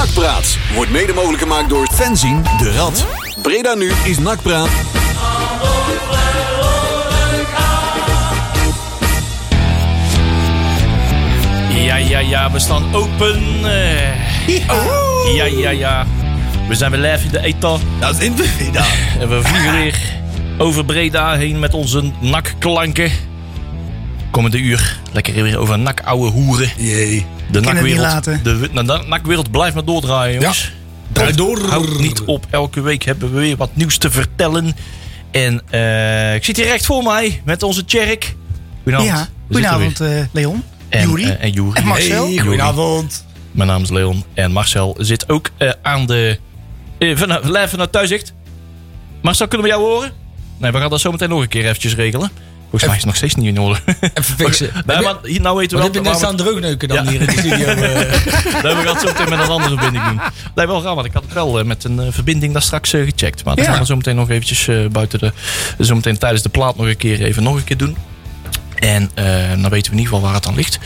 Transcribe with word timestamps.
Nakpraat 0.00 0.58
wordt 0.74 0.90
mede 0.90 1.12
mogelijk 1.12 1.42
gemaakt 1.42 1.68
door 1.68 1.88
Fenzin 1.92 2.42
de 2.58 2.72
Rad. 2.72 3.06
Breda 3.42 3.74
nu 3.74 3.92
is 4.04 4.18
Nakpraat. 4.18 4.68
Ja, 11.70 11.96
ja, 11.96 12.18
ja, 12.18 12.50
we 12.50 12.58
staan 12.58 12.94
open. 12.94 13.40
eh. 13.64 15.34
ja, 15.34 15.44
ja, 15.44 15.70
ja. 15.70 16.06
We 16.68 16.74
zijn 16.74 16.90
weer 16.90 17.00
live 17.00 17.24
in 17.24 17.30
de 17.32 17.40
etan. 17.40 17.80
Dat 17.98 18.16
is 18.18 18.24
in 18.24 18.34
Breda. 18.34 18.84
En 19.18 19.28
we 19.28 19.40
vliegen 19.42 19.72
weer 19.72 19.98
over 20.58 20.84
Breda 20.84 21.36
heen 21.36 21.58
met 21.58 21.74
onze 21.74 22.10
nakklanken. 22.20 23.12
Komende 24.30 24.58
uur 24.58 24.98
lekker 25.12 25.42
weer 25.42 25.58
over 25.58 25.78
nak 25.78 26.00
ouwe 26.00 26.30
hoeren. 26.30 26.70
Jee. 26.76 27.26
De 27.50 27.60
nakwereld, 27.60 28.24
de, 28.24 28.68
de 28.72 28.82
nakwereld 29.06 29.50
blijft 29.50 29.74
maar 29.74 29.84
doordraaien, 29.84 30.40
jongens. 30.40 30.72
Draai 31.12 31.34
door. 31.34 31.60
Houdt 31.68 31.98
niet 31.98 32.20
op. 32.20 32.46
Elke 32.50 32.80
week 32.80 33.02
hebben 33.02 33.32
we 33.34 33.40
weer 33.40 33.56
wat 33.56 33.70
nieuws 33.76 33.96
te 33.96 34.10
vertellen. 34.10 34.76
En 35.30 35.62
eh, 35.70 36.34
ik 36.34 36.44
zit 36.44 36.56
hier 36.56 36.66
recht 36.66 36.86
voor 36.86 37.02
mij 37.02 37.42
met 37.44 37.62
onze 37.62 37.84
Tjerk. 37.84 38.34
Goedenavond. 38.82 39.16
Ja, 39.16 39.28
goedenavond 39.50 40.00
eh, 40.00 40.08
Leon. 40.32 40.62
En, 40.88 41.08
Juri. 41.08 41.24
eh, 41.24 41.44
en 41.44 41.50
Juri. 41.50 41.72
En 41.74 41.86
Marcel. 41.86 42.26
Hey, 42.26 42.38
goedenavond. 42.38 43.24
Mijn 43.50 43.68
naam 43.68 43.82
is 43.82 43.90
Leon. 43.90 44.24
En 44.34 44.52
Marcel 44.52 44.96
zit 44.98 45.28
ook 45.28 45.50
aan 45.82 46.06
de... 46.06 46.38
vanuit, 46.98 47.44
live 47.44 47.68
vanuit 47.68 47.92
Thuiszicht. 47.92 48.32
Marcel, 49.22 49.48
kunnen 49.48 49.66
we 49.66 49.72
jou 49.72 49.84
horen? 49.84 50.12
Nee, 50.58 50.70
we 50.70 50.78
gaan 50.78 50.90
dat 50.90 51.00
zo 51.00 51.10
meteen 51.10 51.28
nog 51.28 51.40
een 51.40 51.48
keer 51.48 51.64
eventjes 51.64 51.94
regelen. 51.94 52.30
Volgens 52.70 52.82
mij 52.90 52.90
is 52.90 52.96
het 52.96 53.06
nog 53.06 53.16
steeds 53.16 53.34
niet 53.34 53.46
in 53.46 53.60
orde. 53.60 53.80
Even 54.14 54.34
fixen. 54.36 54.70
Nee, 54.86 55.00
maar 55.00 55.14
hier, 55.22 55.40
nou 55.40 55.56
weten 55.56 55.76
we 55.78 55.82
Wat 55.82 55.94
heb 55.94 56.04
je 56.04 56.10
wel... 56.10 56.12
net 56.12 56.20
waar 56.20 56.30
staan 56.30 56.36
droogneuken 56.36 56.88
dan 56.88 57.04
Ja. 57.04 57.10
hier 57.10 57.20
in 57.20 57.26
de 57.26 57.32
studio? 57.32 57.66
eh? 57.74 57.76
we, 57.76 58.60
nee, 58.62 58.74
we 58.74 58.82
gaan 58.82 58.86
het 58.86 59.00
zo 59.00 59.06
meteen 59.06 59.28
met 59.28 59.38
een 59.38 59.48
andere 59.48 59.74
verbinding 59.76 60.04
doen. 60.04 60.20
Nee, 60.54 60.66
wel 60.66 60.82
raar, 60.82 60.94
want 60.94 61.06
ik 61.06 61.12
had 61.12 61.22
het 61.22 61.32
wel 61.32 61.58
eh, 61.58 61.64
met 61.64 61.84
een 61.84 62.00
eh, 62.00 62.06
verbinding 62.10 62.52
daar 62.52 62.62
straks 62.62 62.90
gecheckt. 62.90 63.44
Maar 63.44 63.56
dat 63.56 63.64
Ja. 63.64 63.70
gaan 63.70 63.80
we 63.80 63.86
zo 63.86 63.96
meteen 63.96 64.16
nog 64.16 64.30
eventjes 64.30 64.68
buiten 64.92 65.18
de... 65.18 65.32
Zo 65.84 65.94
meteen 65.94 66.18
tijdens 66.18 66.42
de 66.42 66.48
plaat 66.48 66.76
nog 66.76 66.86
een 66.86 66.96
keer 66.96 67.22
even 67.22 67.42
nog 67.42 67.56
een 67.56 67.64
keer 67.64 67.76
doen. 67.76 67.96
En 68.74 69.10
dan 69.60 69.70
weten 69.70 69.92
we 69.92 69.98
in 69.98 70.02
ieder 70.02 70.04
geval 70.04 70.20
waar 70.20 70.34
het 70.34 70.46
aan 70.46 70.54
ligt. 70.54 70.78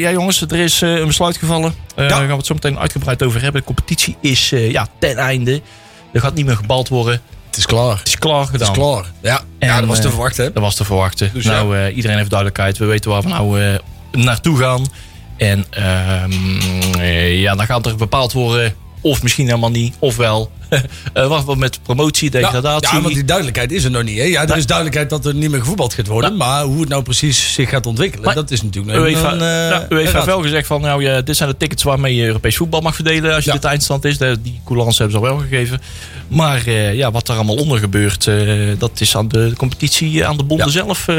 Ja, 0.00 0.10
jongens, 0.10 0.40
er 0.40 0.56
is 0.58 0.80
een 0.80 1.06
besluit 1.06 1.36
gevallen. 1.36 1.74
Ja. 1.96 2.08
Daar 2.08 2.18
gaan 2.18 2.26
we 2.28 2.34
het 2.34 2.46
zo 2.46 2.54
meteen 2.54 2.78
uitgebreid 2.78 3.22
over 3.22 3.42
hebben. 3.42 3.60
De 3.60 3.66
competitie 3.66 4.16
is 4.20 4.48
ja, 4.50 4.86
ten 4.98 5.16
einde. 5.16 5.60
Er 6.12 6.20
gaat 6.20 6.34
niet 6.34 6.46
meer 6.46 6.56
gebald 6.56 6.88
worden. 6.88 7.20
Het 7.54 7.62
is 7.62 7.66
klaar. 7.68 7.98
Het 7.98 8.08
is 8.08 8.18
klaar 8.18 8.40
Het 8.40 8.50
gedaan. 8.50 8.70
is 8.70 8.78
klaar. 8.78 9.04
Ja, 9.22 9.40
En, 9.58 9.68
ja 9.68 9.78
dat 9.78 9.88
was 9.88 9.98
te 10.00 10.04
eh, 10.04 10.10
verwachten. 10.10 10.52
Dat 10.52 10.62
was 10.62 10.74
te 10.74 10.84
verwachten. 10.84 11.30
Dus 11.32 11.44
nou, 11.44 11.76
eh, 11.78 11.96
iedereen 11.96 12.16
heeft 12.16 12.30
duidelijkheid. 12.30 12.78
We 12.78 12.84
weten 12.84 13.10
waar 13.10 13.22
we 13.22 13.28
nou 13.28 13.62
eh, 13.62 13.74
naartoe 14.12 14.58
gaan. 14.58 14.86
En 15.36 15.64
ehm, 15.70 16.32
eh, 16.98 17.40
ja, 17.40 17.54
dan 17.54 17.66
gaat 17.66 17.86
er 17.86 17.96
bepaald 17.96 18.32
worden. 18.32 18.74
Of 19.00 19.22
misschien 19.22 19.46
helemaal 19.46 19.70
niet. 19.70 19.94
Ofwel. 19.98 20.50
eh 21.12 21.26
wat 21.28 21.44
we 21.44 21.56
met 21.56 21.78
promotie, 21.82 22.32
Ja, 22.32 22.38
degradatie. 22.40 22.96
ja, 22.96 23.02
want 23.02 23.14
die 23.14 23.24
duidelijkheid 23.24 23.72
is 23.72 23.84
er 23.84 23.90
nog 23.90 24.02
niet. 24.02 24.18
Hè? 24.18 24.24
Ja, 24.24 24.48
er 24.48 24.56
is 24.56 24.66
duidelijkheid 24.66 25.10
dat 25.10 25.26
er 25.26 25.34
niet 25.34 25.50
meer 25.50 25.60
gevoetbald 25.60 25.94
gaat 25.94 26.06
worden. 26.06 26.36
Maar 26.36 26.62
hoe 26.64 26.80
het 26.80 26.88
nou 26.88 27.02
precies 27.02 27.52
zich 27.52 27.68
gaat 27.68 27.86
ontwikkelen, 27.86 28.24
Maar 28.24 28.34
dat 28.34 28.50
is 28.50 28.62
natuurlijk 28.62 28.96
nog 28.96 29.06
UEFA, 29.06 29.32
een, 29.32 29.40
eh, 29.40 29.46
ja, 29.46 29.86
UEFA 29.88 30.08
een 30.08 30.14
heeft 30.14 30.24
wel 30.24 30.42
gezegd 30.42 30.66
van, 30.66 30.80
nou, 30.80 31.02
ja, 31.02 31.20
dit 31.20 31.36
zijn 31.36 31.48
de 31.48 31.56
tickets 31.56 31.82
waarmee 31.82 32.14
je 32.14 32.24
Europees 32.26 32.56
voetbal 32.56 32.80
mag 32.80 32.94
verdelen 32.94 33.34
als 33.34 33.44
je 33.44 33.50
Ja. 33.50 33.56
dit 33.56 33.64
eindstand 33.64 34.04
is. 34.04 34.18
De- 34.18 34.38
Die 34.42 34.60
coulance 34.64 35.02
hebben 35.02 35.20
ze 35.20 35.26
al 35.26 35.36
wel 35.36 35.46
gegeven. 35.48 35.80
Maar 36.28 36.66
eh, 36.66 36.94
ja, 36.94 37.10
wat 37.10 37.28
er 37.28 37.34
allemaal 37.34 37.56
onder 37.56 37.78
gebeurt, 37.78 38.26
eh, 38.26 38.36
dat 38.78 39.00
is 39.00 39.16
aan 39.16 39.28
de 39.28 39.52
competitie, 39.56 40.20
eh, 40.22 40.28
aan 40.28 40.36
de 40.36 40.44
bonden 40.44 40.66
Ja. 40.66 40.72
zelf. 40.72 41.08
eh. 41.08 41.16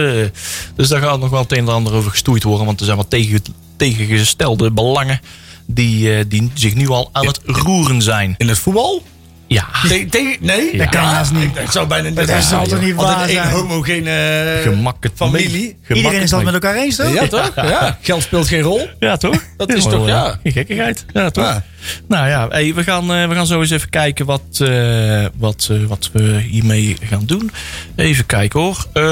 dus 0.75 0.87
daar 0.87 1.01
gaat 1.01 1.19
nog 1.19 1.29
wel 1.29 1.41
het 1.41 1.51
een 1.51 1.57
en 1.57 1.67
ander 1.67 1.93
over 1.93 2.11
gestoeid 2.11 2.43
worden. 2.43 2.65
Want 2.65 2.79
er 2.79 2.85
zijn 2.85 2.97
wat 2.97 3.09
tegen, 3.09 3.41
tegengestelde 3.77 4.71
belangen 4.71 5.19
die, 5.65 6.13
eh, 6.15 6.23
die 6.27 6.51
zich 6.53 6.73
nu 6.75 6.89
al 6.89 7.09
aan 7.11 7.25
het 7.27 7.39
roeren 7.45 8.01
zijn. 8.01 8.35
In 8.37 8.47
het 8.47 8.57
voetbal? 8.59 9.03
Ja, 9.47 9.65
Nee, 9.87 10.05
tegen, 10.05 10.37
nee? 10.39 10.69
Ja. 10.71 10.77
dat 10.77 10.89
kan 10.89 11.03
haast 11.03 11.31
niet. 11.31 11.55
Dat 11.55 11.71
zou 11.71 11.87
bijna 11.87 12.07
niet 12.09 12.27
Dat 12.27 12.43
zal 12.43 12.67
toch 12.67 12.81
niet 12.81 12.95
waar 12.95 13.05
Altijd 13.05 13.29
één 13.29 13.49
homogene 13.49 14.59
gemakkelijk 14.63 15.15
familie. 15.17 15.77
Iedereen 15.87 16.21
is 16.21 16.29
dat 16.29 16.43
met 16.43 16.53
elkaar 16.53 16.75
eens, 16.75 16.95
toch? 16.95 17.13
Ja, 17.13 17.27
toch? 17.27 17.51
Ja. 17.55 17.97
Geld 18.01 18.21
speelt 18.21 18.47
geen 18.47 18.61
rol. 18.61 18.89
Ja, 18.99 19.17
toch? 19.17 19.43
Dat 19.57 19.73
is 19.73 19.83
toch, 19.83 20.01
eh, 20.01 20.07
ja. 20.07 20.39
Geen 20.43 20.51
gekkigheid. 20.51 21.05
Ja, 21.13 21.29
toch? 21.29 21.61
Nou 22.07 22.27
ja, 22.27 22.47
hey, 22.49 22.73
we, 22.73 22.83
gaan, 22.83 23.13
eh, 23.13 23.27
we 23.27 23.35
gaan 23.35 23.47
zo 23.47 23.59
eens 23.61 23.69
even 23.69 23.89
kijken 23.89 24.25
wat, 24.25 24.41
eh, 24.59 25.25
wat, 25.37 25.67
eh, 25.71 25.77
wat 25.87 26.09
we 26.13 26.39
hiermee 26.49 26.97
gaan 27.01 27.25
doen. 27.25 27.51
Even 27.95 28.25
kijken 28.25 28.59
hoor. 28.59 28.85
Eh, 28.93 29.03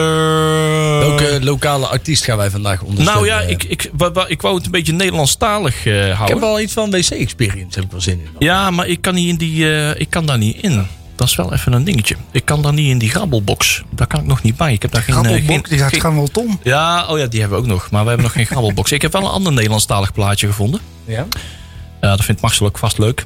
Welke 1.00 1.40
lokale 1.42 1.86
artiest 1.88 2.24
gaan 2.24 2.38
wij 2.38 2.50
vandaag 2.50 2.82
ondersteunen? 2.82 3.26
nou 3.28 3.42
ja, 3.44 3.48
ik, 3.50 3.64
ik, 3.64 3.90
wa- 3.98 4.12
wa- 4.12 4.28
ik 4.28 4.42
wou 4.42 4.56
het 4.56 4.66
een 4.66 4.72
beetje 4.72 4.94
Nederlandstalig 4.94 5.86
eh 5.86 6.08
Ik 6.08 6.14
houden. 6.14 6.36
heb 6.38 6.46
wel 6.46 6.60
iets 6.60 6.74
van 6.74 6.92
wc-experience, 6.92 7.76
heb 7.80 7.84
ik 7.84 7.92
wel 7.92 8.02
zin 8.02 8.20
in. 8.20 8.30
Ja, 8.40 8.72
maar 8.72 8.88
ik 8.88 9.02
kan, 9.02 9.14
niet 9.14 9.28
in 9.30 9.36
die, 9.36 9.72
eh, 9.76 10.00
ik 10.02 10.10
kan 10.10 10.26
daar 10.26 10.38
niet 10.38 10.58
in. 10.62 10.88
Dat 11.16 11.28
is 11.28 11.36
wel 11.36 11.54
even 11.54 11.74
een 11.74 11.84
dingetje. 11.84 12.16
Ik 12.32 12.46
kan 12.46 12.62
daar 12.62 12.74
niet 12.74 12.90
in 12.90 12.98
die 12.98 13.10
grabbelbox. 13.10 13.84
Daar 13.90 14.08
kan 14.08 14.20
ik 14.20 14.26
nog 14.26 14.42
niet 14.42 14.58
bij. 14.58 14.74
Ik 14.74 14.82
heb 14.82 14.92
daar 14.92 15.02
geen... 15.02 15.14
geen, 15.26 15.64
die 15.70 15.78
gaat 15.78 15.96
gewoon 15.96 16.16
wel 16.16 16.28
tom. 16.28 16.60
ja, 16.64 17.06
oh 17.08 17.18
ja, 17.18 17.26
die 17.26 17.40
hebben 17.40 17.58
we 17.58 17.64
ook 17.64 17.70
nog. 17.70 17.90
Maar 17.92 18.02
we 18.02 18.08
hebben 18.08 18.26
nog 18.26 18.36
geen 18.36 18.46
grabbelbox. 18.52 18.92
Ik 18.92 19.02
heb 19.02 19.12
wel 19.12 19.22
een 19.22 19.30
ander 19.32 19.54
Nederlandstalig 19.54 20.14
plaatje 20.14 20.48
gevonden. 20.48 20.80
Ja? 21.06 21.26
Ja, 22.04 22.16
dat 22.16 22.26
vindt 22.26 22.42
Marcel 22.42 22.66
ook 22.66 22.78
vast 22.78 22.98
leuk. 22.98 23.26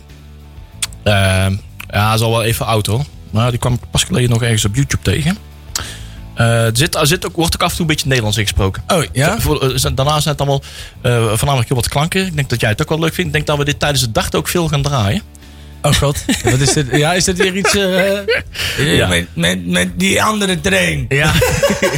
Ehm, 1.04 1.56
ja, 1.90 2.14
is 2.14 2.22
al 2.22 2.32
wel 2.32 2.44
even 2.44 2.66
oud 2.66 2.86
hoor. 2.86 3.06
Maar 3.30 3.50
die 3.50 3.60
kwam 3.60 3.74
ik 3.74 3.80
pas 3.92 4.04
geleden 4.04 4.30
nog 4.30 4.42
ergens 4.42 4.66
op 4.66 4.76
YouTube 4.76 5.04
tegen. 5.04 5.38
Eh, 6.34 6.66
er 6.66 6.78
zit, 6.78 6.96
er 6.96 7.08
zit 7.08 7.26
ook, 7.26 7.36
wordt 7.36 7.56
ook 7.56 7.62
af 7.62 7.70
en 7.70 7.76
toe 7.76 7.82
een 7.82 7.92
beetje 7.92 8.08
Nederlands 8.08 8.38
ingesproken. 8.38 8.84
Oh, 8.88 9.04
ja? 9.12 9.38
Eh, 9.38 9.96
daarna 9.96 10.20
zijn 10.20 10.36
het 10.36 10.42
allemaal 10.42 10.62
eh, 11.02 11.28
voornamelijk 11.28 11.68
heel 11.68 11.78
wat 11.78 11.88
klanken. 11.88 12.26
Ik 12.26 12.36
denk 12.36 12.50
dat 12.50 12.62
jij 12.62 12.70
het 12.70 12.82
ook 12.82 12.90
wel 12.90 13.00
leuk 13.00 13.14
vindt. 13.14 13.28
Ik 13.28 13.34
denk 13.34 13.46
dat 13.48 13.58
we 13.58 13.66
dit 13.66 13.80
tijdens 13.80 14.02
het 14.02 14.14
dag 14.14 14.32
ook 14.32 14.48
veel 14.48 14.68
gaan 14.68 14.82
draaien. 14.82 15.22
Oh 15.82 15.94
god. 15.94 16.26
Wat 16.44 16.60
is 16.60 16.74
dit? 16.74 16.88
Ja, 16.92 17.14
is 17.14 17.24
dit 17.24 17.38
weer 17.38 17.56
iets... 17.56 17.76
eh, 17.76 18.96
Ja. 18.98 19.08
met, 19.08 19.28
met, 19.34 19.66
met 19.68 20.00
die 20.00 20.24
andere 20.24 20.62
trein. 20.62 21.06
Ja, 21.10 21.32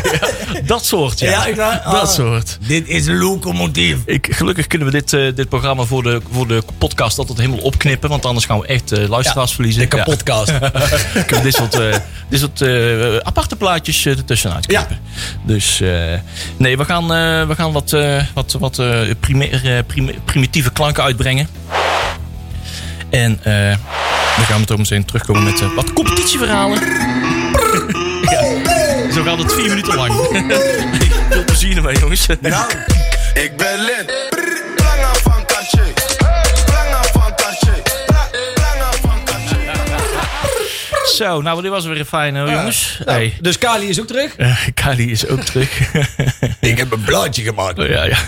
dat 0.65 0.85
soort. 0.85 1.19
Ja, 1.19 1.29
Ja, 1.29 1.45
ik 1.45 1.55
dat 1.55 1.81
ah. 1.83 2.07
soort. 2.07 2.57
Dit 2.67 2.87
is 2.87 3.07
locomotief. 3.07 3.97
Ik, 4.05 4.27
gelukkig 4.31 4.67
kunnen 4.67 4.87
we 4.87 4.93
dit, 4.93 5.13
eh, 5.13 5.35
dit 5.35 5.49
programma 5.49 5.83
voor 5.83 6.03
de, 6.03 6.21
voor 6.31 6.47
de 6.47 6.63
podcast 6.77 7.17
altijd 7.17 7.37
helemaal 7.37 7.59
opknippen. 7.59 8.09
Want 8.09 8.25
anders 8.25 8.45
gaan 8.45 8.59
we 8.59 8.67
echt 8.67 8.91
eh, 8.91 9.07
luisteraars 9.07 9.51
verliezen. 9.53 9.89
De. 9.89 9.95
Ja. 9.97 10.03
Kunnen 11.25 11.43
dit 11.43 11.53
soort, 11.55 11.77
dit 12.29 12.39
soort 12.39 12.61
aparte 13.23 13.55
plaatjes 13.55 14.05
ertussenuit 14.05 14.65
knippen. 14.65 14.99
Dus 15.43 15.81
nee, 16.57 16.77
we 16.77 16.85
gaan, 16.85 17.07
we 17.47 17.55
gaan 17.55 17.71
wat, 17.71 17.95
wat, 18.33 18.55
wat 18.59 18.81
primair- 19.19 19.83
primitieve 20.25 20.71
klanken 20.71 21.03
uitbrengen. 21.03 21.47
En 23.09 23.39
eh, 23.43 23.77
dan 24.35 24.45
gaan 24.45 24.59
we 24.59 24.65
toch 24.65 24.77
meteen 24.77 25.05
terugkomen 25.05 25.43
met 25.43 25.61
eh, 25.61 25.73
wat 25.75 25.93
competitieverhalen. 25.93 26.79
ja, 28.31 29.11
zo 29.11 29.23
gaat 29.23 29.37
het 29.37 29.53
vier 29.53 29.69
minuten 29.69 29.95
lang. 29.95 30.13
Veel 31.29 31.43
plezier 31.45 31.77
ermee, 31.77 31.99
jongens. 31.99 32.27
Nou, 32.41 32.71
ik 33.33 33.57
ben 33.57 33.79
lid. 33.79 34.28
Zo, 41.19 41.41
nou, 41.41 41.61
dit 41.61 41.71
was 41.71 41.85
weer 41.85 41.99
een 41.99 42.05
fijne, 42.05 42.51
jongens. 42.51 42.99
Hey. 43.05 43.33
Dus 43.41 43.57
Kali 43.57 43.87
is 43.87 43.99
ook 43.99 44.07
terug. 44.07 44.35
Eh, 44.35 44.57
Kali 44.73 45.11
is 45.11 45.27
ook 45.27 45.41
terug. 45.41 45.79
Ik 46.59 46.77
heb 46.77 46.91
een 46.91 47.03
blaadje 47.03 47.43
gemaakt. 47.43 47.79
Oh, 47.79 47.87
ja, 47.87 48.03
ja. 48.03 48.17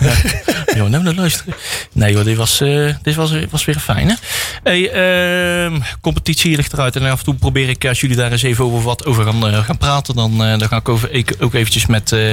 Nou 0.74 1.14
luisteren. 1.14 1.54
Nee 1.92 2.14
hoor, 2.14 2.24
dit 2.24 2.36
was, 2.36 2.60
eh, 2.60 2.94
dit 3.02 3.14
was, 3.14 3.32
was 3.50 3.64
weer 3.64 3.78
fijn 3.78 4.08
hè. 4.08 4.14
Hey, 4.62 4.90
ehm, 4.90 5.80
competitie 6.00 6.56
ligt 6.56 6.72
eruit. 6.72 6.96
En 6.96 7.02
af 7.10 7.18
en 7.18 7.24
toe 7.24 7.34
probeer 7.34 7.68
ik, 7.68 7.84
als 7.86 8.00
jullie 8.00 8.16
daar 8.16 8.32
eens 8.32 8.42
even 8.42 8.64
over 8.64 8.82
wat 8.82 9.04
over 9.06 9.24
gaan, 9.24 9.46
eh, 9.46 9.64
gaan 9.64 9.78
praten. 9.78 10.14
Dan, 10.14 10.44
eh, 10.44 10.58
dan 10.58 10.68
ga 10.68 10.76
ik 10.76 10.88
over, 10.88 11.10
ik, 11.12 11.34
ook 11.40 11.54
eventjes 11.54 11.86
met, 11.86 12.12
eh, 12.12 12.30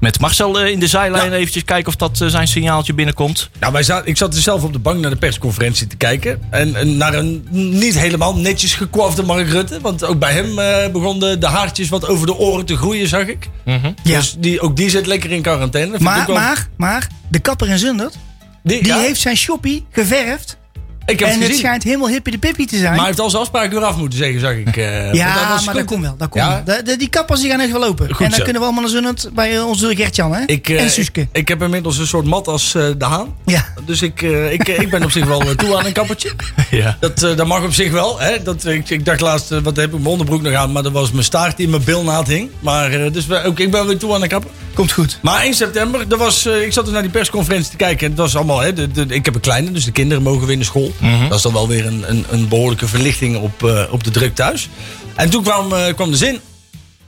met 0.00 0.20
Marcel 0.20 0.60
eh, 0.60 0.70
in 0.70 0.80
de 0.80 0.86
zijlijn 0.86 1.30
Ja. 1.30 1.36
eventjes 1.36 1.64
kijken 1.64 1.88
of 1.88 1.96
dat 1.96 2.20
eh, 2.20 2.28
zijn 2.28 2.48
signaaltje 2.48 2.94
binnenkomt. 2.94 3.50
Nou, 3.60 3.72
wij 3.72 3.82
zaten, 3.82 4.08
ik 4.08 4.16
zat 4.16 4.32
dus 4.32 4.42
zelf 4.42 4.62
op 4.62 4.72
de 4.72 4.78
bank 4.78 5.00
naar 5.00 5.10
de 5.10 5.16
persconferentie 5.16 5.86
te 5.86 5.96
kijken. 5.96 6.42
En, 6.50 6.74
en 6.74 6.96
naar 6.96 7.14
een 7.14 7.46
niet 7.50 7.98
helemaal 7.98 8.36
netjes 8.36 8.74
gekwafde 8.74 9.22
Mark 9.22 9.48
Rutte. 9.48 9.78
Want 9.90 10.04
ook 10.04 10.18
bij 10.18 10.32
hem 10.32 10.58
eh 10.58 10.92
begonnen 10.92 11.40
de 11.40 11.46
haartjes 11.46 11.88
wat 11.88 12.06
over 12.08 12.26
de 12.26 12.36
oren 12.36 12.64
te 12.66 12.76
groeien, 12.76 13.08
zag 13.08 13.26
ik. 13.26 13.48
Ja. 13.64 14.18
Dus 14.18 14.36
die, 14.38 14.60
ook 14.60 14.76
die 14.76 14.90
zit 14.90 15.06
lekker 15.06 15.30
in 15.30 15.42
quarantaine. 15.42 15.96
Maar, 15.98 16.26
wel- 16.26 16.36
maar, 16.36 16.68
maar, 16.76 17.06
de 17.28 17.38
kapper 17.38 17.68
in 17.68 17.78
Zundert, 17.78 18.18
die, 18.62 18.82
die 18.82 18.92
ja, 18.92 18.98
heeft 18.98 19.20
zijn 19.20 19.36
shoppie 19.36 19.86
geverfd. 19.90 20.58
Ik 21.06 21.18
heb 21.20 21.28
En 21.28 21.40
het 21.40 21.56
schijnt 21.56 21.82
helemaal 21.82 22.08
hippie 22.08 22.32
de 22.32 22.38
pippie 22.38 22.66
te 22.66 22.76
zijn. 22.76 22.88
Maar 22.88 22.96
hij 22.98 23.06
heeft 23.06 23.20
al 23.20 23.30
zijn 23.30 23.42
afspraak 23.42 23.70
weer 23.72 23.82
af 23.84 23.96
moeten 23.96 24.18
zeggen, 24.18 24.40
zag 24.40 24.52
ik. 24.52 24.76
eh, 24.76 25.12
ja, 25.12 25.60
maar 25.64 25.74
dat 25.74 25.84
komt 25.84 26.02
wel. 26.02 26.14
Dat 26.18 26.28
komt 26.28 26.44
Ja? 26.44 26.62
wel. 26.64 26.76
De- 26.76 26.82
de- 26.82 26.96
die 26.96 27.08
kappers 27.08 27.40
die 27.40 27.50
gaan 27.50 27.60
echt 27.60 27.70
wel 27.70 27.80
lopen. 27.80 28.06
Goed 28.06 28.16
en 28.20 28.24
dan 28.28 28.38
zo. 28.38 28.42
kunnen 28.44 28.60
we 28.62 28.66
allemaal 28.68 28.82
naar 28.82 28.92
Zundert 28.92 29.28
bij 29.34 29.56
eh, 29.56 29.66
onze 29.66 29.96
Gertjan 29.96 30.34
hè? 30.34 30.42
Ik, 30.46 30.68
eh, 30.68 30.82
en 30.82 30.90
Suske. 30.90 31.20
Ik, 31.20 31.28
ik 31.32 31.48
heb 31.48 31.62
inmiddels 31.62 31.98
een 31.98 32.06
soort 32.06 32.26
mat 32.26 32.48
als 32.48 32.74
eh, 32.74 32.82
de 32.98 33.04
haan. 33.04 33.34
ja. 33.44 33.64
Dus 33.86 34.02
ik, 34.02 34.22
eh, 34.22 34.52
ik, 34.52 34.68
ik 34.68 34.90
ben 34.90 35.02
op 35.04 35.10
zich 35.10 35.24
wel 35.26 35.40
eh, 35.40 35.48
toe 35.48 35.78
aan 35.78 35.84
een 35.86 35.92
kappertje. 35.92 36.30
Ja. 36.70 36.96
Dat, 37.00 37.22
eh, 37.22 37.36
dat 37.36 37.46
mag 37.46 37.64
op 37.64 37.72
zich 37.72 37.90
wel. 37.92 38.20
Hè? 38.20 38.42
Dat, 38.42 38.64
ik, 38.66 38.90
ik 38.90 39.04
dacht 39.04 39.20
laatst, 39.20 39.52
eh, 39.52 39.58
wat 39.62 39.76
heb 39.76 39.86
ik 39.86 39.92
mijn 39.92 40.06
onderbroek 40.06 40.42
nog 40.42 40.52
aan, 40.54 40.72
maar 40.72 40.82
dat 40.82 40.92
was 40.92 41.10
mijn 41.10 41.24
staart 41.24 41.56
die 41.56 41.64
in 41.64 41.70
mijn 41.70 41.84
bilnaad 41.84 42.26
hing. 42.28 42.50
Maar 42.60 42.90
eh, 42.92 43.12
dus 43.12 43.26
we- 43.26 43.42
ook 43.44 43.58
ik 43.60 43.70
ben 43.70 43.86
weer 43.86 43.98
toe 43.98 44.14
aan 44.14 44.22
een 44.22 44.28
kapper. 44.28 44.50
Komt 44.74 44.92
goed. 44.92 45.18
Maar 45.22 45.42
1 45.44 45.54
september, 45.54 46.08
dat 46.08 46.18
was, 46.18 46.46
eh, 46.46 46.62
ik 46.62 46.72
zat 46.72 46.84
dus 46.84 46.92
naar 46.92 47.02
die 47.02 47.10
persconferentie 47.10 47.70
te 47.70 47.76
kijken. 47.76 48.04
En 48.04 48.10
het 48.10 48.20
was 48.20 48.36
allemaal, 48.36 48.60
hè, 48.60 48.72
de, 48.72 48.90
de- 48.90 49.06
ik 49.14 49.24
heb 49.24 49.34
een 49.34 49.40
kleine, 49.40 49.70
dus 49.70 49.84
de 49.84 49.90
kinderen 49.92 50.22
mogen 50.22 50.40
weer 50.40 50.52
in 50.52 50.58
de 50.58 50.64
school. 50.64 50.92
Dat 51.28 51.36
is 51.36 51.42
dan 51.42 51.52
wel 51.52 51.68
weer 51.68 51.86
een, 51.86 52.10
een, 52.10 52.24
een 52.30 52.48
behoorlijke 52.48 52.88
verlichting 52.88 53.36
op, 53.36 53.64
eh, 53.64 53.82
op 53.90 54.04
de 54.04 54.10
druk 54.10 54.34
thuis. 54.34 54.68
En 55.14 55.30
toen 55.30 55.42
kwam, 55.42 55.72
eh, 55.72 55.94
kwam 55.94 56.10
de 56.10 56.16
zin, 56.16 56.38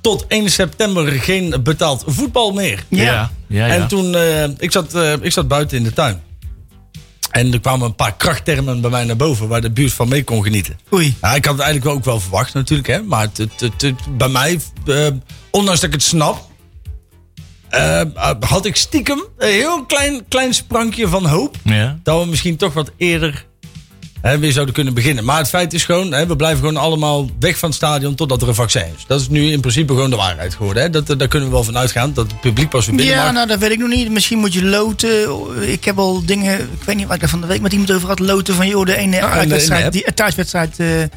tot 0.01 0.25
1 0.29 0.51
september 0.51 1.13
geen 1.13 1.55
betaald 1.63 2.05
voetbal 2.07 2.53
meer. 2.53 2.85
Ja. 2.89 3.03
ja, 3.03 3.31
ja. 3.47 3.67
En 3.75 3.89
toen, 3.89 4.15
eh, 4.15 4.45
ik, 4.59 4.73
zat, 4.73 4.95
eh, 4.95 5.13
ik 5.21 5.33
zat 5.33 5.49
buiten 5.49 5.77
in 5.79 5.85
de 5.85 5.93
tuin. 5.93 6.23
En 7.31 7.53
er 7.53 7.61
kwamen 7.61 7.87
een 7.87 7.95
paar 7.95 8.17
krachttermen 8.17 8.81
bij 8.81 8.91
mij 8.91 9.05
naar 9.05 9.17
boven, 9.17 9.49
waar 9.49 9.61
de 9.61 9.71
buurt 9.71 9.93
van 9.93 10.09
mee 10.09 10.25
kon 10.25 10.43
genieten. 10.43 10.79
Oei. 10.93 11.15
Nou, 11.21 11.37
ik 11.37 11.45
had 11.45 11.55
het 11.55 11.63
eigenlijk 11.63 11.85
wel 11.85 11.95
ook 11.95 12.05
wel 12.05 12.21
verwacht 12.21 12.55
natuurlijk, 12.55 12.89
hè. 12.89 13.03
Maar 13.03 13.23
het, 13.23 13.37
het, 13.39 13.61
het- 13.61 13.83
het- 13.83 14.17
bij 14.19 14.29
mij, 14.29 14.59
eh, 14.87 15.07
ondanks 15.51 15.81
dat 15.81 15.89
ik 15.89 15.95
het 15.95 16.03
snap, 16.03 16.47
eh, 17.69 18.01
had 18.41 18.65
ik 18.67 18.77
stiekem 18.77 19.25
een 19.39 19.49
heel 19.51 19.85
klein, 19.85 20.23
klein 20.29 20.55
sprankje 20.55 21.09
van 21.09 21.27
hoop. 21.27 21.57
ja. 21.65 21.99
Dat 22.03 22.23
we 22.23 22.29
misschien 22.31 22.57
toch 22.57 22.73
wat 22.73 22.91
eerder 22.97 23.47
hè, 24.23 24.39
weer 24.39 24.53
zouden 24.53 24.75
kunnen 24.75 24.95
beginnen. 24.95 25.25
Maar 25.25 25.39
het 25.39 25.49
feit 25.49 25.73
is 25.73 25.85
gewoon, 25.85 26.13
hè, 26.13 26.27
we 26.27 26.37
blijven 26.37 26.59
gewoon 26.59 26.77
allemaal 26.77 27.29
weg 27.41 27.59
van 27.59 27.69
het 27.69 27.79
stadion 27.79 28.15
totdat 28.15 28.43
er 28.43 28.49
een 28.49 28.55
vaccin 28.55 28.85
is. 28.97 29.05
Dat 29.07 29.21
is 29.21 29.29
nu 29.29 29.51
in 29.51 29.61
principe 29.61 29.93
gewoon 29.93 30.11
de 30.11 30.17
waarheid 30.17 30.55
geworden. 30.55 30.83
Hè. 30.83 30.91
Dat, 30.91 31.07
daar 31.07 31.29
kunnen 31.29 31.49
we 31.49 31.55
wel 31.55 31.65
van 31.65 31.79
uitgaan, 31.79 32.13
dat 32.15 32.31
het 32.31 32.41
publiek 32.41 32.69
pas 32.69 32.87
weer 32.87 32.97
binnen 32.97 33.15
Ja, 33.15 33.25
mag. 33.25 33.33
nou 33.33 33.47
dat 33.47 33.59
weet 33.59 33.71
ik 33.71 33.79
nog 33.79 33.89
niet. 33.89 34.11
Misschien 34.11 34.39
moet 34.39 34.53
je 34.53 34.65
loten. 34.65 35.11
Ik 35.73 35.85
heb 35.85 35.99
al 35.99 36.25
dingen, 36.25 36.61
ik 36.61 36.83
weet 36.85 36.97
niet 36.97 37.07
waar 37.07 37.15
ik 37.15 37.21
daar 37.21 37.31
van 37.31 37.41
de 37.41 37.47
week 37.47 37.61
met 37.61 37.73
iemand 37.73 37.93
over 37.93 38.09
had. 38.09 38.19
Loten 38.19 38.55
van 38.55 38.69
joh, 38.69 38.87
de 38.87 38.97
ene 38.97 39.21
uitwedstrijd, 39.21 39.85
app. 39.85 39.93
die, 39.93 40.15
thuiswedstrijd 40.15 40.79
eh, 40.79 41.03
eh, 41.03 41.09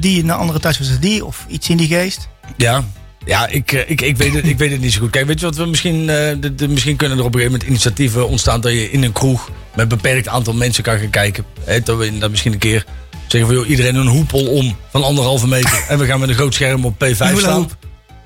die, 0.00 0.24
de 0.24 0.32
andere 0.32 0.60
thuiswedstrijd 0.60 1.02
die. 1.02 1.24
Of 1.24 1.44
iets 1.48 1.68
in 1.68 1.76
die 1.76 1.88
geest. 1.88 2.28
Ja, 2.56 2.84
ja 3.24 3.46
ik, 3.48 3.72
eh, 3.72 3.80
ik, 3.90 4.00
ik, 4.00 4.16
weet 4.16 4.34
het, 4.34 4.46
ik 4.46 4.58
weet 4.58 4.70
het 4.70 4.80
niet 4.80 4.92
zo 4.92 5.00
goed. 5.00 5.10
Kijk, 5.10 5.26
weet 5.26 5.40
je 5.40 5.46
wat 5.46 5.56
we 5.56 5.66
misschien... 5.66 6.00
eh, 6.00 6.30
de, 6.40 6.54
de- 6.54 6.68
misschien 6.68 6.96
kunnen 6.96 7.18
er 7.18 7.24
op 7.24 7.34
een 7.34 7.40
gegeven 7.40 7.58
moment 7.60 7.70
initiatieven 7.70 8.28
ontstaan... 8.28 8.60
dat 8.60 8.72
je 8.72 8.90
in 8.90 9.02
een 9.02 9.12
kroeg 9.12 9.48
met 9.74 9.80
een 9.82 9.88
beperkt 9.88 10.28
aantal 10.28 10.54
mensen 10.54 10.82
kan 10.82 10.98
gaan 10.98 11.10
kijken. 11.10 11.44
Dat 11.84 11.96
we 11.98 12.04
inderdaad 12.04 12.30
misschien 12.30 12.52
een 12.52 12.58
keer 12.58 12.84
zeggen 13.28 13.50
van... 13.50 13.58
Joh, 13.58 13.68
iedereen 13.68 13.94
een 13.94 14.06
hoepel 14.06 14.46
om 14.46 14.76
van 14.90 15.02
anderhalve 15.04 15.46
meter. 15.48 15.84
en 15.88 15.98
we 15.98 16.06
gaan 16.06 16.20
met 16.20 16.28
een 16.28 16.34
groot 16.34 16.54
scherm 16.54 16.84
op 16.84 16.94
P5 16.94 16.98
Hula 16.98 17.38
staan. 17.38 17.70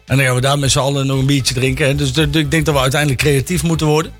En 0.06 0.17
dan 0.17 0.26
gaan 0.26 0.35
we 0.35 0.41
daar 0.41 0.58
met 0.58 0.70
z'n 0.70 0.79
allen 0.79 1.06
nog 1.06 1.19
een 1.19 1.26
biertje 1.26 1.55
drinken. 1.55 1.97
Dus 1.97 2.12
de- 2.12 2.31
de- 2.31 2.38
ik 2.38 2.50
denk 2.50 2.64
dat 2.67 2.75
we 2.75 2.81
uiteindelijk 2.81 3.20
creatief 3.20 3.62
moeten 3.62 3.87
worden. 3.87 4.12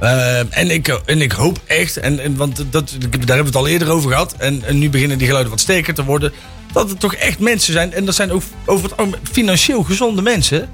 Eh, 0.00 0.58
en, 0.58 0.70
ik, 0.70 0.88
en 0.88 1.20
ik 1.20 1.32
hoop 1.32 1.60
echt, 1.66 1.96
en, 1.96 2.18
en, 2.18 2.36
want 2.36 2.56
dat, 2.70 2.90
daar 3.00 3.10
hebben 3.10 3.36
we 3.38 3.44
het 3.44 3.56
al 3.56 3.66
eerder 3.68 3.90
over 3.90 4.10
gehad. 4.10 4.34
En, 4.38 4.62
en 4.64 4.78
nu 4.78 4.90
beginnen 4.90 5.16
die 5.18 5.26
geluiden 5.26 5.52
wat 5.52 5.62
sterker 5.62 5.94
te 5.94 6.04
worden. 6.04 6.32
Dat 6.72 6.90
er 6.90 6.96
toch 6.96 7.14
echt 7.14 7.38
mensen 7.38 7.72
zijn, 7.72 7.92
en 7.92 8.04
dat 8.04 8.14
zijn 8.14 8.32
ook 8.32 8.42
over 8.66 8.84
het 8.88 8.96
algemeen 8.96 9.20
financieel 9.32 9.82
gezonde 9.82 10.22
mensen. 10.22 10.68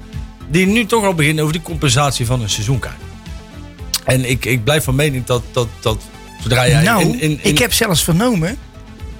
Die 0.49 0.65
nu 0.67 0.85
toch 0.85 1.03
al 1.03 1.13
beginnen 1.13 1.41
over 1.43 1.55
die 1.55 1.63
compensatie 1.65 2.25
van 2.25 2.41
een 2.41 2.49
seizoenkaart. 2.49 2.95
En 4.05 4.29
ik, 4.29 4.45
ik 4.45 4.63
blijf 4.63 4.83
van 4.83 4.95
mening 4.95 5.25
dat, 5.25 5.43
dat, 5.51 5.67
dat 5.81 6.01
zodra 6.41 6.67
jij. 6.67 6.83
nou, 6.83 7.01
in, 7.01 7.21
in, 7.21 7.29
in- 7.29 7.39
ik 7.43 7.57
heb 7.57 7.73
zelfs 7.73 8.03
vernomen 8.03 8.57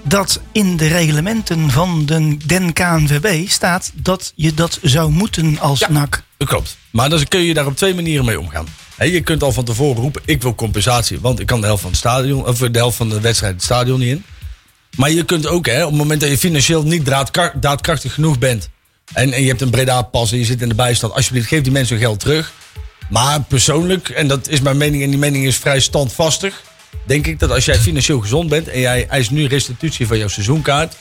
dat 0.03 0.41
in 0.51 0.77
de 0.77 0.87
reglementen 0.87 1.69
van 1.69 2.05
de, 2.05 2.37
den 2.45 2.73
KNVB 2.73 3.49
staat 3.49 3.91
dat 3.93 4.31
je 4.35 4.53
dat 4.53 4.79
zou 4.81 5.11
moeten 5.11 5.59
als 5.59 5.79
Ja. 5.79 5.91
NAC. 5.91 6.23
Dat 6.37 6.47
klopt. 6.47 6.77
Maar 6.89 7.09
dan 7.09 7.27
kun 7.27 7.41
je 7.41 7.53
daar 7.53 7.65
op 7.65 7.77
twee 7.77 7.95
manieren 7.95 8.25
mee 8.25 8.39
omgaan. 8.39 8.67
Je 8.99 9.21
kunt 9.21 9.43
al 9.43 9.51
van 9.51 9.63
tevoren 9.65 10.01
roepen, 10.01 10.21
ik 10.25 10.41
wil 10.41 10.55
compensatie. 10.55 11.19
Want 11.19 11.39
ik 11.39 11.45
kan 11.45 11.59
de 11.61 11.65
helft 11.65 11.81
van 11.81 11.89
het 11.91 11.99
stadion, 11.99 12.45
of 12.45 12.57
de 12.57 12.69
helft 12.71 12.97
van 12.97 13.09
de 13.09 13.19
wedstrijd 13.21 13.53
het 13.53 13.63
stadion 13.63 13.99
niet 13.99 14.09
in. 14.09 14.23
Maar 14.95 15.11
je 15.11 15.23
kunt 15.25 15.47
ook, 15.47 15.65
hè, 15.65 15.83
op 15.83 15.89
het 15.89 15.97
moment 15.99 16.21
dat 16.21 16.29
je 16.29 16.37
financieel 16.37 16.83
niet 16.83 17.05
daadkra- 17.05 17.53
daadkrachtig 17.55 18.13
genoeg 18.13 18.39
bent. 18.39 18.69
En, 19.13 19.33
en 19.33 19.41
je 19.41 19.47
hebt 19.47 19.61
een 19.61 19.69
Breda 19.69 20.01
pas 20.01 20.31
en 20.31 20.37
je 20.37 20.45
zit 20.45 20.61
in 20.61 20.69
de 20.69 20.75
bijstand. 20.75 21.13
Alsjeblieft, 21.13 21.47
geef 21.47 21.61
die 21.61 21.71
mensen 21.71 21.95
hun 21.95 22.05
geld 22.05 22.19
terug. 22.19 22.51
Maar 23.09 23.41
persoonlijk, 23.41 24.09
en 24.09 24.27
dat 24.27 24.47
is 24.47 24.61
mijn 24.61 24.77
mening 24.77 25.03
en 25.03 25.09
die 25.09 25.19
mening 25.19 25.45
is 25.45 25.57
vrij 25.57 25.79
standvastig. 25.79 26.61
Denk 27.05 27.27
ik 27.27 27.39
dat 27.39 27.51
als 27.51 27.65
jij 27.65 27.75
financieel 27.79 28.19
gezond 28.19 28.49
bent 28.49 28.67
en 28.67 28.79
jij 28.79 29.07
eist 29.07 29.31
nu 29.31 29.45
restitutie 29.47 30.07
van 30.07 30.17
jouw 30.17 30.27
seizoenkaart. 30.27 30.95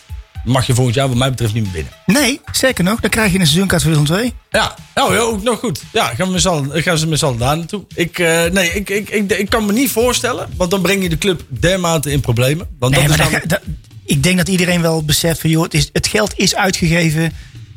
Mag 0.45 0.67
je 0.67 0.75
volgend 0.75 0.95
jaar 0.97 1.09
wat 1.09 1.17
mij 1.17 1.31
betreft 1.31 1.55
niet 1.55 1.63
meer 1.63 1.73
binnen. 1.73 1.93
Nee, 2.07 2.41
sterker 2.53 2.85
nog, 2.85 3.01
dan 3.01 3.11
krijg 3.11 3.33
je 3.33 3.39
een 3.39 3.47
seizoenkaart 3.47 3.83
voor 3.83 3.91
Willem 3.91 4.07
2. 4.07 4.33
Ja, 4.51 4.75
nou 4.95 5.15
ja, 5.15 5.21
ook 5.21 5.43
nog 5.43 5.59
goed. 5.59 5.83
Ja, 5.93 6.07
gaan, 6.15 6.33
we 6.33 6.39
z'n 6.39 6.49
allen- 6.49 6.83
gaan 6.83 6.99
ze 6.99 7.07
met 7.07 7.19
z'n 7.19 7.25
allen 7.25 7.39
daar 7.39 7.57
naartoe. 7.57 7.85
Ik, 7.95 8.19
eh, 8.19 8.45
nee, 8.45 8.71
ik, 8.73 8.91
ik, 8.91 9.09
ik, 9.11 9.33
ik 9.33 9.51
kan 9.51 9.67
me 9.67 9.73
niet 9.73 9.91
voorstellen, 9.91 10.49
want 10.57 10.71
dan 10.71 10.83
breng 10.83 11.03
je 11.03 11.09
de 11.09 11.19
club 11.19 11.43
dermate 11.49 12.11
in 12.13 12.21
problemen. 12.21 12.67
Want 12.79 12.95
Nee, 12.97 13.09
dat 13.09 13.17
maar 13.19 13.43
dat- 13.47 13.61
ik 14.05 14.23
denk 14.23 14.37
dat 14.37 14.49
iedereen 14.49 14.81
wel 14.83 15.05
beseft 15.05 15.41
van, 15.41 15.51
joh, 15.51 15.63
het, 15.63 15.75
is, 15.75 15.89
het 15.93 16.07
geld 16.07 16.33
is 16.39 16.55
uitgegeven. 16.55 17.33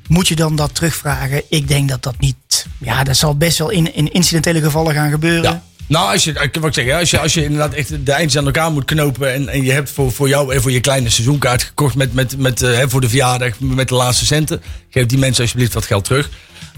Moet 0.07 0.27
je 0.27 0.35
dan 0.35 0.55
dat 0.55 0.75
terugvragen? 0.75 1.41
Ik 1.49 1.67
denk 1.67 1.89
dat 1.89 2.03
dat 2.03 2.19
niet. 2.19 2.65
Ja, 2.79 3.03
dat 3.03 3.17
zal 3.17 3.37
best 3.37 3.57
wel 3.57 3.69
in, 3.69 3.93
in 3.95 4.11
incidentele 4.13 4.61
gevallen 4.61 4.93
gaan 4.93 5.09
gebeuren. 5.11 5.43
ja. 5.51 5.63
Nou, 5.87 6.11
als 6.11 6.23
je, 6.23 6.33
wat 6.59 6.77
ik 6.77 6.85
zeg, 6.85 6.99
als 6.99 7.09
je, 7.09 7.19
als 7.19 7.33
je 7.33 7.43
inderdaad 7.43 7.73
echt 7.73 8.05
de 8.05 8.11
eindjes 8.11 8.37
aan 8.37 8.45
elkaar 8.45 8.71
moet 8.71 8.85
knopen. 8.85 9.33
En, 9.33 9.49
en 9.49 9.63
je 9.63 9.71
hebt 9.71 9.91
voor, 9.91 10.11
voor 10.11 10.27
jou 10.27 10.53
en 10.53 10.61
voor 10.61 10.71
je 10.71 10.79
kleine 10.79 11.09
seizoenkaart 11.09 11.63
gekocht 11.63 11.95
met, 11.95 12.13
met, 12.13 12.37
met, 12.37 12.61
eh, 12.61 12.83
voor 12.87 13.01
de 13.01 13.09
verjaardag 13.09 13.59
met 13.59 13.87
de 13.87 13.95
laatste 13.95 14.25
centen. 14.25 14.61
Geef 14.89 15.05
die 15.05 15.17
mensen 15.17 15.43
alsjeblieft 15.43 15.73
wat 15.73 15.85
geld 15.85 16.05
terug. 16.05 16.29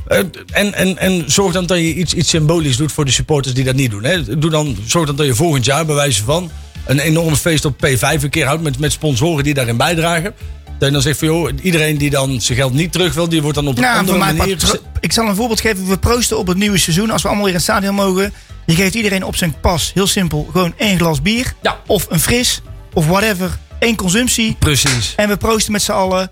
Eh, 0.07 0.17
en, 0.51 0.73
en, 0.73 0.97
en 0.97 1.23
zorg 1.31 1.53
dan 1.53 1.65
dat 1.65 1.77
je 1.77 1.93
iets, 1.93 2.13
iets 2.13 2.29
symbolisch 2.29 2.77
doet 2.77 2.91
voor 2.91 3.05
de 3.05 3.11
supporters 3.11 3.53
die 3.55 3.63
dat 3.63 3.75
niet 3.75 3.91
doen. 3.91 4.03
Hè. 4.03 4.37
Doe 4.37 4.49
dan, 4.49 4.77
zorg 4.85 5.05
dan 5.05 5.15
dat 5.15 5.25
je 5.25 5.35
volgend 5.35 5.65
jaar, 5.65 5.85
bij 5.85 5.95
wijze 5.95 6.23
van, 6.23 6.51
een 6.85 6.99
enorm 6.99 7.35
feest 7.35 7.65
op 7.65 7.85
P5 7.85 7.99
een 7.99 8.29
keer 8.29 8.45
houdt 8.45 8.63
met, 8.63 8.79
met 8.79 8.91
sponsoren 8.91 9.43
die 9.43 9.53
daarin 9.53 9.77
bijdragen. 9.77 10.33
Dat 10.77 10.87
je 10.87 10.93
dan 10.93 11.01
zegt 11.01 11.19
van 11.19 11.27
joh, 11.27 11.49
iedereen 11.61 11.97
die 11.97 12.09
dan 12.09 12.41
zijn 12.41 12.57
geld 12.57 12.73
niet 12.73 12.91
terug 12.91 13.13
wil, 13.13 13.29
die 13.29 13.41
wordt 13.41 13.55
dan 13.57 13.67
op 13.67 13.75
een 13.75 13.81
Nou, 13.81 13.97
andere 13.97 14.17
manier. 14.17 14.57
part- 14.57 14.81
ik 14.99 15.11
zal 15.11 15.27
een 15.27 15.35
voorbeeld 15.35 15.61
geven. 15.61 15.87
We 15.87 15.97
proosten 15.97 16.37
op 16.37 16.47
het 16.47 16.57
nieuwe 16.57 16.77
seizoen. 16.77 17.09
Als 17.11 17.21
we 17.21 17.27
allemaal 17.27 17.45
weer 17.45 17.53
in 17.55 17.59
het 17.59 17.69
stadion 17.69 17.95
mogen. 17.95 18.33
Je 18.65 18.75
geeft 18.75 18.95
iedereen 18.95 19.23
op 19.23 19.35
zijn 19.35 19.59
pas, 19.61 19.91
heel 19.93 20.07
simpel, 20.07 20.47
gewoon 20.51 20.73
één 20.77 20.97
glas 20.97 21.21
bier. 21.21 21.53
Ja. 21.61 21.77
Of 21.87 22.05
een 22.09 22.19
fris. 22.19 22.61
Of 22.93 23.07
whatever. 23.07 23.57
Eén 23.79 23.95
consumptie. 23.95 24.55
Precies. 24.59 25.13
En 25.15 25.29
we 25.29 25.37
proosten 25.37 25.71
met 25.71 25.81
z'n 25.81 25.91
allen. 25.91 26.29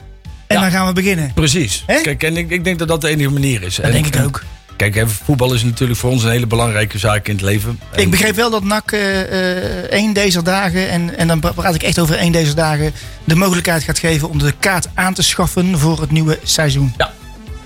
En 0.48 0.56
Ja. 0.56 0.62
dan 0.62 0.72
gaan 0.72 0.88
we 0.88 0.94
beginnen. 0.94 1.32
Precies. 1.34 1.84
Kijk, 2.02 2.24
en 2.24 2.38
ik, 2.38 2.50
ik 2.50 2.64
denk 2.64 2.80
dat 2.80 2.88
dat 2.88 3.02
de 3.02 3.08
enige 3.08 3.30
manier 3.30 3.64
is. 3.64 3.76
Dat 3.76 3.86
En- 3.86 3.92
denk 3.92 4.06
ik 4.16 4.22
ook. 4.26 4.44
Kijk, 4.76 5.04
voetbal 5.24 5.54
is 5.54 5.64
natuurlijk 5.64 6.00
voor 6.00 6.10
ons 6.10 6.24
een 6.24 6.30
hele 6.32 6.48
belangrijke 6.48 6.98
zaak 6.98 7.28
in 7.28 7.36
het 7.36 7.44
leven. 7.44 7.80
En- 7.92 8.02
Ik 8.02 8.10
begreep 8.10 8.36
wel 8.36 8.50
dat 8.50 8.64
NAC 8.64 8.92
eh, 8.92 9.22
eh, 9.22 9.84
één 9.84 10.14
deze 10.14 10.42
dagen, 10.42 10.90
en, 10.90 11.18
en 11.18 11.28
dan 11.28 11.40
pra- 11.40 11.52
praat 11.52 11.76
ik 11.76 11.84
echt 11.84 12.00
over 12.00 12.16
één 12.18 12.32
deze 12.32 12.54
dagen, 12.54 12.94
de 13.24 13.36
mogelijkheid 13.36 13.84
gaat 13.84 14.00
geven 14.00 14.30
om 14.30 14.40
de 14.40 14.54
kaart 14.60 14.88
aan 14.94 15.14
te 15.14 15.22
schaffen 15.24 15.80
voor 15.80 16.02
het 16.02 16.12
nieuwe 16.12 16.40
seizoen. 16.44 16.94
Ja. 16.98 17.14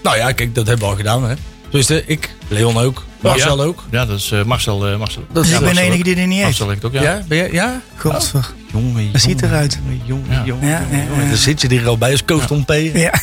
Nou 0.03 0.17
ja, 0.17 0.31
kijk, 0.31 0.55
dat 0.55 0.67
hebben 0.67 0.85
we 0.85 0.91
al 0.91 0.97
gedaan. 0.97 1.23
Hè. 1.29 1.35
Zo 1.71 1.77
is 1.77 1.87
het. 1.87 2.03
Ik, 2.07 2.29
Leon 2.47 2.77
ook, 2.77 3.05
Marcel 3.21 3.57
ja. 3.57 3.63
ook. 3.63 3.83
Ja, 3.91 4.05
dat 4.05 4.17
is 4.19 4.31
eh, 4.31 4.43
Marcel. 4.43 4.87
eh, 4.87 4.97
Marcel. 4.97 5.23
Dat 5.31 5.43
Dus 5.43 5.51
is 5.53 5.59
ik 5.59 5.65
ben 5.65 5.75
de 5.75 5.81
enige 5.81 6.03
die 6.03 6.15
er 6.15 6.27
niet 6.27 6.33
heeft. 6.43 6.43
Marcel 6.59 6.69
heeft 6.69 6.81
het 6.81 6.91
ook, 6.95 7.01
ja. 7.01 7.11
Ja, 7.13 7.21
ben 7.27 7.37
je? 7.37 7.49
Ja? 7.51 7.81
Godver. 7.95 8.49
Jongen, 8.73 9.11
Dat 9.11 9.21
ziet 9.21 9.41
eruit. 9.41 9.79
Jongen, 10.05 10.25
Ja. 10.29 10.41
jongen, 10.45 10.67
Ja, 10.67 10.79
ja, 10.91 10.97
jongen. 11.09 11.23
ja. 11.23 11.27
Dan 11.29 11.37
zit 11.37 11.61
je 11.61 11.67
er 11.67 11.87
al 11.87 11.97
bij 11.97 12.11
als 12.11 12.25
Koofton 12.25 12.65
P. 12.65 12.71
Ja. 12.93 13.13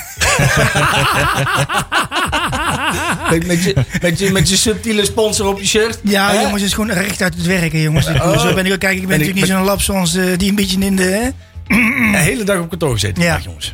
Met, 3.30 3.46
met, 3.46 3.62
je, 3.64 3.74
met, 4.02 4.18
je, 4.18 4.30
met 4.30 4.48
je 4.48 4.56
subtiele 4.56 5.04
sponsor 5.04 5.46
op 5.46 5.58
je 5.60 5.66
shirt. 5.66 5.98
Ja, 6.02 6.28
Hè? 6.30 6.34
jongens, 6.40 6.52
het 6.52 6.62
is 6.62 6.72
gewoon 6.74 6.90
recht 6.90 7.22
uit 7.22 7.34
het 7.34 7.46
werken, 7.46 7.80
jongens. 7.80 8.06
Oh. 8.06 8.38
Zo 8.38 8.54
ben 8.54 8.66
ik 8.66 8.72
ook. 8.72 8.78
Kijk, 8.78 8.96
ik 8.96 9.06
ben 9.06 9.20
En 9.20 9.20
ik- 9.20 9.26
natuurlijk 9.26 9.36
niet 9.36 9.46
zo'n 9.46 9.64
lap 9.64 9.80
zoals 9.80 10.14
eh, 10.14 10.24
die 10.36 10.48
een 10.48 10.54
beetje 10.54 10.78
in 10.78 10.96
de. 10.96 11.02
Hè? 11.02 11.28
De 11.68 12.18
hele 12.22 12.44
dag 12.44 12.60
op 12.60 12.68
kantoor 12.68 12.92
gezeten. 12.92 13.22
Ja. 13.22 13.40
Jongens. 13.44 13.72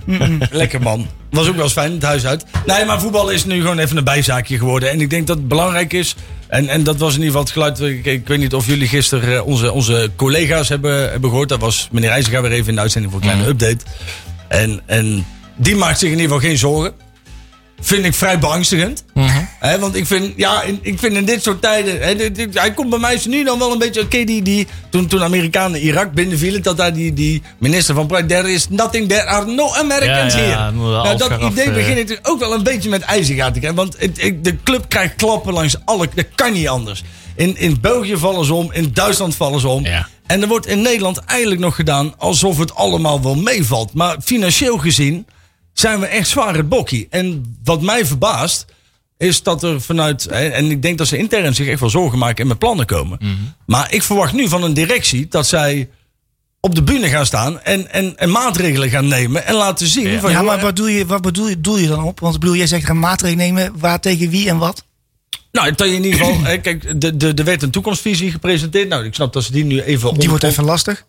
Lekker 0.50 0.82
man. 0.82 1.06
Was 1.30 1.48
ook 1.48 1.54
wel 1.54 1.64
eens 1.64 1.72
fijn, 1.72 1.92
het 1.92 2.02
huis 2.02 2.26
uit. 2.26 2.44
Nee, 2.66 2.84
maar 2.84 3.00
voetbal 3.00 3.30
is 3.30 3.44
nu 3.44 3.60
gewoon 3.60 3.78
even 3.78 3.96
een 3.96 4.04
bijzaakje 4.04 4.58
geworden. 4.58 4.90
En 4.90 5.00
ik 5.00 5.10
denk 5.10 5.26
dat 5.26 5.36
het 5.36 5.48
belangrijk 5.48 5.92
is. 5.92 6.16
En, 6.46 6.68
en 6.68 6.82
dat 6.82 6.96
was 6.96 7.14
in 7.14 7.22
ieder 7.22 7.26
geval 7.26 7.42
het 7.42 7.52
geluid. 7.52 7.80
Ik, 7.80 8.04
ik 8.04 8.28
weet 8.28 8.38
niet 8.38 8.54
of 8.54 8.66
jullie 8.66 8.88
gisteren 8.88 9.36
eh, 9.36 9.46
onze, 9.46 9.72
onze 9.72 10.10
collega's 10.16 10.68
hebben, 10.68 11.10
hebben 11.10 11.30
gehoord. 11.30 11.48
Dat 11.48 11.60
was 11.60 11.88
meneer 11.92 12.10
IJzerga 12.10 12.40
weer 12.40 12.52
even 12.52 12.68
in 12.68 12.74
de 12.74 12.80
uitzending 12.80 13.12
voor 13.12 13.22
een 13.22 13.28
kleine 13.28 13.48
update. 13.50 13.84
En, 14.48 14.80
en 14.86 15.26
die 15.56 15.76
maakt 15.76 15.98
zich 15.98 16.10
in 16.10 16.18
ieder 16.18 16.32
geval 16.32 16.48
geen 16.48 16.58
zorgen. 16.58 16.92
Vind 17.84 18.04
ik 18.04 18.14
vrij 18.14 18.38
beangstigend. 18.38 19.04
Hè, 19.60 19.78
want 19.78 19.94
ik 19.96 20.06
vind, 20.06 20.32
ja, 20.36 20.62
in, 20.62 20.78
ik 20.82 20.98
vind 20.98 21.16
in 21.16 21.24
dit 21.24 21.42
soort 21.42 21.62
tijden. 21.62 22.00
Hè, 22.00 22.16
dit- 22.16 22.34
dit- 22.34 22.58
hij 22.58 22.72
komt 22.72 22.90
bij 22.90 22.98
mij 22.98 23.20
nu 23.28 23.44
dan 23.44 23.58
wel 23.58 23.72
een 23.72 23.78
beetje. 23.78 24.00
Oké, 24.00 24.24
die, 24.24 24.42
die, 24.42 24.66
toen, 24.90 25.06
toen 25.06 25.22
Amerikanen 25.22 25.80
Irak 25.80 26.12
binnenvielen. 26.12 26.62
Dat 26.62 26.76
daar 26.76 26.92
die, 26.94 27.12
die 27.12 27.42
minister 27.58 27.94
van 27.94 28.06
Pride. 28.06 28.26
There 28.26 28.52
is 28.52 28.68
nothing, 28.68 29.08
there 29.08 29.24
are 29.24 29.46
no 29.46 29.74
Americans 29.74 30.34
Ja, 30.34 30.40
ja, 30.40 30.46
here. 30.64 30.72
nou, 30.72 31.16
dat 31.16 31.40
idee 31.40 31.70
begin 31.70 31.98
ik 31.98 32.18
ook 32.22 32.38
wel 32.38 32.54
een 32.54 32.62
beetje 32.62 32.88
met 32.88 33.02
ijzergaat 33.02 33.52
te 33.52 33.58
krijgen. 33.58 33.78
Want 33.80 33.96
het, 33.98 34.44
de 34.44 34.56
club 34.62 34.88
krijgt 34.88 35.14
klappen 35.16 35.52
langs 35.52 35.76
alle. 35.84 36.08
Dat 36.14 36.26
kan 36.34 36.52
niet 36.52 36.68
anders. 36.68 37.02
In, 37.36 37.56
in 37.58 37.78
België 37.80 38.16
vallen 38.16 38.44
ze 38.44 38.54
om. 38.54 38.72
In 38.72 38.90
Duitsland 38.92 39.34
vallen 39.36 39.60
ze 39.60 39.68
om. 39.68 39.84
Ja. 39.84 40.08
En 40.26 40.42
er 40.42 40.48
wordt 40.48 40.66
in 40.66 40.82
Nederland 40.82 41.18
eigenlijk 41.18 41.60
nog 41.60 41.74
gedaan 41.74 42.14
alsof 42.18 42.58
het 42.58 42.74
allemaal 42.74 43.22
wel 43.22 43.34
meevalt. 43.34 43.94
Maar 43.94 44.16
financieel 44.24 44.78
gezien 44.78 45.26
zijn 45.72 46.00
we 46.00 46.06
echt 46.06 46.28
zwaar 46.28 46.54
het 46.54 46.68
bokkie. 46.68 47.06
En 47.10 47.56
wat 47.64 47.82
mij 47.82 48.06
verbaast, 48.06 48.64
is 49.18 49.42
dat 49.42 49.62
er 49.62 49.80
vanuit. 49.80 50.22
hè, 50.30 50.48
En 50.48 50.70
ik 50.70 50.82
denk 50.82 50.98
dat 50.98 51.06
ze 51.08 51.16
intern 51.16 51.54
zich 51.54 51.66
echt 51.68 51.80
wel 51.80 51.90
zorgen 51.90 52.18
maken 52.18 52.42
en 52.42 52.46
met 52.48 52.58
plannen 52.58 52.86
komen. 52.86 53.18
Maar 53.66 53.92
ik 53.92 54.02
verwacht 54.02 54.32
nu 54.32 54.48
van 54.48 54.62
een 54.62 54.74
directie 54.74 55.28
dat 55.28 55.46
zij 55.46 55.88
op 56.60 56.74
de 56.74 56.82
bühne 56.82 57.08
gaan 57.08 57.26
staan 57.26 57.60
en, 57.60 57.92
en, 57.92 58.16
en 58.18 58.30
maatregelen 58.30 58.90
gaan 58.90 59.08
nemen 59.08 59.46
en 59.46 59.54
laten 59.54 59.86
zien. 59.86 60.08
Ja. 60.08 60.20
Van, 60.20 60.30
Ja, 60.30 60.42
maar 60.42 60.60
wat 60.60 60.76
doe 60.76 60.90
je, 60.92 61.06
wat 61.06 61.22
bedoel 61.22 61.48
je, 61.48 61.60
doe 61.60 61.80
je 61.80 61.86
dan 61.88 62.04
op? 62.04 62.20
Want 62.20 62.34
ik 62.34 62.40
bedoel, 62.40 62.56
jij 62.56 62.66
zegt 62.66 62.84
gaan 62.84 62.98
maatregelen 62.98 63.44
nemen. 63.54 63.78
Waar 63.78 64.00
tegen 64.00 64.30
wie 64.30 64.48
en 64.48 64.58
wat? 64.58 64.84
Nou, 65.52 65.72
dat 65.74 65.88
je 65.88 65.94
in 65.94 66.04
ieder 66.04 66.18
geval... 66.18 66.42
hè, 66.42 66.58
kijk, 66.58 67.00
de, 67.00 67.16
de, 67.16 67.32
er 67.34 67.44
werd 67.44 67.62
een 67.62 67.70
toekomstvisie 67.70 68.30
gepresenteerd. 68.30 68.88
Nou, 68.88 69.04
ik 69.04 69.14
snap 69.14 69.32
dat 69.32 69.44
ze 69.44 69.52
die 69.52 69.64
nu 69.64 69.80
even... 69.82 70.12
Die 70.14 70.22
om- 70.22 70.28
wordt 70.28 70.44
even 70.44 70.64
lastig. 70.64 71.04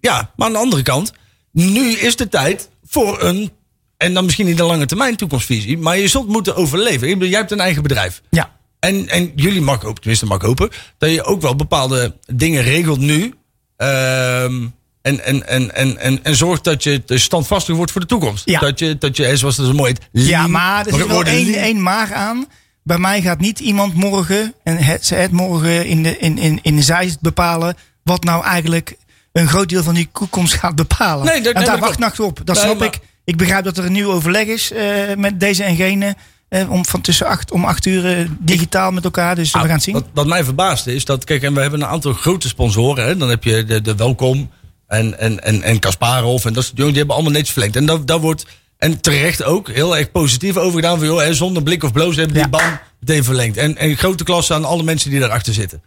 Ja, 0.00 0.32
maar 0.36 0.46
aan 0.46 0.52
de 0.52 0.58
andere 0.58 0.82
kant... 0.82 1.12
Nu 1.52 1.90
is 1.90 2.16
de 2.16 2.28
tijd 2.28 2.68
voor 2.86 3.22
een... 3.22 3.50
En 3.98 4.14
dan 4.14 4.24
misschien 4.24 4.46
niet 4.46 4.58
een 4.60 4.66
lange 4.66 4.86
termijn 4.86 5.16
toekomstvisie. 5.16 5.78
Maar 5.78 5.98
je 5.98 6.08
zult 6.08 6.28
moeten 6.28 6.56
overleven. 6.56 7.08
Ik 7.08 7.14
bedoel, 7.14 7.28
jij 7.28 7.38
hebt 7.38 7.50
een 7.50 7.60
eigen 7.60 7.82
bedrijf. 7.82 8.22
Ja. 8.30 8.56
En, 8.80 9.08
en 9.08 9.32
jullie 9.36 9.60
mag 9.60 9.82
hopen, 9.82 10.00
tenminste 10.00 10.26
mag 10.26 10.42
hopen, 10.42 10.70
dat 10.98 11.10
je 11.10 11.24
ook 11.24 11.40
wel 11.40 11.56
bepaalde 11.56 12.16
dingen 12.34 12.62
regelt 12.62 12.98
nu. 13.00 13.34
Ehm, 13.76 14.66
en, 15.02 15.24
en, 15.24 15.46
en, 15.48 15.74
en, 15.74 15.98
en, 15.98 16.24
en 16.24 16.36
zorgt 16.36 16.64
dat 16.64 16.82
je 16.82 17.02
standvastig 17.06 17.76
wordt 17.76 17.92
voor 17.92 18.00
de 18.00 18.06
toekomst. 18.06 18.42
Ja. 18.44 18.60
Dat 18.60 18.78
je, 18.78 18.98
dat 18.98 19.16
je, 19.16 19.36
zoals 19.36 19.56
het 19.56 19.66
zo 19.66 19.72
mooi 19.72 19.94
Ja, 20.12 20.46
maar 20.46 20.86
er 20.86 20.94
zit 20.94 21.06
wel 21.06 21.22
één, 21.24 21.54
één 21.54 21.82
maar 21.82 22.14
aan. 22.14 22.46
Bij 22.82 22.98
mij 22.98 23.22
gaat 23.22 23.40
niet 23.40 23.58
iemand 23.60 23.94
morgen, 23.94 24.54
en 24.64 24.76
het, 24.76 25.30
morgen 25.30 25.86
in 25.86 26.02
de, 26.02 26.18
in, 26.18 26.38
in, 26.38 26.58
in 26.62 26.76
de 26.76 26.82
zijst 26.82 27.20
bepalen. 27.20 27.76
wat 28.02 28.24
nou 28.24 28.44
eigenlijk 28.44 28.96
een 29.32 29.48
groot 29.48 29.68
deel 29.68 29.82
van 29.82 29.94
die 29.94 30.08
toekomst 30.12 30.54
gaat 30.54 30.74
bepalen. 30.74 31.24
Nee, 31.26 31.40
dat- 31.40 31.54
en 31.54 31.64
daar 31.64 31.70
dat 31.70 31.80
wacht 31.80 31.98
nacht 31.98 32.20
op. 32.20 32.40
Dat 32.44 32.56
snap 32.56 32.82
ik. 32.82 32.98
Ik 33.28 33.36
begrijp 33.36 33.64
dat 33.64 33.78
er 33.78 33.84
een 33.84 33.92
nieuw 33.92 34.10
overleg 34.12 34.46
is 34.46 34.72
eh, 34.72 35.14
met 35.16 35.40
deze 35.40 35.64
en 35.64 35.76
gene. 35.76 36.16
eh, 36.48 36.70
om 36.70 36.84
van 36.86 37.00
tussen 37.00 37.26
acht, 37.26 37.50
om 37.50 37.64
acht 37.64 37.86
uur 37.86 38.18
eh, 38.18 38.28
digitaal 38.38 38.90
met 38.90 39.04
elkaar. 39.04 39.34
Dus 39.34 39.52
we 39.52 39.58
gaan 39.58 39.68
het 39.70 39.82
zien. 39.82 39.94
Wat, 39.94 40.04
wat 40.14 40.26
mij 40.26 40.44
verbaasde 40.44 40.94
is 40.94 41.04
dat, 41.04 41.24
kijk, 41.24 41.42
en 41.42 41.54
we 41.54 41.60
hebben 41.60 41.80
een 41.80 41.86
aantal 41.88 42.12
grote 42.12 42.48
sponsoren. 42.48 43.04
Hè? 43.04 43.16
Dan 43.16 43.28
heb 43.28 43.44
je 43.44 43.64
de, 43.64 43.80
de 43.82 43.94
Welkom 43.94 44.50
en, 44.86 45.18
en, 45.18 45.42
en, 45.44 45.62
en 45.62 45.78
Kasparov. 45.78 46.44
En 46.44 46.52
dat 46.52 46.64
soort 46.64 46.76
jongens, 46.76 46.94
die 46.96 46.98
hebben 46.98 47.14
allemaal 47.14 47.32
netjes 47.32 47.50
verlengd. 47.52 47.76
En 47.76 47.86
dat, 47.86 48.06
dat 48.06 48.20
wordt, 48.20 48.46
en 48.78 49.00
terecht 49.00 49.42
ook, 49.44 49.70
heel 49.70 49.96
erg 49.96 50.10
positief 50.10 50.56
over 50.56 50.80
gedaan. 50.80 50.98
Van, 50.98 51.06
joh, 51.06 51.20
hè, 51.20 51.34
zonder 51.34 51.62
blik 51.62 51.82
of 51.84 51.92
bloos 51.92 52.16
hebben 52.16 52.34
die 52.34 52.42
Ja. 52.42 52.48
baan 52.48 52.80
meteen 53.00 53.24
verlengd. 53.24 53.56
En, 53.56 53.76
en 53.76 53.96
grote 53.96 54.24
klasse 54.24 54.54
aan 54.54 54.64
alle 54.64 54.82
mensen 54.82 55.10
die 55.10 55.20
daarachter 55.20 55.52
zitten. 55.54 55.82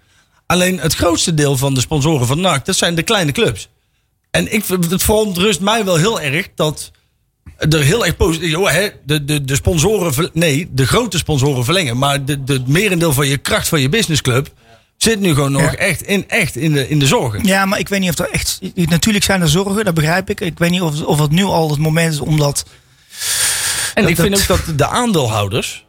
Alleen 0.45 0.79
het 0.79 0.95
grootste 0.95 1.33
deel 1.33 1.57
van 1.57 1.73
de 1.73 1.79
sponsoren 1.79 2.27
van 2.27 2.41
NAC, 2.41 2.65
dat 2.65 2.75
zijn 2.75 2.95
de 2.95 3.03
kleine 3.03 3.31
clubs. 3.31 3.69
En 4.31 4.53
ik, 4.53 4.65
het 4.89 5.03
verontrust 5.03 5.59
mij 5.61 5.85
wel 5.85 5.95
heel 5.95 6.21
erg 6.21 6.47
dat 6.55 6.91
er 7.69 7.79
heel 7.81 8.05
erg 8.05 8.15
positief. 8.15 8.49
Joh, 8.49 8.69
hè, 8.69 8.89
de, 9.05 9.25
de, 9.25 9.43
de 9.45 9.55
sponsoren. 9.55 10.29
Nee, 10.33 10.69
de 10.71 10.85
grote 10.87 11.17
sponsoren 11.17 11.63
verlengen. 11.63 11.97
Maar 11.97 12.25
de, 12.25 12.43
de, 12.43 12.53
het 12.53 12.67
merendeel 12.67 13.13
van 13.13 13.27
je 13.27 13.37
kracht 13.37 13.67
van 13.67 13.81
je 13.81 13.89
businessclub. 13.89 14.49
zit 14.97 15.19
nu 15.19 15.33
gewoon 15.33 15.51
nog 15.51 15.61
Ja. 15.61 15.75
echt, 15.75 16.01
in, 16.01 16.29
echt 16.29 16.55
in, 16.55 16.71
de, 16.73 16.89
in 16.89 16.99
de 16.99 17.07
zorgen. 17.07 17.45
Ja, 17.45 17.65
maar 17.65 17.79
ik 17.79 17.89
weet 17.89 17.99
niet 17.99 18.09
of 18.09 18.17
er 18.19 18.29
echt. 18.31 18.59
Natuurlijk 18.75 19.25
zijn 19.25 19.41
er 19.41 19.49
zorgen, 19.49 19.85
dat 19.85 19.93
begrijp 19.93 20.29
ik. 20.29 20.41
Ik 20.41 20.57
weet 20.59 20.69
niet 20.69 20.81
of, 20.81 21.01
of 21.03 21.19
het 21.19 21.31
nu 21.31 21.43
al 21.43 21.69
het 21.69 21.79
moment 21.79 22.13
is 22.13 22.19
om 22.19 22.37
dat. 22.37 22.65
En 23.93 24.07
ik 24.07 24.15
dat- 24.15 24.25
vind 24.25 24.41
ook 24.41 24.47
dat 24.67 24.77
de 24.77 24.87
aandeelhouders. 24.87 25.85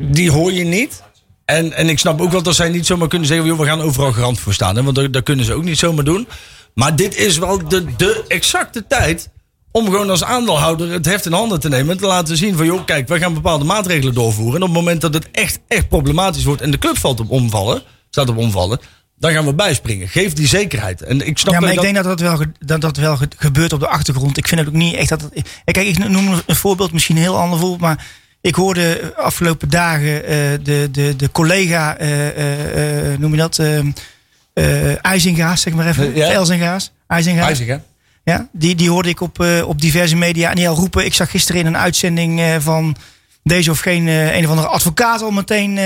die 0.00 0.30
hoor 0.30 0.52
je 0.52 0.64
niet. 0.64 1.02
En, 1.44 1.72
en 1.72 1.88
ik 1.88 1.98
snap 1.98 2.20
ook 2.20 2.30
wel 2.30 2.42
dat 2.42 2.54
zij 2.54 2.68
niet 2.68 2.86
zomaar 2.86 3.08
kunnen 3.08 3.28
zeggen: 3.28 3.46
joh, 3.46 3.58
we 3.58 3.64
gaan 3.64 3.80
overal 3.80 4.12
garant 4.12 4.40
voor 4.40 4.54
staan. 4.54 4.76
Hè, 4.76 4.82
want 4.82 4.96
dat, 4.96 5.12
dat 5.12 5.22
kunnen 5.22 5.44
ze 5.44 5.52
ook 5.52 5.64
niet 5.64 5.78
zomaar 5.78 6.04
doen. 6.04 6.28
Maar 6.74 6.96
dit 6.96 7.16
is 7.16 7.38
wel 7.38 7.68
de, 7.68 7.84
de 7.96 8.24
exacte 8.28 8.86
tijd. 8.86 9.28
Om 9.72 9.84
gewoon 9.84 10.10
als 10.10 10.24
aandeelhouder 10.24 10.92
het 10.92 11.06
heft 11.06 11.26
in 11.26 11.32
handen 11.32 11.60
te 11.60 11.68
nemen. 11.68 11.90
En 11.90 11.98
te 12.00 12.06
laten 12.06 12.36
zien: 12.36 12.56
van 12.56 12.66
joh, 12.66 12.84
kijk, 12.84 13.08
wij 13.08 13.18
gaan 13.18 13.34
bepaalde 13.34 13.64
maatregelen 13.64 14.14
doorvoeren. 14.14 14.54
En 14.56 14.62
op 14.62 14.68
het 14.68 14.76
moment 14.76 15.00
dat 15.00 15.14
het 15.14 15.28
echt, 15.32 15.58
echt 15.68 15.88
problematisch 15.88 16.44
wordt. 16.44 16.62
en 16.62 16.70
de 16.70 16.78
club 16.78 16.98
valt 16.98 17.20
op 17.20 17.30
omvallen. 17.30 17.82
staat 18.10 18.28
op 18.28 18.36
omvallen. 18.36 18.80
dan 19.18 19.32
gaan 19.32 19.44
we 19.44 19.54
bijspringen. 19.54 20.08
Geef 20.08 20.32
die 20.32 20.46
zekerheid. 20.46 21.02
En 21.02 21.26
ik 21.26 21.38
snap 21.38 21.52
Ja, 21.54 21.60
maar 21.60 21.68
dat 21.74 21.84
ik 21.84 21.92
denk 21.92 22.04
dat 22.04 22.18
dat 22.18 22.20
wel, 22.38 22.46
dat 22.58 22.80
dat 22.80 22.96
wel 22.96 23.16
ge- 23.16 23.28
gebeurt 23.36 23.72
op 23.72 23.80
de 23.80 23.88
achtergrond. 23.88 24.36
Ik 24.36 24.48
vind 24.48 24.60
het 24.60 24.68
ook 24.68 24.74
niet 24.74 24.94
echt 24.94 25.08
dat. 25.08 25.20
Het, 25.22 25.32
Eh, 25.64 25.74
kijk, 25.74 25.86
ik 25.86 26.08
noem 26.08 26.40
een 26.46 26.56
voorbeeld, 26.56 26.92
misschien 26.92 27.16
een 27.16 27.22
heel 27.22 27.38
ander 27.38 27.58
voorbeeld. 27.58 27.80
Maar 27.80 28.06
ik 28.40 28.54
hoorde 28.54 29.12
afgelopen 29.16 29.68
dagen 29.70 30.24
eh, 30.24 30.36
de, 30.62 30.88
de, 30.92 31.16
de 31.16 31.30
collega, 31.32 31.96
eh, 31.96 33.18
noem 33.18 33.30
je 33.34 33.36
dat? 33.36 33.58
IJzinga's, 35.02 35.60
zeg 35.60 35.72
maar 35.74 35.86
even. 35.86 36.14
Ja. 36.14 36.30
Elzinga's. 36.30 36.92
IJzinga's. 37.06 37.80
Ja, 38.30 38.48
die, 38.52 38.74
die 38.74 38.90
hoorde 38.90 39.08
ik 39.08 39.20
op, 39.20 39.40
eh, 39.40 39.68
op 39.68 39.80
diverse 39.80 40.16
media 40.16 40.50
en 40.50 40.56
die 40.56 40.68
al 40.68 40.74
roepen. 40.74 41.04
Ik 41.04 41.14
zag 41.14 41.30
gisteren 41.30 41.60
in 41.60 41.66
een 41.66 41.76
uitzending 41.76 42.40
eh, 42.40 42.56
van 42.58 42.96
deze 43.44 43.70
of 43.70 43.78
geen 43.80 44.08
eh, 44.08 44.36
een 44.36 44.44
of 44.44 44.50
andere 44.50 44.68
advocaat 44.68 45.22
al 45.22 45.30
meteen 45.30 45.76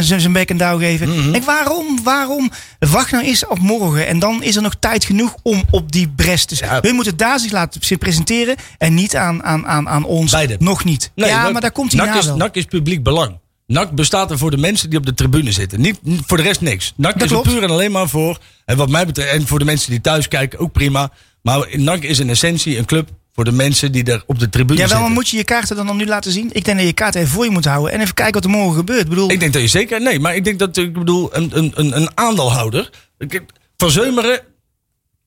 zijn 0.00 0.32
bek 0.32 0.50
en 0.50 0.56
douw 0.56 0.78
geven. 0.78 1.08
Mhm. 1.08 1.34
Ik 1.34 1.42
waarom? 1.42 1.98
Waarom? 2.04 2.50
Wacht 2.78 3.10
nou 3.10 3.24
eens 3.24 3.46
op 3.46 3.58
morgen 3.58 4.06
en 4.06 4.18
dan 4.18 4.42
is 4.42 4.56
er 4.56 4.62
nog 4.62 4.74
tijd 4.80 5.04
genoeg 5.04 5.34
om 5.42 5.62
op 5.70 5.92
die 5.92 6.08
bres 6.08 6.44
te 6.44 6.54
zijn. 6.54 6.70
Ja. 6.70 6.78
Hun 6.82 6.94
moeten 6.94 7.16
daar 7.16 7.38
zich 7.40 7.52
laten 7.52 7.80
zich 7.84 7.98
presenteren 7.98 8.56
en 8.78 8.94
niet 8.94 9.16
aan, 9.16 9.44
aan, 9.44 9.66
aan, 9.66 9.88
aan 9.88 10.04
ons. 10.04 10.30
Beide. 10.32 10.56
Nog 10.58 10.84
niet. 10.84 11.10
ja, 11.14 11.42
NAC- 11.42 11.52
maar 11.52 11.60
daar 11.60 11.70
komt 11.72 11.92
hij 11.92 12.00
NAC 12.00 12.14
na 12.14 12.18
is, 12.20 12.26
wel. 12.26 12.36
NAC 12.36 12.54
is 12.54 12.64
publiek 12.64 13.02
belang. 13.02 13.38
NAC 13.66 13.90
bestaat 13.90 14.30
er 14.30 14.38
voor 14.38 14.50
de 14.50 14.56
mensen 14.56 14.90
die 14.90 14.98
op 14.98 15.06
de 15.06 15.14
tribune 15.14 15.52
zitten. 15.52 15.80
Niet 15.80 15.98
voor 16.26 16.36
de 16.36 16.42
rest 16.42 16.60
niks. 16.60 16.92
NAC 16.96 17.12
Dat 17.12 17.22
is 17.22 17.28
er 17.30 17.36
klopt. 17.36 17.48
puur 17.48 17.62
en 17.62 17.70
alleen 17.70 17.92
maar 17.92 18.08
voor. 18.08 18.38
En 18.64 18.76
wat 18.76 18.88
mij 18.88 19.06
betreft, 19.06 19.32
en 19.32 19.46
voor 19.46 19.58
de 19.58 19.64
mensen 19.64 19.90
die 19.90 20.00
thuis 20.00 20.28
kijken, 20.28 20.58
ook 20.58 20.72
prima. 20.72 21.10
Maar 21.46 21.66
NAC 21.78 22.02
is 22.02 22.18
in 22.18 22.30
essentie 22.30 22.78
een 22.78 22.84
club 22.84 23.08
voor 23.32 23.44
de 23.44 23.52
mensen 23.52 23.92
die 23.92 24.04
er 24.04 24.22
op 24.26 24.38
de 24.38 24.48
tribune 24.48 24.80
Ja, 24.80 24.88
wel, 24.88 25.00
maar 25.00 25.10
moet 25.10 25.28
je 25.28 25.36
je 25.36 25.44
kaarten 25.44 25.76
dan, 25.76 25.86
dan 25.86 25.96
nu 25.96 26.06
laten 26.06 26.32
zien? 26.32 26.50
Ik 26.52 26.64
denk 26.64 26.78
dat 26.78 26.86
je 26.86 26.92
kaart 26.92 27.14
even 27.14 27.28
voor 27.28 27.44
je 27.44 27.50
moet 27.50 27.64
houden 27.64 27.92
en 27.92 28.00
even 28.00 28.14
kijken 28.14 28.34
wat 28.34 28.44
er 28.44 28.50
morgen 28.50 28.76
gebeurt. 28.76 29.02
Ik 29.02 29.08
bedoel, 29.08 29.30
Ik 29.30 29.40
denk 29.40 29.52
dat 29.52 29.62
je 29.62 29.68
zeker. 29.68 30.00
Nee, 30.00 30.20
maar 30.20 30.34
ik 30.34 30.44
denk 30.44 30.58
dat 30.58 30.76
ik 30.76 30.92
bedoel, 30.92 31.36
een, 31.36 31.50
een, 31.56 31.72
een, 31.74 31.96
een 31.96 32.08
aandeelhouder. 32.14 32.90
Van 33.76 33.90
Zeumeren. 33.90 34.40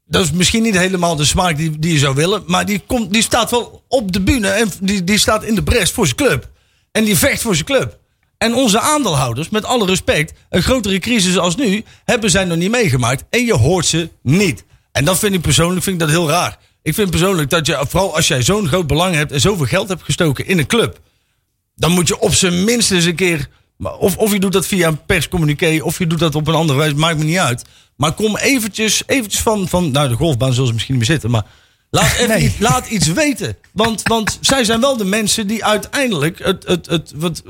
Dat 0.06 0.24
is 0.24 0.32
misschien 0.32 0.64
niet 0.64 0.78
helemaal 0.78 1.16
de 1.16 1.26
smaak 1.26 1.58
die, 1.58 1.80
die 1.80 1.94
je 1.94 2.00
zou 2.00 2.16
willen. 2.16 2.44
Maar 2.46 2.66
die, 2.66 2.82
komt, 2.88 3.14
die 3.14 3.22
staat 3.22 3.52
wel 3.52 3.84
op 3.88 4.12
de 4.12 4.22
bühne. 4.22 4.48
En 4.48 4.72
die, 4.82 5.04
die 5.04 5.18
staat 5.18 5.44
in 5.44 5.56
de 5.56 5.64
bres 5.64 5.92
voor 5.92 6.06
zijn 6.06 6.18
club. 6.18 6.50
En 6.92 7.04
die 7.04 7.18
vecht 7.18 7.42
voor 7.42 7.54
zijn 7.54 7.66
club. 7.66 8.00
En 8.38 8.56
onze 8.56 8.80
aandeelhouders, 8.80 9.50
met 9.50 9.66
alle 9.66 9.86
respect. 9.86 10.34
Een 10.50 10.64
grotere 10.64 11.00
crisis 11.00 11.38
als 11.38 11.56
nu. 11.56 11.84
hebben 12.06 12.30
zij 12.30 12.46
nog 12.46 12.58
niet 12.58 12.72
meegemaakt. 12.72 13.24
En 13.30 13.46
je 13.46 13.54
hoort 13.54 13.86
ze 13.86 14.10
niet. 14.22 14.64
En 14.92 15.06
dat 15.06 15.20
vind 15.20 15.34
ik 15.34 15.42
persoonlijk 15.42 15.84
vind 15.84 15.96
ik 16.02 16.08
dat 16.08 16.16
heel 16.18 16.30
raar. 16.30 16.58
Ik 16.82 16.94
vind 16.94 17.10
persoonlijk 17.10 17.50
dat 17.50 17.66
je, 17.66 17.86
vooral 17.88 18.16
als 18.16 18.28
jij 18.28 18.42
zo'n 18.42 18.68
groot 18.68 18.88
belang 18.88 19.16
hebt. 19.16 19.32
en 19.32 19.42
zoveel 19.42 19.66
geld 19.66 19.90
hebt 19.90 20.04
gestoken 20.04 20.46
in 20.48 20.58
een 20.60 20.68
club 20.68 21.00
dan 21.80 21.92
moet 21.92 22.08
je 22.08 22.20
op 22.20 22.34
zijn 22.34 22.64
minst 22.64 22.92
eens 22.92 23.06
een 23.06 23.16
keer. 23.16 23.50
Of, 24.00 24.18
of 24.18 24.32
je 24.32 24.40
doet 24.40 24.52
dat 24.52 24.66
via 24.68 24.88
een 24.88 25.06
perscommuniqué, 25.06 25.80
of 25.82 25.98
je 26.00 26.08
doet 26.08 26.20
dat 26.20 26.36
op 26.36 26.48
een 26.48 26.54
andere 26.56 26.80
wijze, 26.80 26.96
maakt 26.96 27.18
me 27.18 27.24
niet 27.24 27.38
uit. 27.38 27.64
Maar 27.96 28.12
kom 28.12 28.38
eventjes, 28.38 29.04
eventjes 29.06 29.42
van, 29.42 29.68
van. 29.68 29.92
Nou, 29.92 30.10
de 30.10 30.16
golfbaan 30.16 30.52
zullen 30.54 30.68
ze 30.68 30.74
misschien 30.74 30.96
niet 30.96 31.08
meer 31.08 31.14
zitten, 31.14 31.32
maar. 31.32 31.46
Laat, 31.90 32.14
even 32.14 32.28
Nee. 32.38 32.44
iets, 32.44 32.60
laat 32.60 32.88
iets 32.88 33.08
weten. 33.08 33.58
Want, 33.72 34.02
want 34.04 34.38
zij 34.42 34.64
zijn 34.64 34.80
wel 34.82 34.98
de 34.98 35.06
mensen 35.06 35.48
die 35.48 35.66
uiteindelijk 35.66 36.40
het. 36.44 36.68
het, 36.68 36.86
het 36.86 37.12
wat, 37.16 37.44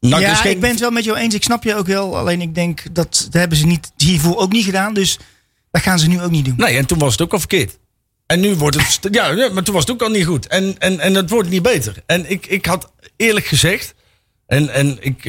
is 0.00 0.08
ja, 0.08 0.34
geen- 0.34 0.50
ik 0.52 0.60
ben 0.60 0.70
het 0.70 0.80
wel 0.80 0.90
met 0.90 1.04
jou 1.04 1.18
eens. 1.18 1.34
Ik 1.34 1.42
snap 1.42 1.64
je 1.64 1.74
ook 1.74 1.86
wel. 1.86 2.18
Alleen 2.18 2.40
ik 2.40 2.54
denk 2.54 2.82
dat 2.94 3.20
dat 3.24 3.28
hebben 3.30 3.58
ze 3.58 3.66
niet 3.66 3.92
hiervoor 3.96 4.36
ook 4.36 4.52
niet 4.52 4.64
gedaan. 4.64 4.94
Dus 4.94 5.18
dat 5.72 5.82
gaan 5.82 5.98
ze 5.98 6.08
nu 6.08 6.22
ook 6.22 6.30
niet 6.30 6.44
doen. 6.44 6.54
Nee, 6.56 6.76
en 6.76 6.86
toen 6.86 6.98
was 6.98 7.12
het 7.12 7.22
ook 7.22 7.32
al 7.32 7.38
verkeerd. 7.38 7.78
En 8.26 8.40
nu 8.40 8.54
wordt 8.54 8.76
het. 8.76 9.08
Ja, 9.10 9.50
maar 9.52 9.62
toen 9.62 9.74
was 9.74 9.84
het 9.84 9.92
ook 9.92 10.02
al 10.02 10.08
niet 10.08 10.26
goed. 10.26 10.46
En, 10.46 10.78
en, 10.78 11.00
en 11.00 11.14
het 11.14 11.30
wordt 11.30 11.48
niet 11.48 11.62
beter. 11.62 11.94
En 12.06 12.30
ik, 12.30 12.46
ik 12.46 12.66
had 12.66 12.92
eerlijk 13.16 13.46
gezegd. 13.46 13.94
En, 14.46 14.68
en 14.68 14.96
ik, 15.00 15.24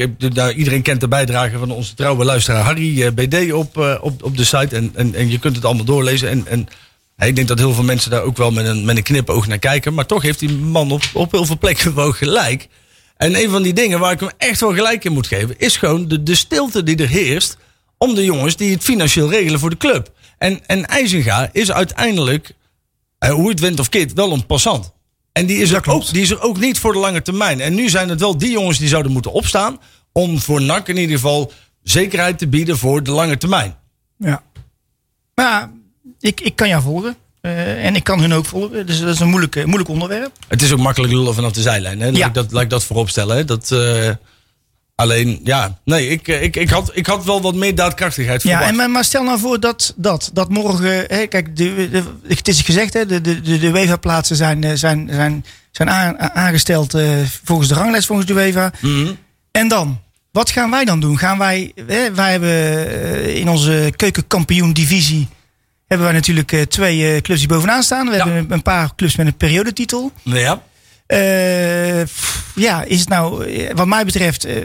iedereen 0.56 0.82
kent 0.82 1.00
de 1.00 1.08
bijdrage 1.08 1.58
van 1.58 1.70
onze 1.70 1.94
trouwe 1.94 2.24
luisteraar 2.24 2.62
Harry 2.62 3.02
eh, 3.02 3.12
BD 3.12 3.52
op, 3.52 3.78
eh, 3.78 3.94
op, 4.00 4.22
op 4.22 4.36
de 4.36 4.44
site. 4.44 4.76
En, 4.76 4.90
en, 4.94 5.14
en 5.14 5.30
je 5.30 5.38
kunt 5.38 5.56
het 5.56 5.64
allemaal 5.64 5.84
doorlezen. 5.84 6.28
En, 6.28 6.46
en 6.46 6.68
ik 7.28 7.36
denk 7.36 7.48
dat 7.48 7.58
heel 7.58 7.74
veel 7.74 7.84
mensen 7.84 8.10
daar 8.10 8.22
ook 8.22 8.36
wel 8.36 8.50
met 8.50 8.66
een, 8.66 8.84
met 8.84 8.96
een 8.96 9.02
knipoog 9.02 9.46
naar 9.46 9.58
kijken. 9.58 9.94
Maar 9.94 10.06
toch 10.06 10.22
heeft 10.22 10.38
die 10.38 10.52
man 10.52 10.90
op, 10.90 11.02
op 11.12 11.32
heel 11.32 11.46
veel 11.46 11.58
plekken 11.58 11.94
wel 11.94 12.12
gelijk. 12.12 12.68
En 13.16 13.42
een 13.42 13.50
van 13.50 13.62
die 13.62 13.72
dingen 13.72 13.98
waar 13.98 14.12
ik 14.12 14.20
hem 14.20 14.30
echt 14.36 14.60
wel 14.60 14.74
gelijk 14.74 15.04
in 15.04 15.12
moet 15.12 15.26
geven, 15.26 15.58
is 15.58 15.76
gewoon 15.76 16.08
de, 16.08 16.22
de 16.22 16.34
stilte 16.34 16.82
die 16.82 16.96
er 16.96 17.08
heerst 17.08 17.56
om 17.98 18.14
de 18.14 18.24
jongens 18.24 18.56
die 18.56 18.72
het 18.72 18.82
financieel 18.82 19.30
regelen 19.30 19.60
voor 19.60 19.70
de 19.70 19.76
club. 19.76 20.12
En, 20.38 20.66
en 20.66 20.86
IJzinga 20.86 21.48
is 21.52 21.72
uiteindelijk, 21.72 22.54
eh, 23.18 23.30
hoe 23.30 23.48
het 23.48 23.60
went 23.60 23.80
of 23.80 23.88
keert, 23.88 24.12
wel 24.12 24.32
een 24.32 24.46
passant. 24.46 24.92
En 25.32 25.46
die 25.46 25.58
is, 25.58 25.70
er 25.70 25.88
ook, 25.90 26.12
die 26.12 26.22
is 26.22 26.30
er 26.30 26.40
ook 26.42 26.58
niet 26.58 26.78
voor 26.78 26.92
de 26.92 26.98
lange 26.98 27.22
termijn. 27.22 27.60
En 27.60 27.74
nu 27.74 27.88
zijn 27.88 28.08
het 28.08 28.20
wel 28.20 28.38
die 28.38 28.50
jongens 28.50 28.78
die 28.78 28.88
zouden 28.88 29.12
moeten 29.12 29.32
opstaan 29.32 29.78
om 30.12 30.38
voor 30.40 30.62
NAC 30.62 30.88
in 30.88 30.96
ieder 30.96 31.16
geval 31.16 31.52
zekerheid 31.82 32.38
te 32.38 32.46
bieden 32.46 32.78
voor 32.78 33.02
de 33.02 33.10
lange 33.10 33.36
termijn. 33.38 33.76
Ja. 34.18 34.42
Maar 35.34 35.70
ik, 36.20 36.40
ik 36.40 36.56
kan 36.56 36.68
jou 36.68 36.82
volgen. 36.82 37.16
Eh, 37.40 37.84
en 37.84 37.94
ik 37.94 38.04
kan 38.04 38.20
hun 38.20 38.32
ook 38.32 38.46
volgen. 38.46 38.86
Dus 38.86 39.00
dat 39.00 39.08
is 39.14 39.20
een 39.20 39.28
moeilijk, 39.28 39.64
moeilijk 39.66 39.88
onderwerp. 39.88 40.32
Het 40.48 40.62
is 40.62 40.72
ook 40.72 40.78
makkelijk 40.78 41.12
lullen 41.12 41.34
vanaf 41.34 41.52
de 41.52 41.62
zijlijn. 41.62 42.00
Hè? 42.00 42.06
Laat, 42.06 42.16
Ja. 42.16 42.26
ik 42.26 42.34
dat, 42.34 42.52
laat 42.52 42.62
ik 42.62 42.70
dat 42.70 42.84
voorop 42.84 43.08
stellen. 43.08 43.36
Hè? 43.36 43.44
Dat, 43.44 43.70
eh, 43.70 44.10
alleen, 44.94 45.40
ja, 45.44 45.78
nee, 45.84 46.08
ik, 46.08 46.28
eh, 46.28 46.42
ik, 46.42 46.56
ik, 46.56 46.70
had, 46.70 46.90
ik 46.94 47.06
had 47.06 47.24
wel 47.24 47.42
wat 47.42 47.54
meer 47.54 47.74
daadkrachtigheid 47.74 48.42
Ja, 48.42 48.48
verwacht. 48.50 48.70
en, 48.70 48.76
maar, 48.76 48.90
maar 48.90 49.04
stel 49.04 49.22
nou 49.24 49.38
voor 49.38 49.60
dat, 49.60 49.92
dat, 49.96 50.30
dat 50.32 50.48
morgen. 50.50 51.04
Hè, 51.06 51.26
kijk, 51.26 51.56
de, 51.56 51.88
de, 51.90 52.02
het 52.34 52.48
is 52.48 52.60
gezegd, 52.60 52.92
hè, 52.94 53.06
de, 53.06 53.20
de, 53.20 53.40
de, 53.40 53.58
UEFA-plaatsen 53.66 54.36
zijn, 54.36 54.64
eh, 54.64 54.70
zijn, 54.74 55.08
zijn, 55.12 55.44
zijn 55.70 55.90
aan- 55.90 56.18
aangesteld 56.20 56.94
eh, 56.94 57.08
volgens 57.44 57.68
de 57.68 57.74
ranglijst, 57.74 58.06
volgens 58.06 58.26
de 58.28 58.34
UEFA. 58.34 58.72
Mhm. 58.80 59.12
En 59.50 59.68
dan? 59.68 60.00
Wat 60.32 60.50
gaan 60.50 60.70
wij 60.70 60.84
dan 60.84 61.00
doen? 61.00 61.18
Gaan 61.18 61.38
wij, 61.38 61.72
hè, 61.86 62.14
wij 62.14 62.30
hebben 62.30 63.34
in 63.34 63.48
onze 63.48 63.92
keukenkampioen-divisie. 63.96 65.28
hebben 65.86 66.06
wij 66.06 66.16
natuurlijk 66.16 66.64
twee 66.68 67.20
clubs 67.20 67.40
die 67.40 67.48
bovenaan 67.48 67.82
staan. 67.82 68.06
We 68.10 68.16
Ja. 68.16 68.26
hebben 68.28 68.52
een 68.52 68.62
paar 68.62 68.94
clubs 68.96 69.16
met 69.16 69.26
een 69.26 69.36
periodetitel. 69.36 70.12
Ja. 70.22 70.62
Eh, 71.06 72.02
pff, 72.02 72.52
ja, 72.54 72.82
is 72.82 73.00
het 73.00 73.08
nou, 73.08 73.44
eh, 73.44 73.74
wat 73.74 73.86
mij 73.86 74.04
betreft, 74.04 74.44
eh, 74.44 74.56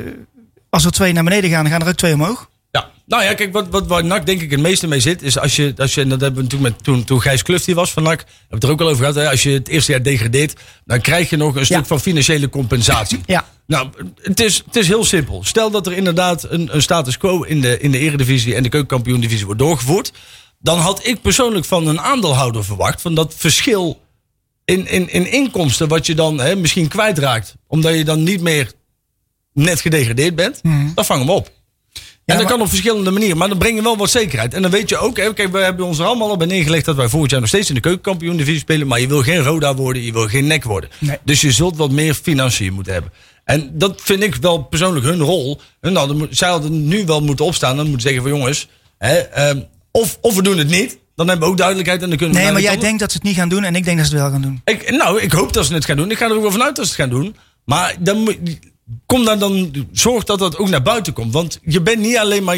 als 0.69 0.85
er 0.85 0.91
twee 0.91 1.13
naar 1.13 1.23
beneden 1.23 1.49
gaan, 1.49 1.63
dan 1.63 1.71
gaan 1.71 1.81
er 1.81 1.87
ook 1.87 1.95
twee 1.95 2.13
omhoog. 2.13 2.49
Ja, 2.71 2.89
nou 3.05 3.23
ja, 3.23 3.33
kijk, 3.33 3.53
wat, 3.53 3.67
wat, 3.69 3.87
waar 3.87 4.05
NAC 4.05 4.25
denk 4.25 4.41
ik 4.41 4.51
het 4.51 4.59
meeste 4.59 4.87
mee 4.87 4.99
zit, 4.99 5.21
is 5.21 5.39
als 5.39 5.55
je, 5.55 5.73
als 5.77 5.93
je 5.93 6.01
en 6.01 6.09
dat 6.09 6.21
hebben 6.21 6.37
we 6.37 6.43
natuurlijk 6.43 6.75
met, 6.75 6.83
toen, 6.83 7.03
toen 7.03 7.21
Gijs 7.21 7.43
Kluft 7.43 7.65
hier 7.65 7.75
was 7.75 7.91
van 7.91 8.03
NAC, 8.03 8.17
hebben 8.17 8.47
we 8.49 8.55
het 8.55 8.63
er 8.63 8.69
ook 8.69 8.81
al 8.81 8.87
over 8.87 8.99
gehad, 8.99 9.15
hè, 9.15 9.29
als 9.29 9.43
je 9.43 9.49
het 9.49 9.67
eerste 9.67 9.91
jaar 9.91 10.03
degradeert, 10.03 10.59
dan 10.85 11.01
krijg 11.01 11.29
je 11.29 11.37
nog 11.37 11.55
een 11.55 11.65
stuk 11.65 11.85
van 11.85 11.99
financiële 11.99 12.49
compensatie. 12.49 13.19
Ja. 13.25 13.45
Nou, 13.67 13.89
het 14.21 14.39
is, 14.39 14.63
het 14.65 14.75
is 14.75 14.87
heel 14.87 15.03
simpel. 15.03 15.43
Stel 15.43 15.71
dat 15.71 15.87
er 15.87 15.93
inderdaad 15.93 16.51
een, 16.51 16.75
een 16.75 16.81
status 16.81 17.17
quo 17.17 17.41
in 17.41 17.61
de, 17.61 17.79
in 17.79 17.91
de 17.91 17.99
eredivisie 17.99 18.55
en 18.55 18.63
de 18.63 18.69
keukenkampioen-divisie 18.69 19.45
wordt 19.45 19.59
doorgevoerd, 19.59 20.11
dan 20.59 20.79
had 20.79 21.05
ik 21.05 21.21
persoonlijk 21.21 21.65
van 21.65 21.87
een 21.87 21.99
aandeelhouder 21.99 22.63
verwacht, 22.65 23.01
van 23.01 23.13
dat 23.13 23.33
verschil 23.37 23.99
in, 24.69 24.87
in, 24.87 25.09
in 25.09 25.31
inkomsten 25.31 25.87
wat 25.87 26.05
je 26.05 26.15
dan 26.15 26.39
hè, 26.39 26.55
misschien 26.55 26.87
kwijtraakt, 26.87 27.55
omdat 27.67 27.95
je 27.95 28.03
dan 28.03 28.23
niet 28.23 28.41
meer 28.41 28.71
net 29.53 29.81
gedegradeerd 29.81 30.35
bent, 30.35 30.61
dan 30.95 31.05
vangen 31.05 31.25
we 31.25 31.31
op. 31.31 31.45
en 31.45 31.51
dat 32.25 32.37
maar- 32.37 32.45
kan 32.45 32.61
op 32.61 32.69
verschillende 32.69 33.11
manieren, 33.11 33.37
maar 33.37 33.49
dan 33.49 33.57
breng 33.57 33.75
je 33.75 33.81
wel 33.81 33.97
wat 33.97 34.09
zekerheid. 34.09 34.53
En 34.53 34.61
dan 34.61 34.71
weet 34.71 34.89
je 34.89 34.97
ook, 34.97 35.17
hè, 35.17 35.33
kijk, 35.33 35.51
we 35.51 35.59
hebben 35.59 35.85
ons 35.85 35.99
er 35.99 36.05
allemaal 36.05 36.29
al 36.29 36.37
bij 36.37 36.47
neergelegd 36.47 36.85
dat 36.85 36.95
wij 36.95 37.09
volgend 37.09 37.31
jaar 37.31 37.39
nog 37.39 37.49
steeds 37.49 37.69
in 37.69 37.75
de 37.75 37.81
keukenkampioen 37.81 38.37
divisie 38.37 38.59
spelen, 38.59 38.87
maar 38.87 38.99
je 38.99 39.07
wil 39.07 39.21
geen 39.21 39.43
Roda 39.43 39.75
worden, 39.75 40.03
je 40.03 40.11
wil 40.11 40.27
geen 40.27 40.47
nek 40.47 40.63
worden. 40.63 40.89
Nee. 40.99 41.17
Dus 41.23 41.41
je 41.41 41.51
zult 41.51 41.77
wat 41.77 41.91
meer 41.91 42.13
financiën 42.13 42.73
moeten 42.73 42.93
hebben. 42.93 43.11
En 43.43 43.71
dat 43.73 44.01
vind 44.03 44.23
ik 44.23 44.35
wel 44.35 44.63
persoonlijk 44.63 45.05
hun 45.05 45.19
rol. 45.21 45.61
Hun 45.81 45.95
hadden, 45.95 46.27
zij 46.29 46.49
hadden 46.49 46.87
nu 46.87 47.05
wel 47.05 47.21
moeten 47.21 47.45
opstaan 47.45 47.79
en 47.79 47.83
moeten 47.83 48.01
zeggen 48.01 48.21
van 48.21 48.31
jongens, 48.31 48.67
hè, 48.97 49.17
ehm, 49.17 49.59
of, 49.91 50.17
of 50.21 50.35
we 50.35 50.41
doen 50.43 50.57
het 50.57 50.69
niet, 50.69 50.97
dan 51.19 51.27
hebben 51.27 51.45
we 51.45 51.51
ook 51.51 51.57
duidelijkheid 51.57 52.01
en 52.01 52.09
dan 52.09 52.17
kunnen 52.17 52.35
we 52.35 52.41
Nee, 52.43 52.51
maar 52.51 52.61
jij 52.61 52.77
denkt 52.77 52.99
dat 52.99 53.11
ze 53.11 53.17
het 53.17 53.25
niet 53.25 53.35
gaan 53.35 53.49
doen 53.49 53.63
en 53.63 53.75
ik 53.75 53.83
denk 53.85 53.97
dat 53.97 54.05
ze 54.07 54.11
het 54.13 54.21
wel 54.21 54.31
gaan 54.31 54.41
doen. 54.41 54.61
Ik, 54.65 54.91
nou, 54.91 55.21
ik 55.21 55.31
hoop 55.31 55.53
dat 55.53 55.65
ze 55.65 55.73
het 55.73 55.85
gaan 55.85 55.97
doen. 55.97 56.11
Ik 56.11 56.17
ga 56.17 56.25
er 56.25 56.35
ook 56.35 56.41
wel 56.41 56.51
vanuit 56.51 56.75
dat 56.75 56.85
ze 56.87 56.91
het 56.91 57.01
gaan 57.01 57.09
doen. 57.21 57.35
Maar 57.65 57.95
dan 57.99 58.17
moet, 58.17 58.37
kom 59.05 59.25
daar 59.25 59.39
dan, 59.39 59.71
zorg 59.91 60.23
dat 60.23 60.39
dat 60.39 60.57
ook 60.57 60.69
naar 60.69 60.81
buiten 60.81 61.13
komt. 61.13 61.33
Want 61.33 61.59
je 61.63 61.81
bent 61.81 61.99
niet 61.99 62.17
alleen 62.17 62.43
maar. 62.43 62.57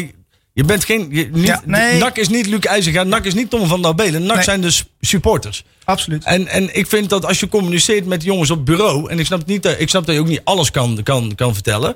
Je 0.52 0.64
bent 0.64 0.84
geen. 0.84 1.06
Je, 1.10 1.28
niet, 1.32 1.46
Ja, 1.46 1.62
nee. 1.66 1.98
NAC 1.98 2.16
is 2.16 2.28
niet 2.28 2.46
Luc 2.46 2.60
IJzerga. 2.60 3.02
NAC 3.02 3.24
is 3.24 3.34
niet 3.34 3.50
Tom 3.50 3.66
van 3.66 3.82
der 3.82 3.94
Belen. 3.94 4.22
NAC 4.22 4.34
Nee. 4.34 4.44
zijn 4.44 4.60
dus 4.60 4.84
supporters. 5.00 5.64
Absoluut. 5.84 6.24
En, 6.24 6.46
en 6.46 6.76
ik 6.76 6.86
vind 6.86 7.08
dat 7.08 7.26
als 7.26 7.40
je 7.40 7.48
communiceert 7.48 8.06
met 8.06 8.22
jongens 8.22 8.50
op 8.50 8.66
bureau. 8.66 9.10
En 9.10 9.18
ik 9.18 9.26
snap, 9.26 9.46
niet, 9.46 9.62
dat- 9.62 9.80
ik 9.80 9.88
snap 9.88 10.06
dat 10.06 10.14
je 10.14 10.20
ook 10.20 10.28
niet 10.28 10.40
alles 10.44 10.70
kan, 10.70 11.00
kan, 11.02 11.34
kan 11.34 11.54
vertellen. 11.54 11.94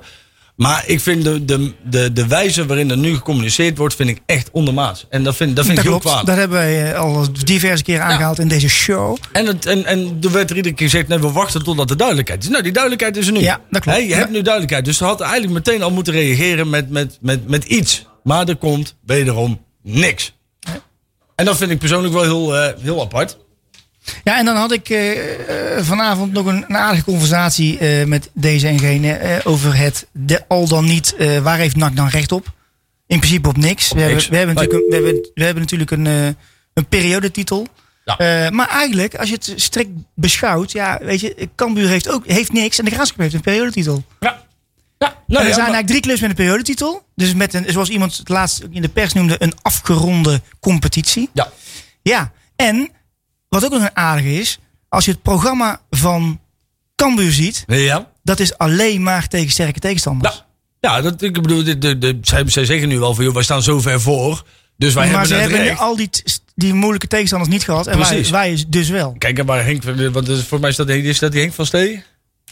Maar 0.57 0.83
ik 0.87 0.99
vind 0.99 1.23
de, 1.23 1.45
de, 1.45 1.73
de, 1.83 2.13
de 2.13 2.27
wijze 2.27 2.65
waarin 2.65 2.91
er 2.91 2.97
nu 2.97 3.13
gecommuniceerd 3.15 3.77
wordt. 3.77 3.95
vind 3.95 4.09
ik 4.09 4.19
echt 4.25 4.49
ondermaats. 4.51 5.05
En 5.09 5.23
dat 5.23 5.35
vind, 5.35 5.55
dat 5.55 5.65
vind 5.65 5.77
Dat 5.77 5.85
ik 5.85 5.91
heel 5.91 5.99
klopt. 5.99 6.15
kwaad. 6.15 6.27
Dat 6.27 6.37
hebben 6.37 6.57
wij 6.57 6.91
eh, 6.93 6.99
al 6.99 7.27
diverse 7.43 7.83
keren 7.83 8.03
aangehaald 8.05 8.39
in 8.39 8.47
deze 8.47 8.69
show. 8.69 9.17
En, 9.31 9.45
het, 9.45 9.65
en, 9.65 9.85
en 9.85 10.17
er 10.21 10.31
werd 10.31 10.49
er 10.49 10.55
iedere 10.55 10.75
keer 10.75 10.89
gezegd, 10.89 11.07
nee, 11.07 11.19
we 11.19 11.31
wachten 11.31 11.63
totdat 11.63 11.87
de 11.87 11.95
duidelijkheid 11.95 12.43
is. 12.43 12.49
Nou, 12.49 12.63
die 12.63 12.71
duidelijkheid 12.71 13.17
is 13.17 13.27
er 13.27 13.33
nu. 13.33 13.39
Ja, 13.39 13.61
dat 13.69 13.81
klopt. 13.81 13.97
Je 13.97 14.07
Ja. 14.07 14.17
hebt 14.17 14.31
nu 14.31 14.41
duidelijkheid. 14.41 14.85
Dus 14.85 14.97
ze 14.97 15.03
had 15.03 15.21
eigenlijk 15.21 15.53
meteen 15.53 15.83
al 15.83 15.91
moeten 15.91 16.13
reageren 16.13 16.69
met, 16.69 16.89
met, 16.89 17.17
met, 17.21 17.47
met 17.49 17.63
iets. 17.63 18.05
Maar 18.23 18.47
er 18.47 18.55
komt 18.55 18.95
wederom 19.05 19.61
niks. 19.83 20.35
En 21.35 21.45
dat 21.45 21.57
vind 21.57 21.71
ik 21.71 21.79
persoonlijk 21.79 22.13
wel 22.13 22.23
heel, 22.23 22.57
eh, 22.57 22.73
heel 22.83 23.01
apart. 23.01 23.37
Ja, 24.23 24.37
en 24.37 24.45
dan 24.45 24.55
had 24.55 24.71
ik 24.71 24.89
eh, 24.89 25.77
eh, 25.77 25.83
vanavond 25.85 26.33
nog 26.33 26.45
een, 26.45 26.65
een 26.67 26.77
aardige 26.77 27.03
conversatie 27.03 27.77
eh, 27.77 28.05
met 28.05 28.29
deze 28.33 28.67
en 28.67 28.79
gene 28.79 29.41
over 29.43 29.77
het 29.77 30.07
de, 30.11 30.47
al 30.47 30.67
dan 30.67 30.85
niet, 30.85 31.15
waar 31.41 31.57
heeft 31.57 31.75
NAC 31.75 31.95
dan 31.95 32.07
recht 32.07 32.31
op? 32.31 32.53
In 33.07 33.19
principe 33.19 33.49
op 33.49 33.57
niks. 33.57 33.91
We, 33.91 33.99
niks. 33.99 34.29
Hebben, 34.29 34.29
we, 34.29 34.37
hebben, 34.37 34.55
natuurlijk 34.55 34.81
een, 34.83 34.89
we, 34.89 34.95
hebben, 34.95 35.29
we 35.33 35.43
hebben 35.43 35.61
natuurlijk 35.63 35.91
een, 35.91 36.35
een 36.73 36.87
periodetitel. 36.89 37.67
Ja. 38.05 38.49
Maar 38.49 38.69
eigenlijk, 38.69 39.15
als 39.15 39.29
je 39.29 39.35
het 39.35 39.53
strikt 39.55 39.89
beschouwt, 40.15 40.71
ja, 40.71 40.99
weet 41.01 41.19
je, 41.19 41.49
Cambuur 41.55 41.87
heeft 41.87 42.09
ook 42.09 42.27
heeft 42.27 42.53
niks 42.53 42.79
en 42.79 42.85
de 42.85 42.91
Graafschap 42.91 43.19
heeft 43.19 43.33
een 43.33 43.41
periodetitel. 43.41 44.03
Ja. 44.19 44.45
Ja, 44.97 45.07
nou 45.27 45.41
er 45.43 45.47
ja, 45.49 45.53
zijn 45.53 45.65
maar- 45.65 45.73
eigenlijk 45.73 45.87
drie 45.87 46.01
clubs 46.01 46.21
met 46.21 46.29
een 46.29 46.35
periodetitel. 46.35 47.05
Dus 47.15 47.33
met 47.33 47.53
een, 47.53 47.65
zoals 47.67 47.89
iemand 47.89 48.17
het 48.17 48.29
laatst 48.29 48.63
in 48.69 48.81
de 48.81 48.89
pers 48.89 49.13
noemde, 49.13 49.35
een 49.39 49.53
afgeronde 49.61 50.41
competitie. 50.59 51.29
ja. 51.33 51.51
Ja, 52.01 52.31
en 52.55 52.89
wat 53.61 53.65
ook 53.73 53.79
nog 53.79 53.81
een 53.89 53.95
aardige 53.97 54.33
is, 54.39 54.59
als 54.89 55.05
je 55.05 55.11
het 55.11 55.21
programma 55.21 55.81
van 55.89 56.39
Cambuur 56.95 57.31
ziet, 57.31 57.63
ja. 57.67 58.11
dat 58.23 58.39
is 58.39 58.57
alleen 58.57 59.03
maar 59.03 59.27
tegen 59.27 59.51
sterke 59.51 59.79
tegenstanders. 59.79 60.35
Ja. 60.35 60.45
Ja, 60.79 61.01
dat, 61.01 61.21
ik 61.21 61.33
bedoel, 61.33 61.63
de, 61.63 61.77
de, 61.77 61.97
de, 61.97 62.17
zij, 62.21 62.43
zij 62.49 62.65
zeggen 62.65 62.87
nu 62.87 62.99
wel 62.99 63.15
van, 63.15 63.23
joh, 63.23 63.33
wij 63.33 63.43
staan 63.43 63.63
zo 63.63 63.79
ver 63.81 64.01
voor. 64.01 64.43
Dus 64.77 64.93
wij 64.93 65.11
maar 65.11 65.25
ze 65.25 65.33
hebben 65.33 65.51
het 65.59 65.67
hebben 65.67 65.67
recht. 65.67 65.79
al 65.89 65.95
die, 65.95 66.09
die 66.55 66.73
moeilijke 66.73 67.07
tegenstanders 67.07 67.51
niet 67.51 67.63
gehad. 67.63 67.87
En 67.87 67.99
wij, 67.99 68.25
wij 68.31 68.65
dus 68.67 68.89
wel. 68.89 69.15
Kijk, 69.17 69.39
en 69.39 69.45
waar 69.45 69.63
Henk, 69.65 69.83
want 70.11 70.29
voor 70.43 70.59
mij 70.59 70.69
is 70.69 70.75
dat, 70.75 70.89
is 70.89 71.19
dat 71.19 71.31
die 71.31 71.41
Henk 71.41 71.53
van 71.53 71.65
Stee? 71.65 72.03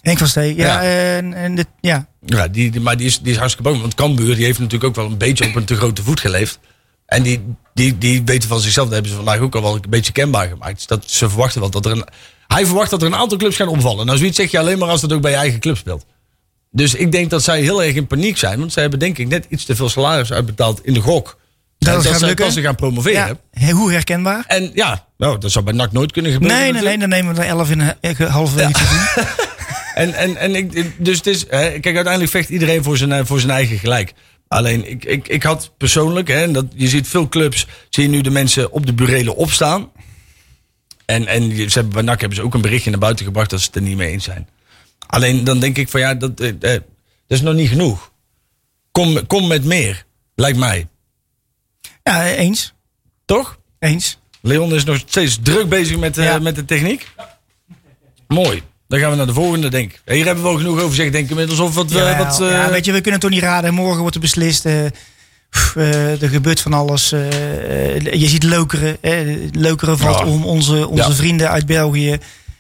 Henk 0.02 0.18
van 0.18 0.28
Stee. 0.28 0.56
Ja, 0.56 0.82
Ja. 0.82 1.16
En, 1.18 1.34
en 1.34 1.56
dit, 1.56 1.68
ja. 1.82 2.08
Ja, 2.26 2.48
die, 2.48 2.72
die- 2.72 2.82
maar 2.82 2.98
die 2.98 3.06
is, 3.06 3.20
die 3.20 3.32
is 3.32 3.38
hartstikke 3.38 3.70
bang. 3.70 3.82
Want 3.82 3.96
Cambuur 3.96 4.36
die 4.36 4.46
heeft 4.46 4.60
natuurlijk 4.60 4.84
ook 4.84 4.96
wel 4.96 5.06
een 5.06 5.18
beetje 5.18 5.46
op 5.48 5.56
een 5.56 5.66
te 5.66 5.76
grote 5.76 6.04
voet 6.04 6.20
geleefd. 6.20 6.60
En 7.06 7.24
die, 7.24 7.56
die, 7.74 7.98
die 7.98 8.22
weten 8.26 8.50
van 8.50 8.60
zichzelf, 8.60 8.86
dat 8.86 8.94
hebben 8.94 9.12
ze 9.12 9.18
vandaag 9.18 9.40
ook 9.40 9.56
al 9.56 9.62
wel 9.62 9.76
een 9.76 9.84
beetje 9.90 10.12
kenbaar 10.12 10.48
gemaakt. 10.48 10.76
Dus 10.76 10.88
Dat 10.88 11.04
ze 11.10 11.30
verwachten 11.30 11.62
wel 11.62 11.70
dat 11.70 11.86
er 11.86 11.92
een. 11.92 12.06
Hij 12.48 12.66
verwacht 12.66 12.90
dat 12.90 13.02
er 13.02 13.08
een 13.08 13.16
aantal 13.16 13.38
clubs 13.38 13.56
gaan 13.56 13.68
omvallen. 13.68 14.06
Nou, 14.06 14.18
zoiets 14.18 14.38
zeg 14.38 14.52
je 14.52 14.60
alleen 14.60 14.78
maar 14.78 14.90
als 14.90 15.02
dat 15.02 15.14
ook 15.14 15.22
bij 15.22 15.32
je 15.32 15.38
eigen 15.38 15.60
club 15.60 15.78
speelt. 15.78 16.06
Dus 16.72 16.96
ik 16.96 17.12
denk 17.12 17.30
dat 17.30 17.44
zij 17.44 17.62
heel 17.62 17.84
erg 17.84 17.96
in 17.96 18.08
paniek 18.08 18.38
zijn. 18.38 18.60
Want 18.60 18.74
zij 18.74 18.82
hebben 18.82 19.00
denk 19.00 19.18
ik 19.18 19.28
net 19.28 19.46
iets 19.50 19.66
te 19.66 19.76
veel 19.76 19.90
salaris 19.90 20.32
uitbetaald 20.32 20.86
in 20.86 20.94
de 20.94 21.00
gok. 21.02 21.38
Dat 21.78 22.04
dat 22.04 22.20
zij 22.20 22.34
pas 22.34 22.54
ze 22.54 22.62
gaan 22.62 22.76
promoveren. 22.76 23.40
ja. 23.52 23.72
Hoe 23.72 23.92
herkenbaar? 23.92 24.44
En 24.48 24.72
ja, 24.74 25.06
nou, 25.18 25.40
dat 25.40 25.52
zou 25.52 25.66
bij 25.66 25.74
NAC 25.74 25.92
nooit 25.92 26.12
kunnen 26.12 26.32
gebeuren. 26.32 26.74
Nee, 26.74 26.84
nee. 26.84 26.98
Dan 26.98 27.10
nemen 27.10 27.36
we 27.36 27.42
er 27.42 27.48
elf 27.48 27.72
in 27.72 27.80
een 27.80 27.94
eh, 28.02 28.34
halverwege 28.34 28.72
te 28.72 29.14
doen. 29.16 29.26
En, 29.96 30.14
en, 30.14 30.38
en 30.38 30.56
ik, 30.56 30.92
dus 31.06 31.18
het 31.18 31.28
is, 31.28 31.46
hè, 31.50 31.80
kijk, 31.80 31.96
uiteindelijk 31.96 32.32
vecht 32.32 32.50
iedereen 32.50 32.84
voor 32.84 32.98
zijn, 32.98 33.26
voor 33.26 33.40
zijn 33.40 33.52
eigen 33.52 33.78
gelijk. 33.78 34.14
Alleen, 34.56 34.90
ik, 34.90 35.06
ik, 35.06 35.28
ik 35.28 35.44
had 35.44 35.72
persoonlijk, 35.78 36.28
hè, 36.28 36.42
en 36.42 36.54
dat, 36.54 36.66
je 36.76 36.88
ziet 36.88 37.08
veel 37.08 37.30
clubs, 37.30 37.68
zie 37.90 38.04
je 38.04 38.10
nu 38.10 38.22
de 38.22 38.30
mensen 38.30 38.72
op 38.72 38.86
de 38.86 38.94
burelen 38.94 39.36
opstaan. 39.36 39.92
En, 41.06 41.28
en 41.28 41.56
ze 41.56 41.80
hebben, 41.80 41.94
bij 41.94 42.02
NAC 42.02 42.20
hebben 42.20 42.38
ze 42.38 42.44
ook 42.44 42.54
een 42.54 42.62
berichtje 42.62 42.90
naar 42.90 43.00
buiten 43.00 43.26
gebracht 43.26 43.50
dat 43.50 43.60
ze 43.60 43.66
het 43.66 43.76
er 43.76 43.82
niet 43.82 43.98
mee 43.98 44.12
eens 44.12 44.24
zijn. 44.24 44.48
Alleen 45.08 45.44
dan 45.44 45.60
denk 45.60 45.78
ik 45.78 45.90
van 45.90 46.00
ja, 46.00 46.14
dat, 46.14 46.40
eh, 46.40 46.50
eh, 46.50 46.56
dat 46.60 46.82
is 47.28 47.42
nog 47.42 47.54
niet 47.54 47.70
genoeg. 47.70 48.12
Kom, 48.92 49.28
kom 49.28 49.48
met 49.48 49.64
meer, 49.64 50.06
lijkt 50.36 50.58
mij. 50.58 50.88
Ja, 52.04 52.26
eens. 52.26 52.74
Toch? 53.26 53.60
Eens. 53.80 54.18
Leon 54.42 54.74
is 54.74 54.84
nog 54.84 54.98
steeds 54.98 55.40
druk 55.44 55.70
bezig 55.70 55.98
met, 55.98 56.18
eh, 56.18 56.40
met 56.40 56.56
de 56.56 56.66
techniek. 56.66 57.12
Mooi. 58.28 58.64
Dan 58.88 59.00
gaan 59.00 59.10
we 59.10 59.16
naar 59.16 59.26
de 59.26 59.34
volgende, 59.34 59.70
denk 59.70 59.92
ik. 59.92 60.02
Hier 60.06 60.26
hebben 60.26 60.44
we 60.44 60.50
wel 60.50 60.58
genoeg 60.60 60.76
over 60.78 60.90
gezegd, 60.90 61.12
denk 61.12 61.24
ik 61.24 61.30
inmiddels. 61.30 61.60
Of 61.60 61.76
wat, 61.76 61.92
eh, 61.92 61.98
Ja, 61.98 62.18
wat, 62.18 62.42
eh, 62.42 62.50
ja, 62.50 62.70
weet 62.70 62.86
je, 62.86 62.92
we 62.92 63.02
kunnen 63.02 63.12
het 63.12 63.22
toch 63.22 63.30
niet 63.40 63.42
raden. 63.50 63.74
Morgen 63.74 64.00
wordt 64.00 64.16
er 64.16 64.22
beslist. 64.22 64.66
eh, 64.66 66.22
er 66.22 66.30
gebeurt 66.30 66.62
van 66.62 66.74
alles. 66.74 67.10
je 67.10 68.26
ziet 68.28 68.44
Lokeren. 68.44 68.98
eh, 69.02 69.50
Lokeren 69.52 69.98
valt 69.98 70.20
Ja. 70.20 70.26
om. 70.26 70.46
Onze, 70.46 70.88
onze 70.88 71.16
vrienden 71.16 71.50
uit 71.50 71.66
België. 71.66 72.18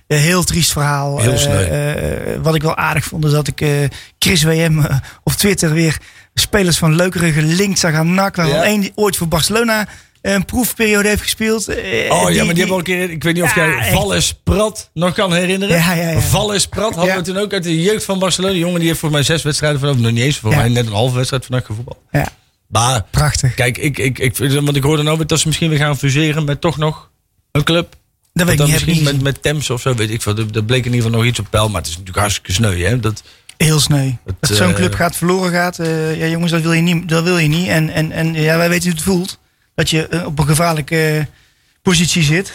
Heel 0.07 0.43
triest 0.43 0.71
verhaal. 0.71 1.19
Heel 1.21 2.41
wat 2.41 2.55
ik 2.55 2.61
wel 2.61 2.75
aardig 2.77 3.03
vond, 3.05 3.25
is 3.25 3.31
dat 3.31 3.47
ik 3.47 3.89
Chris 4.19 4.43
WM 4.43 4.79
op 5.23 5.33
Twitter 5.33 5.73
weer 5.73 5.97
spelers 6.33 6.77
van 6.77 6.95
Lokeren 6.95 7.31
gelinkt 7.33 7.79
zag 7.79 7.93
aan 7.93 8.13
NAC. 8.13 8.35
Waarvan 8.35 8.61
één 8.61 8.91
ooit 8.95 9.17
voor 9.17 9.27
Barcelona 9.27 9.87
een 10.33 10.45
proefperiode 10.45 11.07
heeft 11.07 11.21
gespeeld. 11.21 11.67
Eh, 11.67 11.77
Oh 11.77 11.81
ja, 12.21 12.27
die- 12.27 12.35
maar 12.35 12.35
die 12.35 12.45
hebben 12.45 12.69
al 12.71 12.77
een 12.77 12.83
keer... 12.83 13.09
Ik 13.09 13.23
weet 13.23 13.33
niet 13.33 13.43
of 13.43 13.55
jij. 13.55 13.89
Valles 13.91 14.33
Prat 14.43 14.89
nog 14.93 15.13
kan 15.13 15.33
herinneren. 15.33 15.75
Ja, 15.77 15.93
ja, 15.93 16.09
ja. 16.09 16.19
Valles 16.19 16.67
Prat 16.67 16.95
hadden 16.95 17.15
we 17.15 17.21
toen 17.21 17.37
ook 17.37 17.53
uit 17.53 17.63
de 17.63 17.81
jeugd 17.81 18.03
van 18.05 18.19
Barcelona. 18.19 18.53
Die 18.53 18.61
jongen 18.61 18.79
die 18.79 18.87
heeft 18.87 18.99
voor 18.99 19.11
mij 19.11 19.23
zes 19.23 19.41
wedstrijden 19.43 19.79
van... 19.79 20.01
Nog 20.01 20.11
niet 20.11 20.23
eens, 20.23 20.37
voor 20.37 20.55
mij 20.55 20.69
net 20.69 20.85
een 20.85 20.91
halve 20.93 21.15
wedstrijd 21.15 21.45
vandaag 21.45 21.65
gevoetbal. 21.65 22.01
Ja, 22.11 22.27
Maar 22.67 23.03
prachtig. 23.11 23.53
kijk, 23.53 23.77
ik, 23.77 23.97
ik, 23.97 24.19
ik, 24.19 24.37
want 24.37 24.75
ik 24.75 24.83
hoorde 24.83 25.03
nou 25.03 25.17
weer 25.17 25.27
dat 25.27 25.39
ze 25.39 25.47
misschien 25.47 25.69
weer 25.69 25.77
gaan 25.79 25.97
fuseren 25.97 26.43
met 26.45 26.61
toch 26.61 26.77
nog 26.77 27.09
een 27.51 27.63
club. 27.63 27.95
Dat 28.33 28.47
weet 28.47 28.59
ik 28.59 28.65
niet. 28.65 28.73
Misschien 28.85 29.03
met, 29.03 29.21
met 29.21 29.41
Temps 29.41 29.69
of 29.69 29.81
zo, 29.81 29.93
weet 29.95 30.09
ik 30.09 30.21
veel. 30.21 30.33
Dat 30.35 30.65
bleek 30.65 30.85
in 30.85 30.93
ieder 30.93 31.01
geval 31.05 31.17
nog 31.19 31.25
iets 31.29 31.39
op 31.39 31.47
peil. 31.49 31.67
Maar 31.69 31.77
het 31.81 31.85
is 31.89 31.91
natuurlijk 31.91 32.19
hartstikke 32.19 32.51
sneu, 32.53 32.83
hè. 32.83 32.99
Dat, 32.99 33.23
Heel 33.57 33.79
sneu. 33.79 34.11
Dat 34.25 34.35
zo'n 34.57 34.69
eh, 34.69 34.75
club 34.75 34.93
gaat 34.93 35.15
verloren 35.15 35.51
gaat. 35.51 35.79
eh, 35.79 36.19
ja, 36.19 36.25
jongens, 36.27 36.51
dat 36.51 36.61
wil 36.61 36.73
je 36.73 36.81
niet. 36.81 37.09
Dat 37.09 37.23
wil 37.23 37.37
je 37.37 37.47
niet. 37.47 37.67
En, 37.67 37.89
en, 37.89 38.11
en 38.11 38.33
ja, 38.33 38.57
wij 38.57 38.69
weten 38.69 38.83
hoe 38.89 38.93
het 38.95 39.03
voelt. 39.03 39.39
Dat 39.75 39.89
je 39.89 40.07
eh, 40.07 40.25
op 40.25 40.39
een 40.39 40.45
gevaarlijke 40.45 41.17
eh, 41.17 41.25
positie 41.81 42.23
zit. 42.23 42.53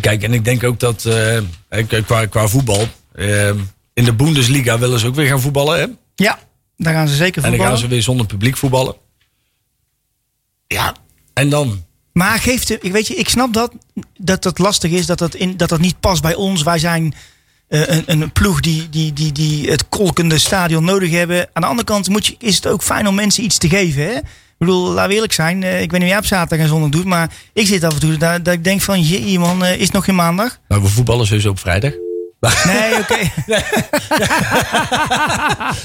Kijk, 0.00 0.22
en 0.22 0.32
ik 0.32 0.44
denk 0.44 0.64
ook 0.64 0.80
dat 0.80 1.04
eh, 1.04 2.02
qua, 2.06 2.26
qua 2.26 2.48
voetbal... 2.48 2.88
eh, 3.14 3.48
in 3.94 4.04
de 4.04 4.12
Bundesliga 4.14 4.78
willen 4.78 4.98
ze 4.98 5.06
ook 5.06 5.14
weer 5.14 5.26
gaan 5.28 5.40
voetballen, 5.40 5.78
hè. 5.80 5.86
Ja, 6.14 6.38
daar 6.76 6.94
gaan 6.94 7.08
ze 7.08 7.14
zeker 7.14 7.36
En 7.36 7.42
dan 7.42 7.50
voetballen. 7.50 7.72
gaan 7.72 7.82
ze 7.82 7.88
weer 7.94 8.02
zonder 8.02 8.26
publiek 8.26 8.56
voetballen. 8.56 8.94
Ja, 10.66 10.94
en 11.34 11.48
dan? 11.48 11.84
Maar 12.12 12.38
geeft 12.38 12.84
ik 12.84 12.92
weet 12.92 13.06
je, 13.06 13.14
ik 13.14 13.28
snap 13.28 13.52
dat 13.52 13.72
dat 14.16 14.42
dat 14.42 14.58
lastig 14.58 14.90
is, 14.90 15.06
dat 15.06 15.18
dat, 15.18 15.34
in, 15.34 15.56
dat 15.56 15.68
dat 15.68 15.80
niet 15.80 16.00
past 16.00 16.22
bij 16.22 16.34
ons. 16.34 16.62
Wij 16.62 16.78
zijn 16.78 17.14
een, 17.68 18.02
een 18.06 18.32
ploeg 18.32 18.60
die, 18.60 18.88
die, 18.88 19.12
die, 19.12 19.32
die 19.32 19.70
het 19.70 19.88
kolkende 19.88 20.38
stadion 20.38 20.84
nodig 20.84 21.10
hebben. 21.10 21.48
Aan 21.52 21.62
de 21.62 21.68
andere 21.68 21.86
kant 21.86 22.08
moet 22.08 22.26
je, 22.26 22.34
is 22.38 22.56
het 22.56 22.66
ook 22.66 22.82
fijn 22.82 23.08
om 23.08 23.14
mensen 23.14 23.44
iets 23.44 23.58
te 23.58 23.68
geven. 23.68 24.02
Hè? 24.02 24.18
Ik 24.62 24.68
bedoel, 24.68 24.94
we 24.94 25.14
eerlijk 25.14 25.32
zijn. 25.32 25.62
eh, 25.62 25.82
ik 25.82 25.90
weet 25.90 26.00
niet 26.00 26.08
jij 26.08 26.18
op 26.18 26.24
zaterdag 26.24 26.58
en 26.58 26.68
zondag 26.68 26.90
doet, 26.90 27.04
maar 27.04 27.30
ik 27.52 27.66
zit 27.66 27.84
af 27.84 27.92
en 27.94 28.00
toe 28.00 28.16
dat, 28.16 28.44
dat 28.44 28.54
ik 28.54 28.64
denk 28.64 28.80
van, 28.80 29.00
jee 29.00 29.38
man, 29.38 29.64
eh, 29.64 29.74
is 29.74 29.82
het 29.82 29.92
nog 29.92 30.04
geen 30.04 30.14
maandag? 30.14 30.58
Nou, 30.68 30.82
we 30.82 30.88
voetballen 30.88 31.26
sowieso 31.26 31.48
op 31.48 31.58
vrijdag. 31.58 31.92
Nee, 32.64 32.98
oké. 32.98 33.16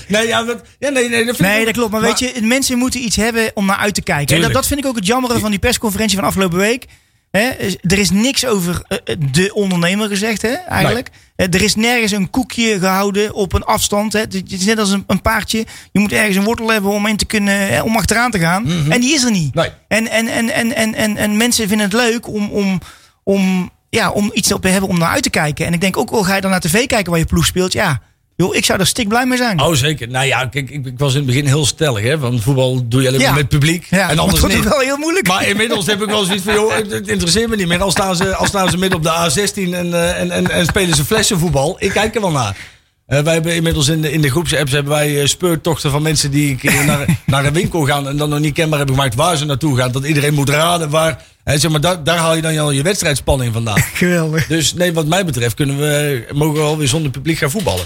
Nee, 0.07 0.27
ja, 0.27 0.43
dat, 0.43 0.61
ja, 0.79 0.89
nee, 0.89 1.09
nee, 1.09 1.25
dat 1.25 1.35
vind 1.35 1.47
Nee, 1.49 1.65
dat 1.65 1.73
klopt. 1.73 1.91
Maar, 1.91 2.01
weet 2.01 2.19
je, 2.19 2.33
mensen 2.41 2.77
moeten 2.77 3.03
iets 3.03 3.15
hebben 3.15 3.51
om 3.53 3.65
naar 3.65 3.77
uit 3.77 3.93
te 3.93 4.01
kijken. 4.01 4.35
En 4.35 4.41
dat, 4.41 4.53
dat 4.53 4.67
vind 4.67 4.79
ik 4.79 4.85
ook 4.85 4.95
het 4.95 5.05
jammere 5.05 5.39
van 5.39 5.49
die 5.49 5.59
persconferentie 5.59 6.17
van 6.17 6.27
afgelopen 6.27 6.57
week. 6.57 6.85
Hè, 7.31 7.49
er 7.81 7.97
is 7.97 8.09
niks 8.11 8.45
over 8.45 8.81
eh, 8.87 9.15
de 9.31 9.53
ondernemer 9.53 10.07
gezegd, 10.07 10.41
hè, 10.41 10.53
eigenlijk. 10.53 11.09
Eh, 11.35 11.53
Er 11.53 11.61
is 11.61 11.75
nergens 11.75 12.11
een 12.11 12.29
koekje 12.29 12.79
gehouden 12.79 13.33
op 13.33 13.53
een 13.53 13.63
afstand. 13.63 14.13
Hè. 14.13 14.19
Het 14.19 14.51
is 14.51 14.65
net 14.65 14.79
als 14.79 14.91
een, 14.91 15.03
een 15.07 15.21
paardje. 15.21 15.65
Je 15.91 15.99
moet 15.99 16.11
ergens 16.11 16.35
een 16.35 16.43
wortel 16.43 16.71
hebben 16.71 16.91
om, 16.91 17.05
in 17.07 17.17
te 17.17 17.25
kunnen, 17.25 17.69
eh, 17.69 17.85
om 17.85 17.95
achteraan 17.95 18.31
te 18.31 18.39
gaan. 18.39 18.67
En 18.89 18.99
die 19.01 19.13
is 19.13 19.23
er 19.23 19.31
niet. 19.31 19.55
Mhm. 19.55 19.63
Nee. 19.63 19.71
En, 19.87 20.07
en, 20.09 20.27
en, 20.27 20.49
en, 20.49 20.75
en, 20.75 20.93
en, 20.93 21.17
en 21.17 21.37
mensen 21.37 21.67
vinden 21.67 21.85
het 21.85 21.95
leuk 21.95 22.27
om, 22.27 22.49
om, 22.49 22.79
om, 23.23 23.71
ja, 23.89 24.09
om 24.11 24.29
iets 24.33 24.51
op 24.51 24.61
te 24.61 24.67
hebben 24.67 24.89
om 24.89 24.97
naar 24.99 25.09
uit 25.09 25.23
te 25.23 25.29
kijken. 25.29 25.65
En 25.65 25.73
ik 25.73 25.81
denk 25.81 25.97
ook, 25.97 26.09
wel 26.11 26.23
ga 26.23 26.35
je 26.35 26.41
dan 26.41 26.51
naar 26.51 26.59
tv 26.59 26.85
kijken 26.85 27.11
waar 27.11 27.19
je 27.19 27.25
ploeg 27.25 27.45
speelt? 27.45 27.73
Ja, 27.73 28.01
joh, 28.37 28.55
ik 28.55 28.65
zou 28.65 28.79
er 28.79 28.87
stik 28.87 29.07
blij 29.07 29.25
mee 29.25 29.37
zijn. 29.37 29.61
Oh, 29.61 29.73
zeker. 29.73 30.07
Nou 30.09 30.25
ja, 30.25 30.45
kijk, 30.45 30.69
ik, 30.69 30.85
ik 30.85 30.97
was 30.97 31.11
in 31.11 31.17
het 31.17 31.25
begin 31.25 31.45
heel 31.45 31.65
stellig, 31.65 32.03
hè. 32.03 32.19
Van 32.19 32.39
voetbal 32.41 32.87
doe 32.87 33.01
je 33.01 33.07
alleen 33.07 33.19
Ja. 33.19 33.27
maar 33.27 33.37
met 33.39 33.49
publiek. 33.49 33.87
ja, 33.89 34.09
en 34.09 34.19
anders 34.19 34.43
niet. 34.43 34.57
ook 34.57 34.63
wel 34.63 34.79
heel 34.79 34.97
moeilijk. 34.97 35.27
Maar 35.27 35.47
inmiddels 35.47 35.85
heb 35.85 36.01
ik 36.01 36.09
wel 36.09 36.23
zoiets 36.23 36.43
van, 36.43 36.53
joh, 36.53 36.75
het, 36.75 36.91
het 36.91 37.07
interesseert 37.07 37.49
me 37.49 37.55
niet 37.55 37.67
meer. 37.67 37.81
Al 37.81 37.91
staan 37.91 38.15
ze, 38.15 38.35
al 38.35 38.45
staan 38.45 38.69
ze 38.69 38.77
midden 38.77 38.97
op 38.97 39.03
de 39.03 39.09
A16 39.11 39.73
en, 39.73 39.93
eh, 39.93 40.19
en, 40.19 40.31
en, 40.31 40.51
en 40.51 40.65
spelen 40.65 40.95
ze 40.95 41.05
flessenvoetbal. 41.05 41.75
Ik 41.79 41.91
kijk 41.91 42.15
er 42.15 42.21
wel 42.21 42.31
naar. 42.31 42.57
Eh, 43.05 43.19
wij 43.19 43.33
hebben 43.33 43.55
inmiddels 43.55 43.87
in 43.87 44.01
de, 44.01 44.11
in 44.11 44.21
de 44.21 44.29
groepsapps 44.29 44.71
hebben 44.71 44.93
wij 44.93 45.21
eh, 45.21 45.27
speurtochten 45.27 45.91
van 45.91 46.01
mensen 46.01 46.31
die 46.31 46.57
naar, 46.85 47.05
naar 47.25 47.45
een 47.45 47.53
winkel 47.53 47.85
gaan 47.85 48.07
en 48.07 48.17
dan 48.17 48.29
nog 48.29 48.39
niet 48.39 48.53
kenbaar 48.53 48.77
hebben 48.77 48.95
gemaakt 48.95 49.15
waar 49.15 49.37
ze 49.37 49.45
naartoe 49.45 49.77
gaan. 49.77 49.91
Dat 49.91 50.05
iedereen 50.05 50.33
moet 50.33 50.49
raden 50.49 50.89
waar. 50.89 51.23
Hè, 51.43 51.57
zeg 51.57 51.71
maar, 51.71 51.81
daar, 51.81 52.03
daar 52.03 52.17
haal 52.17 52.35
je 52.35 52.41
dan 52.41 52.57
al 52.57 52.71
je 52.71 52.81
wedstrijdspanning 52.81 53.53
vandaan. 53.53 53.81
Geweldig. 53.93 54.47
Dus 54.47 54.73
nee, 54.73 54.93
wat 54.93 55.05
mij 55.05 55.25
betreft 55.25 55.55
kunnen 55.55 55.77
we, 55.77 56.25
mogen 56.33 56.53
we 56.53 56.65
alweer 56.65 56.87
zonder 56.87 57.11
publiek 57.11 57.37
gaan 57.37 57.51
voetballen. 57.51 57.85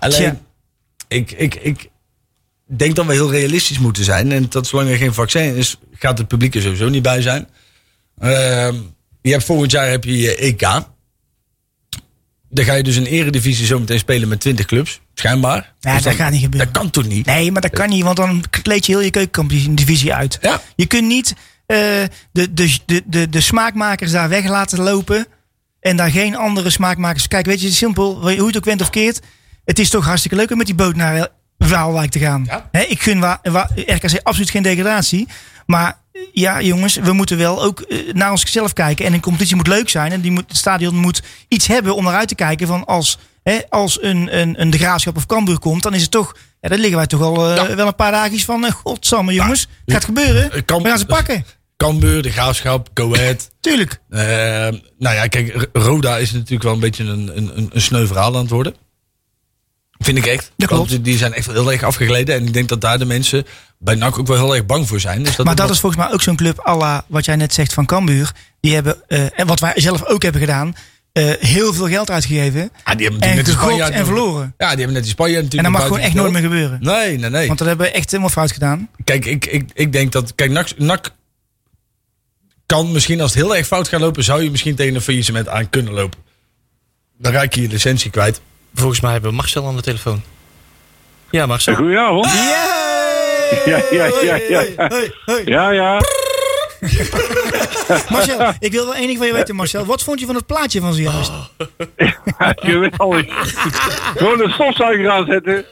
Alleen, 0.00 0.18
Tja. 0.18 0.40
ik, 1.08 1.30
ik, 1.32 1.54
ik 1.54 1.88
denk 2.64 2.94
dat 2.96 3.06
we 3.06 3.12
heel 3.12 3.30
realistisch 3.30 3.78
moeten 3.78 4.04
zijn. 4.04 4.32
En 4.32 4.46
dat 4.48 4.66
zolang 4.66 4.90
er 4.90 4.96
geen 4.96 5.14
vaccin 5.14 5.56
is, 5.56 5.76
gaat 5.94 6.18
het 6.18 6.28
publiek 6.28 6.54
er 6.54 6.62
sowieso 6.62 6.88
niet 6.88 7.02
bij 7.02 7.22
zijn. 7.22 7.48
Ehm, 8.18 8.74
je 9.22 9.30
hebt 9.30 9.44
volgend 9.44 9.70
jaar 9.70 9.88
heb 9.88 10.04
je 10.04 10.18
je 10.18 10.36
EK. 10.36 10.60
Dan 12.52 12.64
ga 12.64 12.74
je 12.74 12.82
dus 12.82 12.96
een 12.96 13.06
eredivisie 13.06 13.66
zometeen 13.66 13.98
spelen 13.98 14.28
met 14.28 14.40
20 14.40 14.66
clubs. 14.66 15.00
Schijnbaar. 15.14 15.74
Ja, 15.80 15.94
Dus 15.94 16.02
dat 16.02 16.02
dan- 16.02 16.22
gaat 16.22 16.32
niet 16.32 16.42
gebeuren. 16.42 16.72
Dat 16.72 16.82
kan 16.82 16.90
toch 16.90 17.06
niet? 17.06 17.26
Nee, 17.26 17.52
maar 17.52 17.62
dat 17.62 17.70
kan 17.70 17.88
niet, 17.88 18.02
want 18.02 18.16
dan 18.16 18.44
kleed 18.62 18.86
je 18.86 18.92
heel 18.92 19.00
je 19.04 19.10
keukenkampioen-divisie 19.10 20.14
uit. 20.14 20.38
Ja. 20.40 20.62
Je 20.76 20.86
kunt 20.86 21.06
niet 21.06 21.34
eh, 21.66 21.76
de, 22.32 22.52
de, 22.54 22.78
de, 22.86 23.02
de, 23.06 23.28
de 23.28 23.40
smaakmakers 23.40 24.10
daar 24.10 24.28
weg 24.28 24.48
laten 24.48 24.80
lopen 24.80 25.26
en 25.80 25.96
daar 25.96 26.10
geen 26.10 26.36
andere 26.36 26.70
smaakmakers... 26.70 27.28
Kijk, 27.28 27.46
weet 27.46 27.60
je, 27.60 27.70
simpel, 27.70 28.20
hoe 28.20 28.30
je 28.34 28.44
het 28.46 28.56
ook 28.56 28.64
went 28.64 28.80
of 28.80 28.90
keert. 28.90 29.20
Het 29.64 29.78
is 29.78 29.90
toch 29.90 30.04
hartstikke 30.04 30.36
leuk 30.36 30.50
om 30.50 30.56
met 30.56 30.66
die 30.66 30.74
boot 30.74 30.96
naar 30.96 31.28
Waalwijk 31.56 32.10
te 32.10 32.18
gaan. 32.18 32.44
Ja. 32.46 32.70
Ik 32.88 33.02
gun 33.02 33.20
Wa- 33.20 33.40
Wa- 33.42 33.68
RKC 33.74 34.20
absoluut 34.22 34.50
geen 34.50 34.62
degradatie. 34.62 35.28
Maar 35.66 35.98
ja, 36.32 36.60
jongens, 36.60 36.94
we 36.96 37.12
moeten 37.12 37.36
wel 37.38 37.62
ook 37.62 37.80
eh, 37.80 38.12
naar 38.12 38.30
onszelf 38.30 38.72
kijken. 38.72 39.04
En 39.06 39.12
een 39.12 39.20
competitie 39.20 39.56
moet 39.56 39.66
leuk 39.66 39.88
zijn. 39.88 40.12
En 40.12 40.20
die 40.20 40.30
moet, 40.30 40.44
het 40.48 40.56
stadion 40.56 40.96
moet 40.96 41.22
iets 41.48 41.66
hebben 41.66 41.96
om 41.96 42.04
naar 42.04 42.14
uit 42.14 42.28
te 42.28 42.34
kijken. 42.34 42.66
Van 42.66 42.84
als, 42.84 43.18
hè, 43.42 43.58
als 43.68 44.02
een, 44.02 44.38
een, 44.38 44.60
een 44.60 44.70
De 44.70 44.78
Graafschap 44.78 45.16
of 45.16 45.26
Cambuur 45.26 45.58
komt, 45.58 45.82
dan 45.82 45.94
is 45.94 46.02
het 46.02 46.10
toch... 46.10 46.36
Ja, 46.60 46.68
dan 46.68 46.78
liggen 46.78 46.96
wij 46.96 47.06
toch 47.06 47.22
al 47.22 47.50
eh, 47.56 47.74
wel 47.74 47.86
een 47.86 47.94
paar 47.94 48.12
dagjes 48.12 48.44
van... 48.44 48.64
Uh, 48.64 48.70
godsamme, 48.70 49.32
jongens. 49.32 49.60
Het 49.84 49.94
gaat 49.94 50.04
gebeuren. 50.04 50.64
kan- 50.64 50.82
we 50.82 50.88
gaan 50.88 50.98
ze 50.98 51.06
pakken. 51.06 51.44
Cambuur, 51.76 52.22
de 52.22 52.30
Graafschap, 52.30 52.88
Go 52.94 53.14
Ahead. 53.14 53.50
Tuurlijk. 53.60 54.00
Nou 54.08 55.14
ja, 55.14 55.26
kijk, 55.26 55.68
Roda 55.72 56.16
is 56.18 56.32
natuurlijk 56.32 56.62
wel 56.62 56.72
een 56.72 56.80
beetje 56.80 57.04
een, 57.04 57.36
een, 57.36 57.56
een- 57.58 57.70
een 57.72 57.80
sneu 57.80 58.06
verhaal 58.06 58.34
aan 58.34 58.40
het 58.40 58.50
worden. 58.50 58.74
Vind 60.04 60.18
ik 60.18 60.26
echt. 60.26 60.52
Dat 60.56 60.68
klopt. 60.68 60.90
Want 60.90 61.04
die 61.04 61.18
zijn 61.18 61.32
echt 61.32 61.46
heel 61.46 61.72
erg 61.72 61.82
afgegleden. 61.82 62.34
En 62.34 62.46
ik 62.46 62.52
denk 62.52 62.68
dat 62.68 62.80
daar 62.80 62.98
de 62.98 63.04
mensen 63.04 63.46
bij 63.78 63.94
NAC 63.94 64.18
ook 64.18 64.26
wel 64.26 64.36
heel 64.36 64.54
erg 64.54 64.66
bang 64.66 64.88
voor 64.88 65.00
zijn. 65.00 65.22
Dus 65.22 65.36
dat 65.36 65.46
Maar 65.46 65.54
dat 65.54 65.70
is 65.70 65.80
volgens 65.80 66.02
mij 66.02 66.12
ook 66.12 66.22
zo'n 66.22 66.36
club 66.36 66.66
à 66.66 66.76
la 66.76 67.04
wat 67.06 67.24
jij 67.24 67.36
net 67.36 67.54
zegt 67.54 67.72
van 67.72 67.86
Cambuur. 67.86 68.32
Die 68.60 68.74
hebben, 68.74 69.08
eh, 69.08 69.38
en 69.40 69.46
wat 69.46 69.60
wij 69.60 69.72
zelf 69.74 70.04
ook 70.04 70.22
hebben 70.22 70.40
gedaan, 70.40 70.74
eh, 71.12 71.30
heel 71.38 71.72
veel 71.72 71.88
geld 71.88 72.10
uitgegeven. 72.10 72.70
Ah, 72.82 72.96
die 72.96 73.06
hebben 73.08 73.28
en 73.28 73.36
natuurlijk 73.36 73.46
net 73.46 73.66
Spanjaarden- 73.66 73.98
en 73.98 74.04
verloren. 74.06 74.54
Ja, 74.58 74.68
die 74.68 74.76
hebben 74.76 74.92
net 74.94 75.02
die 75.02 75.12
Spanjaarden 75.12 75.50
En 75.50 75.56
dat 75.56 75.72
natuurlijk 75.72 75.78
mag 75.78 75.86
gewoon 75.86 76.00
echt 76.00 76.14
nooit 76.14 76.32
meer 76.32 76.42
gebeuren. 76.42 76.78
Nee, 76.82 77.18
nee, 77.18 77.30
nee. 77.30 77.46
Want 77.46 77.58
dat 77.58 77.68
hebben 77.68 77.86
we 77.86 77.92
echt 77.92 78.10
helemaal 78.10 78.32
fout 78.32 78.52
gedaan. 78.52 78.88
Kijk, 79.04 79.24
ik, 79.24 79.46
ik, 79.46 79.70
ik 79.74 79.92
denk 79.92 80.12
dat... 80.12 80.34
Kijk, 80.34 80.50
NAC, 80.50 80.78
NAC 80.78 81.10
kan 82.66 82.92
misschien 82.92 83.20
als 83.20 83.34
het 83.34 83.42
heel 83.42 83.56
erg 83.56 83.66
fout 83.66 83.88
gaat 83.88 84.00
lopen... 84.00 84.24
zou 84.24 84.42
je 84.42 84.50
misschien 84.50 84.74
tegen 84.74 84.94
een 84.94 85.00
faillissement 85.00 85.48
aan 85.48 85.70
kunnen 85.70 85.92
lopen. 85.92 86.18
Dan 87.18 87.32
raak 87.32 87.52
je 87.52 87.60
je 87.62 87.68
licentie 87.68 88.10
kwijt. 88.10 88.40
Volgens 88.74 89.00
mij 89.00 89.12
hebben 89.12 89.30
we 89.30 89.36
Marcel 89.36 89.66
aan 89.66 89.76
de 89.76 89.82
telefoon. 89.82 90.22
Ja, 91.30 91.46
Marcel. 91.46 91.74
Goedenavond. 91.74 92.26
Ja, 93.64 93.82
ja, 93.90 94.10
ja, 94.22 94.36
ja. 94.48 94.64
Hey, 94.76 95.12
hey. 95.24 95.42
Ja, 95.44 95.70
ja. 95.70 96.00
Marcel, 98.10 98.52
ik 98.58 98.72
wil 98.72 98.84
wel 98.84 98.94
één 98.94 99.06
ding 99.06 99.18
van 99.18 99.26
je 99.26 99.32
weten, 99.32 99.54
Marcel. 99.54 99.84
Wat 99.84 100.02
vond 100.02 100.20
je 100.20 100.26
van 100.26 100.34
het 100.34 100.46
plaatje 100.46 100.80
van 100.80 100.94
zojuist? 100.94 101.32
Geweldig. 102.56 103.26
Gewoon 104.16 104.40
een 104.40 104.50
stofzuiger 104.50 105.10
aanzetten. 105.10 105.64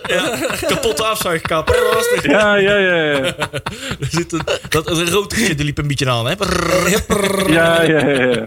Kapotte 0.66 1.04
afzuigkap? 1.04 1.76
Ja, 2.22 2.54
ja, 2.56 2.76
ja. 2.76 2.96
Ja, 3.02 3.20
Er 4.00 4.06
zit 4.10 4.32
een, 4.32 4.40
dat, 4.68 4.86
een 4.86 5.10
rotertje, 5.10 5.54
die 5.54 5.64
liep 5.64 5.78
een 5.78 5.86
beetje 5.88 6.10
aan, 6.10 6.26
hè? 6.26 6.34
ja, 7.46 7.82
ja. 7.82 8.08
ja. 8.08 8.44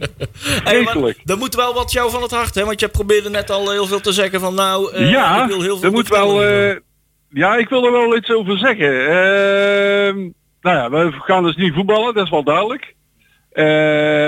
Hey, 0.63 0.82
maar 0.82 1.13
dat 1.24 1.38
moet 1.39 1.56
wel 1.56 1.74
wat 1.74 1.91
jou 1.91 2.12
van 2.12 2.21
het 2.21 2.32
hart, 2.32 2.56
hè? 2.56 2.65
Want 2.65 2.80
je 2.80 2.88
probeerde 2.88 3.30
net 3.30 3.50
al 3.50 3.71
heel 3.71 3.88
veel 3.88 4.00
te 4.00 4.12
zeggen 4.12 4.39
van 4.39 4.54
nou, 4.54 4.93
eh, 4.93 5.10
Ja, 5.12 5.41
ik 5.43 5.47
wil 5.47 5.62
heel 5.62 5.76
veel 5.78 5.86
er 5.86 5.91
moet 5.91 6.08
wel... 6.08 6.43
eh, 6.43 6.76
ja, 7.30 7.56
ik 7.56 7.69
wil 7.69 7.86
er 7.86 7.91
wel 7.91 8.15
iets 8.15 8.30
over 8.30 8.58
zeggen. 8.58 9.08
Ehm, 9.08 10.30
nou 10.62 10.78
ja, 10.78 10.89
we 10.89 11.12
gaan 11.12 11.43
dus 11.43 11.56
niet 11.56 11.74
voetballen, 11.74 12.13
dat 12.13 12.24
is 12.26 12.30
wel 12.32 12.43
duidelijk. 12.43 12.95
Eh, 13.52 13.63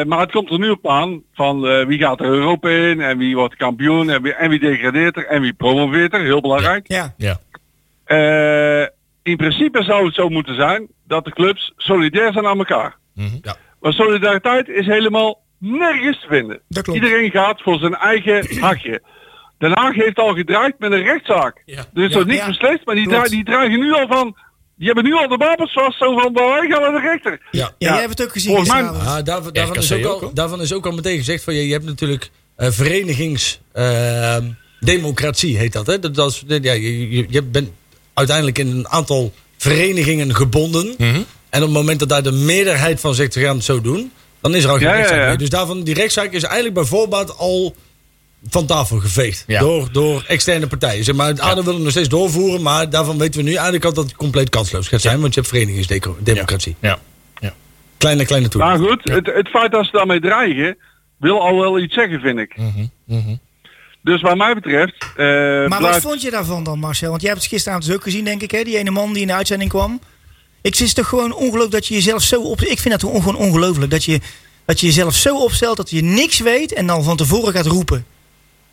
maar 0.03 0.19
het 0.19 0.31
komt 0.31 0.51
er 0.51 0.59
nu 0.59 0.69
op 0.69 0.87
aan 0.87 1.21
van 1.33 1.67
eh, 1.67 1.85
wie 1.85 1.99
gaat 1.99 2.19
er 2.19 2.25
Europa 2.25 2.69
in 2.69 3.01
en 3.01 3.17
wie 3.17 3.35
wordt 3.35 3.55
kampioen 3.55 4.09
en 4.09 4.21
wie, 4.21 4.33
en 4.33 4.49
wie 4.49 4.59
degradeert 4.59 5.17
er 5.17 5.25
en 5.27 5.41
wie 5.41 5.53
promoveert 5.53 6.13
er, 6.13 6.21
heel 6.21 6.41
belangrijk. 6.41 6.87
Ja. 6.87 7.13
Ja. 7.17 7.37
Eh, 8.05 8.87
in 9.23 9.37
principe 9.37 9.83
zou 9.83 10.05
het 10.05 10.15
zo 10.15 10.29
moeten 10.29 10.55
zijn 10.55 10.87
dat 11.07 11.25
de 11.25 11.31
clubs 11.31 11.73
solidair 11.77 12.31
zijn 12.33 12.45
aan 12.45 12.57
elkaar. 12.57 12.95
Mhm. 13.13 13.37
Ja. 13.41 13.55
Maar 13.79 13.93
solidariteit 13.93 14.67
is 14.67 14.85
helemaal 14.85 15.41
nergens 15.57 16.19
te 16.21 16.27
vinden. 16.27 16.61
Dat 16.67 16.83
klopt. 16.83 16.99
Iedereen 16.99 17.31
gaat 17.31 17.61
voor 17.61 17.77
zijn 17.79 17.95
eigen 17.95 18.47
hakje. 18.67 19.01
Den 19.57 19.71
Haag 19.79 19.95
heeft 19.95 20.19
al 20.19 20.33
gedraaid 20.33 20.75
met 20.79 20.91
een 20.91 21.03
rechtszaak. 21.03 21.61
Ja. 21.65 21.83
Er 21.93 22.03
is 22.03 22.11
Ja, 22.11 22.17
nog 22.17 22.27
niet 22.27 22.37
ja. 22.37 22.47
beslist, 22.47 22.85
maar 22.85 22.95
die, 22.95 23.07
dra- 23.07 23.23
die 23.23 23.43
dragen 23.43 23.79
nu 23.79 23.93
al 23.93 24.07
van... 24.07 24.35
Die 24.83 24.91
hebben 24.93 25.11
nu 25.11 25.17
al 25.17 25.27
de 25.27 25.35
wapens 25.45 25.73
vast, 25.73 25.97
zo 25.97 26.13
van, 26.19 26.33
"Nou, 26.33 26.51
wij 26.51 26.69
gaan 26.69 26.81
naar 26.81 26.91
de 27.01 27.07
rechter. 27.09 27.39
Ja. 27.51 27.59
Ja, 27.59 27.73
Ja. 27.77 27.89
jij 27.91 27.99
hebt 27.99 28.17
het 28.17 28.27
ook 28.27 28.31
gezien 28.33 28.49
Volgens 28.49 28.69
mij-. 28.69 28.81
Ah, 28.83 29.17
daarvan, 29.23 29.53
daarvan, 29.53 29.75
is 29.75 29.89
RKC 29.91 30.05
ook 30.05 30.13
ook, 30.13 30.21
al, 30.21 30.33
daarvan 30.33 30.61
is 30.61 30.73
ook 30.73 30.85
al 30.85 30.91
meteen 30.91 31.17
gezegd 31.17 31.43
van 31.43 31.53
je, 31.53 31.67
je 31.67 31.73
hebt 31.73 31.85
natuurlijk 31.85 32.29
eh, 32.55 32.67
verenigingsdemocratie 32.71 35.57
heet 35.57 35.73
dat. 35.73 35.87
Hè? 35.87 35.99
Dat, 35.99 36.15
dat 36.15 36.31
is, 36.31 36.43
ja, 36.47 36.73
je, 36.73 37.09
je, 37.09 37.25
je 37.29 37.41
bent 37.41 37.69
uiteindelijk 38.13 38.57
in 38.57 38.67
een 38.67 38.87
aantal 38.87 39.33
verenigingen 39.57 40.35
gebonden. 40.35 40.95
Mhm. 40.97 41.21
En 41.49 41.59
op 41.61 41.67
het 41.67 41.77
moment 41.77 41.99
dat 41.99 42.09
daar 42.09 42.23
de 42.23 42.31
meerderheid 42.31 42.99
van 42.99 43.15
zegt 43.15 43.35
we 43.35 43.41
gaan 43.41 43.55
het 43.55 43.65
zo 43.65 43.81
doen, 43.81 44.11
dan 44.41 44.55
is 44.55 44.63
er 44.63 44.69
al 44.69 44.77
geen 44.77 44.85
Ja, 44.87 44.91
ja, 44.91 44.95
rechtszaak 44.97 45.19
ja. 45.21 45.27
meer. 45.27 45.37
Dus 45.37 45.49
daarvan, 45.49 45.83
die 45.83 45.93
rechtszaak 45.93 46.31
is 46.31 46.43
eigenlijk 46.43 46.73
bij 46.73 46.83
voorbaat 46.83 47.37
al 47.37 47.75
van 48.49 48.65
tafel 48.65 48.99
geveegd. 48.99 49.43
Ja. 49.47 49.59
Door, 49.59 49.91
door 49.91 50.23
externe 50.27 50.67
partijen. 50.67 51.03
Zeg 51.03 51.15
maar, 51.15 51.27
het 51.27 51.39
ADO 51.39 51.63
wil 51.63 51.73
het 51.73 51.81
nog 51.81 51.91
steeds 51.91 52.09
doorvoeren, 52.09 52.61
maar 52.61 52.89
daarvan 52.89 53.17
weten 53.17 53.39
we 53.39 53.45
nu 53.45 53.53
eigenlijk 53.53 53.85
al 53.85 53.93
dat 53.93 54.03
het 54.03 54.15
compleet 54.15 54.49
kansloos 54.49 54.87
gaat 54.87 55.01
zijn. 55.01 55.21
Want 55.21 55.33
je 55.33 55.39
hebt 55.39 55.51
verenigingsdemocratie. 55.53 56.75
Ja. 56.79 56.99
Kleine, 57.97 58.25
kleine 58.25 58.47
toer. 58.47 58.61
Maar 58.61 58.77
goed, 58.77 58.99
het, 59.03 59.25
het 59.25 59.47
feit 59.47 59.71
dat 59.71 59.85
ze 59.85 59.91
daarmee 59.91 60.19
dreigen, 60.19 60.77
wil 61.17 61.41
al 61.41 61.59
wel 61.59 61.79
iets 61.79 61.93
zeggen, 61.93 62.19
vind 62.19 62.39
ik. 62.39 62.55
Mhm. 63.05 63.35
Dus 64.01 64.21
wat 64.21 64.37
mij 64.37 64.53
betreft... 64.53 64.95
eh, 65.15 65.25
Maar 65.25 65.67
wat 65.69 65.77
blijft- 65.79 66.01
vond 66.01 66.21
je 66.21 66.31
daarvan 66.31 66.63
dan, 66.63 66.79
Marcel? 66.79 67.09
Want 67.09 67.21
jij 67.21 67.29
hebt 67.29 67.41
het 67.43 67.51
gisteravond 67.51 67.85
dus 67.87 67.95
ook 67.95 68.03
gezien, 68.03 68.23
denk 68.25 68.41
ik, 68.41 68.51
hè? 68.51 68.63
Die 68.63 68.77
ene 68.77 68.91
man 68.91 69.13
die 69.13 69.21
in 69.21 69.27
de 69.27 69.33
uitzending 69.33 69.69
kwam. 69.69 69.99
Ik 70.61 70.75
vind 70.75 70.89
het 70.89 70.97
toch 70.97 71.07
gewoon 71.07 71.33
ongelooflijk 71.33 71.71
dat 71.71 71.87
je 71.87 71.93
jezelf 71.93 72.21
zo 72.21 72.41
op... 72.41 72.61
Ik 72.61 72.79
vind 72.79 72.89
dat 72.89 72.99
gewoon 73.09 73.21
gewoon 73.23 73.47
ongelooflijk 73.47 73.91
dat 73.91 74.03
je, 74.03 74.19
dat 74.65 74.79
je 74.79 74.85
jezelf 74.85 75.13
zo 75.15 75.37
opstelt 75.43 75.77
dat 75.77 75.89
je 75.89 76.01
niks 76.03 76.39
weet 76.39 76.73
en 76.73 76.87
dan 76.87 77.03
van 77.03 77.17
tevoren 77.17 77.53
gaat 77.53 77.65
roepen. 77.65 78.05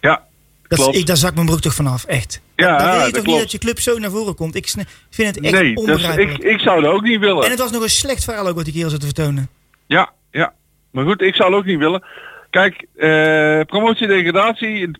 Ja, 0.01 0.23
Dat, 0.69 0.79
Klopt. 0.79 0.97
ik, 0.97 1.07
daar 1.07 1.17
zak 1.17 1.35
mijn 1.35 1.47
broek 1.47 1.61
toch 1.61 1.75
vanaf, 1.75 2.05
echt. 2.05 2.41
Ja, 2.57 2.77
dan 2.79 2.87
wil 2.87 2.95
je 2.97 3.01
dat 3.01 3.05
toch 3.05 3.15
niet 3.15 3.25
klopt. 3.25 3.41
dat 3.41 3.53
je 3.53 3.59
club 3.59 3.81
zo 3.81 3.99
naar 3.99 4.11
voren 4.11 4.35
komt. 4.35 4.55
Ik 4.55 4.69
vind 5.11 5.35
het 5.37 5.41
echt 5.45 5.55
nee, 5.55 5.77
onbegrijpelijk. 5.77 6.39
ik, 6.39 6.45
ik 6.53 6.61
zou 6.61 6.83
dat 6.83 6.93
ook 6.93 7.03
niet 7.03 7.21
willen. 7.21 7.45
En 7.45 7.51
het 7.51 7.59
was 7.59 7.71
nog 7.71 7.83
een 7.83 7.91
slecht 7.91 8.25
verhaal 8.25 8.47
ook 8.49 8.55
wat 8.57 8.65
die 8.65 8.75
kerel 8.75 8.91
zat 8.91 9.01
te 9.01 9.07
vertonen. 9.07 9.49
Ja, 9.87 10.13
ja. 10.31 10.53
Maar 10.91 11.05
goed, 11.05 11.23
ik 11.23 11.35
zou 11.35 11.49
het 11.51 11.59
ook 11.59 11.67
niet 11.67 11.79
willen. 11.79 12.05
Kijk, 12.51 12.87
eh 12.97 13.61
promotie-degradatie, 13.67 14.81
het- 14.87 14.99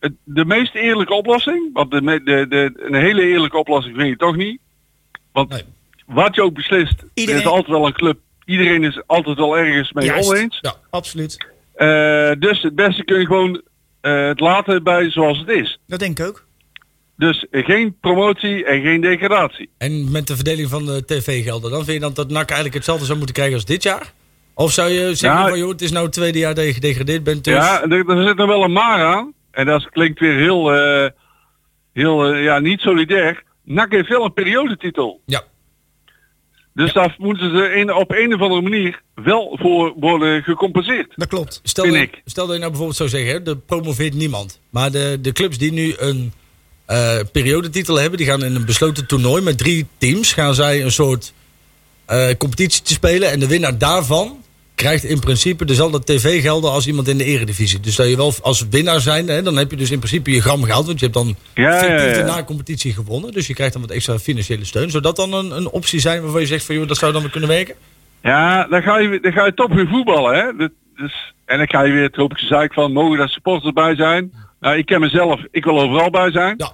het- 0.00 0.12
de 0.24 0.44
meest 0.44 0.74
eerlijke 0.74 1.14
oplossing, 1.14 1.70
want 1.72 1.90
de, 1.90 2.00
de, 2.24 2.46
de, 2.48 2.72
een 2.76 2.94
hele 2.94 3.22
eerlijke 3.22 3.56
oplossing 3.58 3.96
vind 3.96 4.08
je 4.08 4.16
toch 4.16 4.36
niet. 4.36 4.60
Want 5.32 5.48
Nee. 5.48 5.62
wat 6.06 6.34
je 6.34 6.42
ook 6.42 6.54
beslist, 6.54 7.04
Iedereen- 7.14 7.40
er 7.40 7.46
is 7.46 7.52
altijd 7.52 7.70
wel 7.70 7.86
een 7.86 7.92
club. 7.92 8.18
Iedereen 8.44 8.84
is 8.84 9.02
altijd 9.06 9.36
wel 9.36 9.58
ergens 9.58 9.92
mee 9.92 10.04
Juist. 10.06 10.28
oneens. 10.30 10.58
Ja. 10.60 10.74
Absoluut. 10.90 11.46
Eh, 11.74 12.30
dus 12.38 12.62
het 12.62 12.74
beste 12.74 13.04
kun 13.04 13.18
je 13.20 13.26
gewoon 13.26 13.62
eh, 14.04 14.26
het 14.26 14.40
laten 14.40 14.82
bij 14.82 15.10
zoals 15.10 15.38
het 15.38 15.48
is. 15.48 15.78
Dat 15.86 15.98
denk 15.98 16.18
ik 16.18 16.26
ook. 16.26 16.44
Dus 17.16 17.46
geen 17.50 17.96
promotie 18.00 18.64
en 18.64 18.82
geen 18.82 19.00
degradatie. 19.00 19.70
En 19.78 20.10
met 20.10 20.26
de 20.26 20.34
verdeling 20.34 20.68
van 20.68 20.86
de 20.86 21.04
tv-gelden, 21.04 21.70
dan 21.70 21.84
vind 21.84 21.92
je 21.96 22.00
dan 22.00 22.14
dat 22.14 22.28
NAC 22.30 22.46
eigenlijk 22.46 22.74
hetzelfde 22.74 23.04
zou 23.04 23.16
moeten 23.16 23.34
krijgen 23.36 23.54
als 23.56 23.64
dit 23.64 23.82
jaar? 23.82 24.12
Of 24.54 24.72
zou 24.72 24.90
je 24.90 25.14
zeggen 25.14 25.40
Ja. 25.40 25.48
van 25.48 25.58
joh, 25.58 25.68
het 25.68 25.80
is 25.82 25.90
nou 25.90 26.04
het 26.04 26.12
tweede 26.14 26.38
jaar 26.38 26.54
dat 26.54 26.64
je 26.64 26.72
gedegradeerd 26.72 27.24
bent, 27.24 27.44
dus... 27.44 27.54
Ja, 27.54 27.82
er, 27.82 28.08
er 28.10 28.26
zit 28.26 28.38
er 28.38 28.46
wel 28.46 28.62
een 28.64 28.72
maar 28.72 29.04
aan. 29.04 29.32
En 29.50 29.66
dat 29.66 29.88
klinkt 29.90 30.20
weer 30.20 30.36
heel, 30.38 30.72
eh, 30.74 31.10
heel 31.92 32.24
eh, 32.32 32.42
ja, 32.44 32.58
niet 32.58 32.80
solidair. 32.80 33.42
NAC 33.64 33.92
heeft 33.92 34.08
wel 34.08 34.24
een 34.24 34.32
periodetitel. 34.32 35.20
Ja. 35.26 35.42
Dus 36.74 36.92
daar 36.92 37.14
moeten 37.18 37.50
ze 37.50 37.74
een, 37.76 37.94
op 37.94 38.10
een 38.10 38.34
of 38.34 38.40
andere 38.40 38.62
manier 38.62 39.02
wel 39.14 39.58
voor 39.60 39.92
worden 39.96 40.42
gecompenseerd. 40.42 41.12
Dat 41.16 41.28
klopt. 41.28 41.60
Stel, 41.62 41.84
dat- 41.84 41.94
ik. 41.94 42.22
stel 42.24 42.44
dat 42.44 42.52
je 42.54 42.58
nou 42.60 42.70
bijvoorbeeld 42.70 42.96
zou 42.98 43.08
zeggen, 43.08 43.44
er 43.46 43.56
promoveert 43.56 44.14
niemand. 44.14 44.60
Maar 44.70 44.90
de, 44.90 45.18
de 45.20 45.32
clubs 45.32 45.58
die 45.58 45.72
nu 45.72 45.94
een 45.98 46.32
eh, 46.86 47.18
periodetitel 47.32 47.96
hebben, 48.00 48.18
die 48.18 48.26
gaan 48.26 48.44
in 48.44 48.54
een 48.54 48.64
besloten 48.64 49.06
toernooi 49.06 49.42
met 49.42 49.58
drie 49.58 49.86
teams, 49.98 50.32
gaan 50.32 50.54
zij 50.54 50.82
een 50.82 50.92
soort 50.92 51.32
eh 52.06 52.28
competitie 52.38 52.82
te 52.82 52.92
spelen. 52.92 53.30
En 53.30 53.40
de 53.40 53.46
winnaar 53.46 53.78
daarvan 53.78 54.43
krijgt 54.74 55.04
in 55.04 55.20
principe 55.20 55.64
dezelfde 55.64 56.04
tv-gelden 56.04 56.70
als 56.70 56.86
iemand 56.86 57.08
in 57.08 57.18
de 57.18 57.24
eredivisie. 57.24 57.80
Dus 57.80 57.96
dat 57.96 58.08
je 58.08 58.16
wel 58.16 58.32
als 58.42 58.68
winnaar 58.70 59.00
zijn, 59.00 59.28
hè, 59.28 59.42
dan 59.42 59.56
heb 59.56 59.70
je 59.70 59.76
dus 59.76 59.90
in 59.90 59.98
principe 59.98 60.30
je 60.30 60.40
gram 60.40 60.62
gehaald. 60.64 60.86
Want 60.86 60.98
je 60.98 61.04
hebt 61.04 61.16
dan 61.18 61.36
Ja, 61.54 61.70
ja, 61.70 61.78
fictief 61.78 62.16
ja. 62.16 62.24
na-competitie 62.24 62.92
gewonnen. 62.92 63.32
Dus 63.32 63.46
je 63.46 63.54
krijgt 63.54 63.72
dan 63.72 63.82
wat 63.82 63.90
extra 63.90 64.18
financiële 64.18 64.64
steun. 64.64 64.90
Zou 64.90 65.02
dat 65.02 65.16
dan 65.16 65.32
een, 65.32 65.50
een 65.50 65.68
optie 65.70 66.00
zijn 66.00 66.22
waarvan 66.22 66.40
je 66.40 66.46
zegt 66.46 66.64
van 66.64 66.74
joh, 66.74 66.88
dat 66.88 66.96
zou 66.96 67.12
dan 67.12 67.20
weer 67.22 67.30
kunnen 67.30 67.48
werken? 67.48 67.74
Ja, 68.22 68.66
dan 68.66 68.82
ga 68.82 68.98
je, 68.98 69.18
dan 69.20 69.32
ga 69.32 69.44
je 69.44 69.54
toch 69.54 69.72
weer 69.74 69.88
voetballen. 69.88 70.34
Hè? 70.34 70.56
Dat, 70.56 70.70
dus, 70.96 71.34
en 71.44 71.58
dan 71.58 71.68
ga 71.68 71.82
je 71.82 71.92
weer 71.92 72.10
tropische 72.10 72.46
zaak 72.46 72.72
van, 72.72 72.92
mogen 72.92 73.18
daar 73.18 73.28
supporters 73.28 73.72
bij 73.72 73.94
zijn? 73.94 74.32
Nou, 74.60 74.76
ik 74.78 74.86
ken 74.86 75.00
mezelf, 75.00 75.40
ik 75.50 75.64
wil 75.64 75.80
overal 75.80 76.10
bij 76.10 76.30
zijn. 76.30 76.54
Ja. 76.56 76.72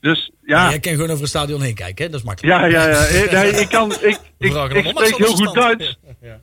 Dus 0.00 0.30
Ja. 0.44 0.64
ja, 0.64 0.70
Jij 0.70 0.78
kan 0.78 0.92
gewoon 0.92 1.08
over 1.08 1.20
het 1.20 1.28
stadion 1.28 1.62
heen 1.62 1.74
kijken, 1.74 2.04
hè? 2.04 2.10
dat 2.10 2.20
is 2.20 2.26
makkelijk. 2.26 2.60
ja, 2.60 2.66
ja, 2.66 2.88
ja. 2.88 3.04
Eh, 3.04 3.32
Nee, 3.32 3.50
ik 3.60 3.68
kan, 3.68 3.92
ik, 3.92 4.00
ik, 4.38 4.54
ik 4.72 4.86
spreek 4.86 5.16
heel 5.16 5.26
goed 5.26 5.54
Marcel 5.54 5.94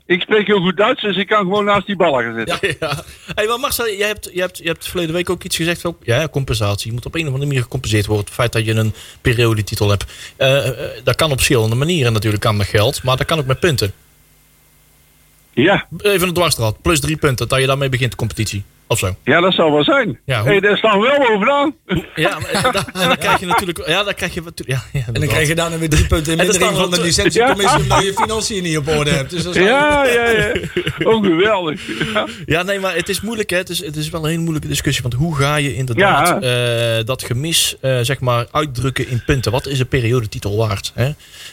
Ik 0.06 0.22
spreek 0.22 0.48
heel 0.48 0.62
goed 0.62 0.78
Duits, 0.78 1.02
dus 1.02 1.18
ik 1.18 1.28
kan 1.28 1.40
gewoon 1.40 1.66
naast 1.66 1.86
die 1.86 1.96
ballen 1.96 2.24
gaan 2.24 2.36
zitten. 2.36 2.76
Ja. 2.80 3.04
Hey, 3.36 3.48
maar 3.48 3.60
Marcel, 3.60 3.90
jij 3.90 4.08
hebt, 4.08 4.30
jij, 4.34 4.42
hebt, 4.42 4.58
jij 4.58 4.68
hebt 4.68 4.88
verleden 4.88 5.14
week 5.14 5.30
ook 5.30 5.44
iets 5.44 5.56
gezegd 5.56 5.82
van 5.82 5.98
ja, 6.04 6.28
compensatie. 6.28 6.88
Je 6.88 6.94
moet 6.94 7.06
op 7.06 7.16
een 7.16 7.22
of 7.22 7.28
andere 7.28 7.46
manier 7.46 7.62
gecompenseerd 7.62 8.06
worden. 8.06 8.26
Het 8.26 8.34
feit 8.34 8.52
dat 8.52 8.66
je 8.66 8.74
een 8.74 8.94
periodetitel 9.22 9.90
hebt. 9.90 10.06
Eh, 10.36 10.68
eh, 10.68 10.90
dat 11.04 11.16
kan 11.16 11.32
op 11.32 11.38
verschillende 11.38 11.76
manieren 11.76 12.14
natuurlijk. 12.14 12.44
Kan 12.44 12.58
met 12.58 12.68
geld, 12.68 13.04
maar 13.04 13.18
dat 13.18 13.26
kan 13.26 13.40
ook 13.40 13.46
met 13.46 13.60
punten. 13.60 13.94
Ja, 15.54 15.88
Even 15.98 16.28
een 16.28 16.34
dwarsstraat. 16.34 16.82
Plus 16.82 17.00
drie 17.00 17.18
punten. 17.18 17.48
Dat 17.48 17.60
je 17.60 17.66
daarmee 17.68 17.90
begint 17.90 18.12
de 18.12 18.18
competitie. 18.18 18.64
Of 18.92 19.00
zo. 19.00 19.16
ja, 19.24 19.40
dat 19.42 19.54
zal 19.54 19.72
wel 19.72 19.84
zijn. 19.84 20.20
Ja, 20.26 20.40
hoe- 20.42 20.50
hey, 20.50 20.60
daar 20.60 20.78
staan 20.78 21.00
we 21.00 21.08
wel 21.08 21.28
bovenaan. 21.28 21.76
Ja, 22.16 22.40
maar, 22.40 22.50
en, 22.66 22.72
dan, 22.72 22.84
en 23.02 23.08
dan 23.08 23.18
krijg 23.18 23.40
je 23.40 23.46
natuurlijk... 23.46 23.88
Ja, 23.88 24.04
dan 24.04 24.14
krijg 24.14 24.34
je... 24.34 24.42
Ja, 24.56 24.84
ja, 24.94 25.02
En 25.14 25.14
dan 25.14 25.28
krijg 25.28 25.48
je 25.48 25.56
daarna 25.56 25.78
weer 25.78 25.90
drie 25.90 26.08
punten 26.08 26.34
in 26.34 26.40
En 26.40 26.46
er 26.46 26.52
mindering 26.52 26.76
staan 26.78 26.90
van 26.90 27.00
de 27.00 27.06
licentiecommissie 27.06 27.80
omdat 27.82 28.04
je 28.04 28.14
financiën 28.14 28.64
niet 28.64 28.78
op 28.78 28.88
orde 28.88 29.10
hebt. 29.10 29.30
Dus 29.30 29.44
dat 29.44 29.56
is 29.56 29.64
Ja, 29.66 30.06
ja, 30.06 30.30
ja. 30.30 30.52
Oh, 31.04 31.24
geweldig. 31.26 31.82
Ja. 32.14 32.28
Ja, 32.46 32.64
nee, 32.64 32.80
maar 32.80 32.96
het 32.96 33.10
is 33.10 33.22
moeilijk. 33.22 33.50
Hè? 33.50 33.58
Het, 33.58 33.70
is, 33.70 33.86
het 33.86 33.96
is 33.96 34.10
wel 34.10 34.22
een 34.24 34.30
hele 34.30 34.42
moeilijke 34.42 34.68
discussie. 34.68 35.02
Want 35.02 35.14
hoe 35.14 35.36
ga 35.36 35.56
je 35.56 35.76
inderdaad 35.76 36.44
eh, 36.44 37.06
dat 37.06 37.24
gemis 37.24 37.76
eh, 37.82 38.00
zeg 38.02 38.20
maar 38.20 38.48
uitdrukken 38.52 39.08
in 39.10 39.24
punten? 39.26 39.52
Wat 39.52 39.68
is 39.68 39.80
een 39.80 39.88
periodetitel 39.88 40.58
waard? 40.58 40.92
Hè? 40.96 41.10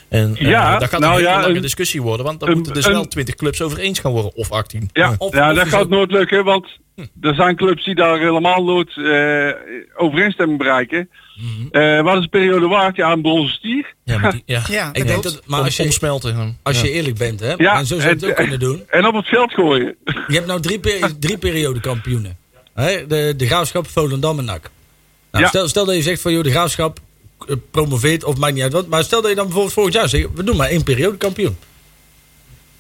En 0.09 0.37
eh, 0.37 0.47
Ja, 0.49 0.79
dat 0.79 0.89
gaat 0.89 1.01
nou 1.01 1.13
een 1.13 1.19
hele 1.19 1.31
ja, 1.31 1.41
lange 1.41 1.55
een- 1.55 1.63
discussie 1.63 2.03
worden. 2.03 2.27
Want 2.27 2.41
dan 2.41 2.49
een- 2.49 2.55
moeten 2.55 2.75
dus 2.75 2.85
een- 2.87 2.93
wel 2.93 3.09
20 3.09 3.35
clubs 3.35 3.63
over 3.63 3.79
eens 3.79 3.99
gaan 3.99 4.13
worden. 4.13 4.35
Of 4.37 4.51
18. 4.53 4.91
Ja, 4.93 5.15
Of- 5.19 5.35
ja 5.35 5.51
of 5.51 5.57
dat 5.57 5.69
gaat 5.69 5.89
nooit 5.89 6.11
lukken, 6.11 6.45
want 6.45 6.67
er 7.27 7.35
zijn 7.35 7.57
clubs 7.57 7.85
die 7.85 7.95
daar 7.95 8.19
helemaal 8.19 8.65
nooit 8.65 8.97
eh, 8.97 9.49
overeenstemming 9.97 10.59
bereiken. 10.59 11.09
Eh, 11.71 12.01
wat 12.03 12.17
is 12.17 12.23
de 12.23 12.29
periode 12.29 12.67
waard? 12.67 12.97
Ja, 12.97 13.13
een 13.13 13.23
bronzen 13.23 13.55
stier. 13.55 13.95
Ja, 14.05 14.19
maar 14.19 14.33
die, 14.33 14.43
ja. 14.47 14.63
Ja, 14.71 14.89
Ik 14.93 15.07
denk 15.07 15.23
dat, 15.23 15.43
maar 15.47 15.61
als 15.63 15.77
je, 15.77 15.83
omsmelten. 15.83 16.59
als 16.63 16.81
Ja. 16.81 16.87
je 16.87 16.93
eerlijk 16.93 17.19
bent, 17.19 17.41
hè, 17.41 17.55
Ja, 17.57 17.79
en 17.79 17.87
zo 17.87 17.95
zou 18.01 18.09
je 18.09 18.15
het 18.15 18.25
ook 18.25 18.35
kunnen 18.37 18.59
doen. 18.59 18.83
En 18.89 19.07
op 19.07 19.15
het 19.15 19.27
veld 19.27 19.53
gooien. 19.53 19.97
Je 20.05 20.35
hebt 20.35 20.47
nou 20.47 20.61
drie, 20.61 20.79
per, 20.81 21.19
drie 21.19 21.39
periodekampioenen. 21.39 22.37
Hè? 22.75 23.07
De, 23.07 23.35
de 23.37 23.47
Graafschap, 23.47 23.89
Volendam 23.89 24.39
en 24.39 24.45
NAC. 24.45 24.71
Nou, 25.31 25.45
Ja. 25.45 25.51
stel, 25.51 25.69
stel 25.69 25.85
dat 25.85 25.95
je 25.95 26.03
zegt 26.03 26.21
van 26.21 26.33
joh, 26.33 26.43
de 26.43 26.51
Graafschap 26.51 26.99
eh, 27.49 27.57
promoveert 27.71 28.25
of 28.25 28.37
maakt 28.37 28.55
niet 28.55 28.63
uit 28.63 28.73
wat. 28.73 28.87
Maar 28.87 29.05
stel 29.05 29.21
dat 29.21 29.31
je 29.31 29.37
dan 29.37 29.45
bijvoorbeeld 29.45 29.75
volgend 29.75 29.95
jaar 29.95 30.09
zegt, 30.09 30.29
we 30.35 30.45
doen 30.45 30.57
maar 30.57 30.69
één 30.69 30.83
periodekampioen. 30.85 31.57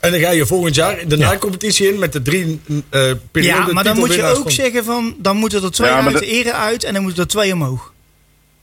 En 0.00 0.11
dan 0.11 0.20
ga 0.20 0.30
je 0.30 0.46
volgend 0.46 0.74
jaar 0.74 1.09
de 1.09 1.16
na-competitie 1.16 1.88
in 1.92 1.98
met 1.98 2.12
de 2.12 2.22
drie 2.22 2.61
eh 2.90 3.11
periode 3.30 3.66
Ja, 3.66 3.72
maar 3.72 3.85
dan 3.85 3.96
moet 3.98 4.14
je 4.14 4.24
ook 4.24 4.42
van- 4.42 4.50
zeggen 4.50 4.85
van, 4.85 5.14
dan 5.18 5.37
moeten 5.37 5.62
er 5.62 5.70
twee 5.70 5.90
Ja, 5.90 6.04
uit 6.04 6.12
de- 6.12 6.18
de 6.18 6.26
ere 6.26 6.52
uit 6.52 6.85
en 6.85 6.92
dan 6.94 7.02
moeten 7.02 7.22
er 7.22 7.28
twee 7.28 7.52
omhoog. 7.52 7.92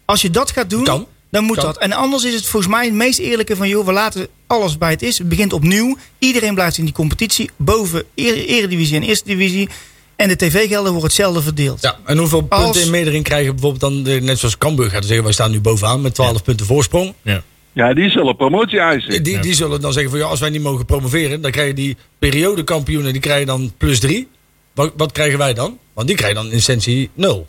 Als 0.05 0.21
je 0.21 0.29
dat 0.29 0.51
gaat 0.51 0.69
doen, 0.69 0.83
Kan. 0.83 1.07
dan 1.31 1.43
moet 1.43 1.55
Kan. 1.55 1.65
dat. 1.65 1.77
En 1.77 1.91
anders 1.91 2.23
is 2.23 2.33
het 2.33 2.45
volgens 2.45 2.71
mij 2.71 2.85
het 2.85 2.93
meest 2.93 3.19
eerlijke 3.19 3.55
van, 3.55 3.67
joh, 3.69 3.85
we 3.85 3.91
laten 3.91 4.27
alles 4.47 4.77
bij 4.77 4.89
het 4.91 5.01
is. 5.01 5.17
Het 5.17 5.29
begint 5.29 5.53
opnieuw. 5.53 5.97
Iedereen 6.19 6.53
blijft 6.53 6.77
in 6.77 6.85
die 6.85 6.93
competitie, 6.93 7.49
boven 7.57 8.03
Ere- 8.15 8.45
eredivisie 8.45 8.95
en 8.95 9.03
eerste 9.03 9.25
divisie. 9.25 9.69
En 10.15 10.27
de 10.27 10.35
tv-gelden 10.35 10.83
worden 10.91 11.03
hetzelfde 11.09 11.41
verdeeld. 11.41 11.81
Ja, 11.81 11.97
en 12.05 12.17
hoeveel 12.17 12.41
punten 12.41 12.81
in 12.81 12.89
meerdering 12.89 13.23
krijgen 13.23 13.51
bijvoorbeeld 13.51 13.81
dan, 13.93 14.03
de, 14.03 14.11
net 14.21 14.39
zoals 14.39 14.57
Cambuur 14.57 14.89
gaat 14.89 15.05
zeggen, 15.05 15.23
wij 15.23 15.33
staan 15.33 15.51
nu 15.51 15.59
bovenaan 15.59 16.01
met 16.01 16.15
12 16.15 16.43
punten 16.43 16.65
voorsprong. 16.65 17.13
Ja, 17.21 17.43
die 17.73 18.09
zullen 18.09 18.35
promotie 18.35 18.79
eisen. 18.79 19.23
Die, 19.23 19.39
die 19.39 19.53
zullen 19.53 19.81
dan 19.81 19.93
zeggen 19.93 20.11
van 20.11 20.19
ja, 20.19 20.25
als 20.25 20.39
wij 20.39 20.49
niet 20.49 20.61
mogen 20.61 20.85
promoveren, 20.85 21.41
dan 21.41 21.51
krijgen 21.51 21.75
die 21.75 21.97
periodekampioenen, 22.19 23.11
die 23.11 23.21
krijgen 23.21 23.47
dan 23.47 23.71
plus 23.77 23.99
3. 23.99 24.27
Wat, 24.73 24.93
wat 24.97 25.11
krijgen 25.11 25.37
wij 25.37 25.53
dan? 25.53 25.77
Want 25.93 26.07
die 26.07 26.15
krijgen 26.15 26.37
dan 26.43 26.51
in 26.51 26.57
essentie 26.57 27.09
0. 27.13 27.47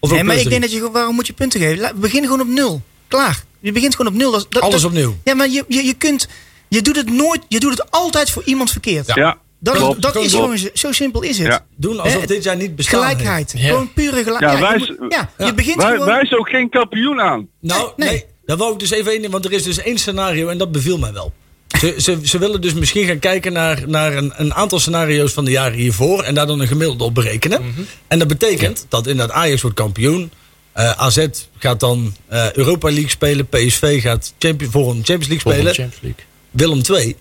Of 0.00 0.10
Nee, 0.10 0.18
ook 0.20 0.26
maar 0.26 0.36
ik 0.36 0.48
denk 0.48 0.60
dat 0.62 0.70
je, 0.70 0.76
gewoon- 0.78 0.92
waarom 0.92 1.14
moet 1.14 1.26
je 1.26 1.32
punten 1.32 1.60
geven? 1.60 2.00
Begin 2.00 2.22
gewoon 2.22 2.40
op 2.40 2.46
nul. 2.48 2.82
Klaar. 3.08 3.44
Je 3.60 3.72
begint 3.72 3.96
gewoon 3.96 4.12
op 4.12 4.18
nul. 4.18 4.30
Dat, 4.32 4.46
dat- 4.48 4.62
Alles 4.62 4.80
dat- 4.82 4.90
opnieuw. 4.90 5.16
Ja, 5.24 5.34
maar 5.34 5.48
je, 5.48 5.64
je, 5.68 5.84
je 5.84 5.94
kunt, 5.94 6.28
je 6.68 6.82
doet 6.82 6.96
het 6.96 7.10
nooit, 7.12 7.40
je 7.48 7.60
doet 7.60 7.70
het 7.70 7.90
altijd 7.90 8.30
voor 8.30 8.42
iemand 8.44 8.70
verkeerd. 8.70 9.14
Ja, 9.14 9.38
Dat, 9.58 9.74
is, 9.74 9.80
klopt. 9.80 10.02
dat 10.02 10.16
is 10.16 10.32
gewoon, 10.32 10.58
zo- 10.58 10.68
zo 10.74 10.92
simpel 10.92 11.22
is 11.22 11.38
het. 11.38 11.46
Ja. 11.46 11.66
Doen 11.76 12.00
alsof 12.00 12.26
dit 12.26 12.44
jaar 12.44 12.56
niet 12.56 12.76
bestaan 12.76 13.00
Gelijkheid. 13.00 13.54
Ja. 13.56 13.68
Gewoon 13.68 13.92
pure 13.92 14.22
gelijkheid. 14.22 14.58
Ja, 14.58 14.64
Ja, 14.66 14.70
wij- 14.78 14.86
je, 14.86 14.96
moet- 15.00 15.12
ja, 15.12 15.30
ja. 15.38 15.46
je 15.46 15.54
begint 15.54 15.76
Wij, 15.76 15.90
gewoon... 15.92 16.06
wij 16.06 16.32
ook 16.38 16.48
geen 16.48 16.68
kampioen 16.70 17.20
aan. 17.20 17.48
Nou, 17.60 17.92
nee. 17.96 18.08
Nee. 18.08 18.24
Daar 18.48 18.56
wou 18.56 18.72
ik 18.72 18.78
dus 18.78 18.90
even 18.90 19.22
in, 19.22 19.30
want 19.30 19.44
er 19.44 19.52
is 19.52 19.62
dus 19.62 19.78
één 19.78 19.98
scenario 19.98 20.48
en 20.48 20.58
dat 20.58 20.72
beviel 20.72 20.98
mij 20.98 21.12
wel. 21.12 21.32
Ze, 21.78 21.94
ze, 21.98 22.18
ze 22.22 22.38
willen 22.38 22.60
dus 22.60 22.72
misschien 22.74 23.06
gaan 23.06 23.18
kijken 23.18 23.52
naar, 23.52 23.82
naar 23.86 24.16
een, 24.16 24.32
een 24.36 24.54
aantal 24.54 24.78
scenario's 24.78 25.32
van 25.32 25.44
de 25.44 25.50
jaren 25.50 25.78
hiervoor 25.78 26.22
en 26.22 26.34
daar 26.34 26.46
dan 26.46 26.60
een 26.60 26.66
gemiddelde 26.66 27.04
op 27.04 27.14
berekenen. 27.14 27.62
Mhm. 27.62 27.80
En 28.06 28.18
dat 28.18 28.28
betekent 28.28 28.86
dat 28.88 29.06
inderdaad 29.06 29.36
Ajax 29.36 29.62
wordt 29.62 29.76
kampioen. 29.76 30.30
eh, 30.72 30.90
AZ 30.90 31.26
gaat 31.58 31.80
dan 31.80 32.16
eh, 32.26 32.52
Europa 32.52 32.88
League 32.90 33.10
spelen. 33.10 33.46
PSV 33.48 34.02
gaat 34.02 34.32
champion, 34.38 34.70
voor 34.70 34.90
een 34.90 35.04
Champions 35.04 35.28
League 35.28 35.40
Volgende 35.40 35.72
spelen. 35.72 35.90
Champions 35.90 36.02
League. 36.02 36.24
Willem 36.50 36.82
2. 36.82 37.16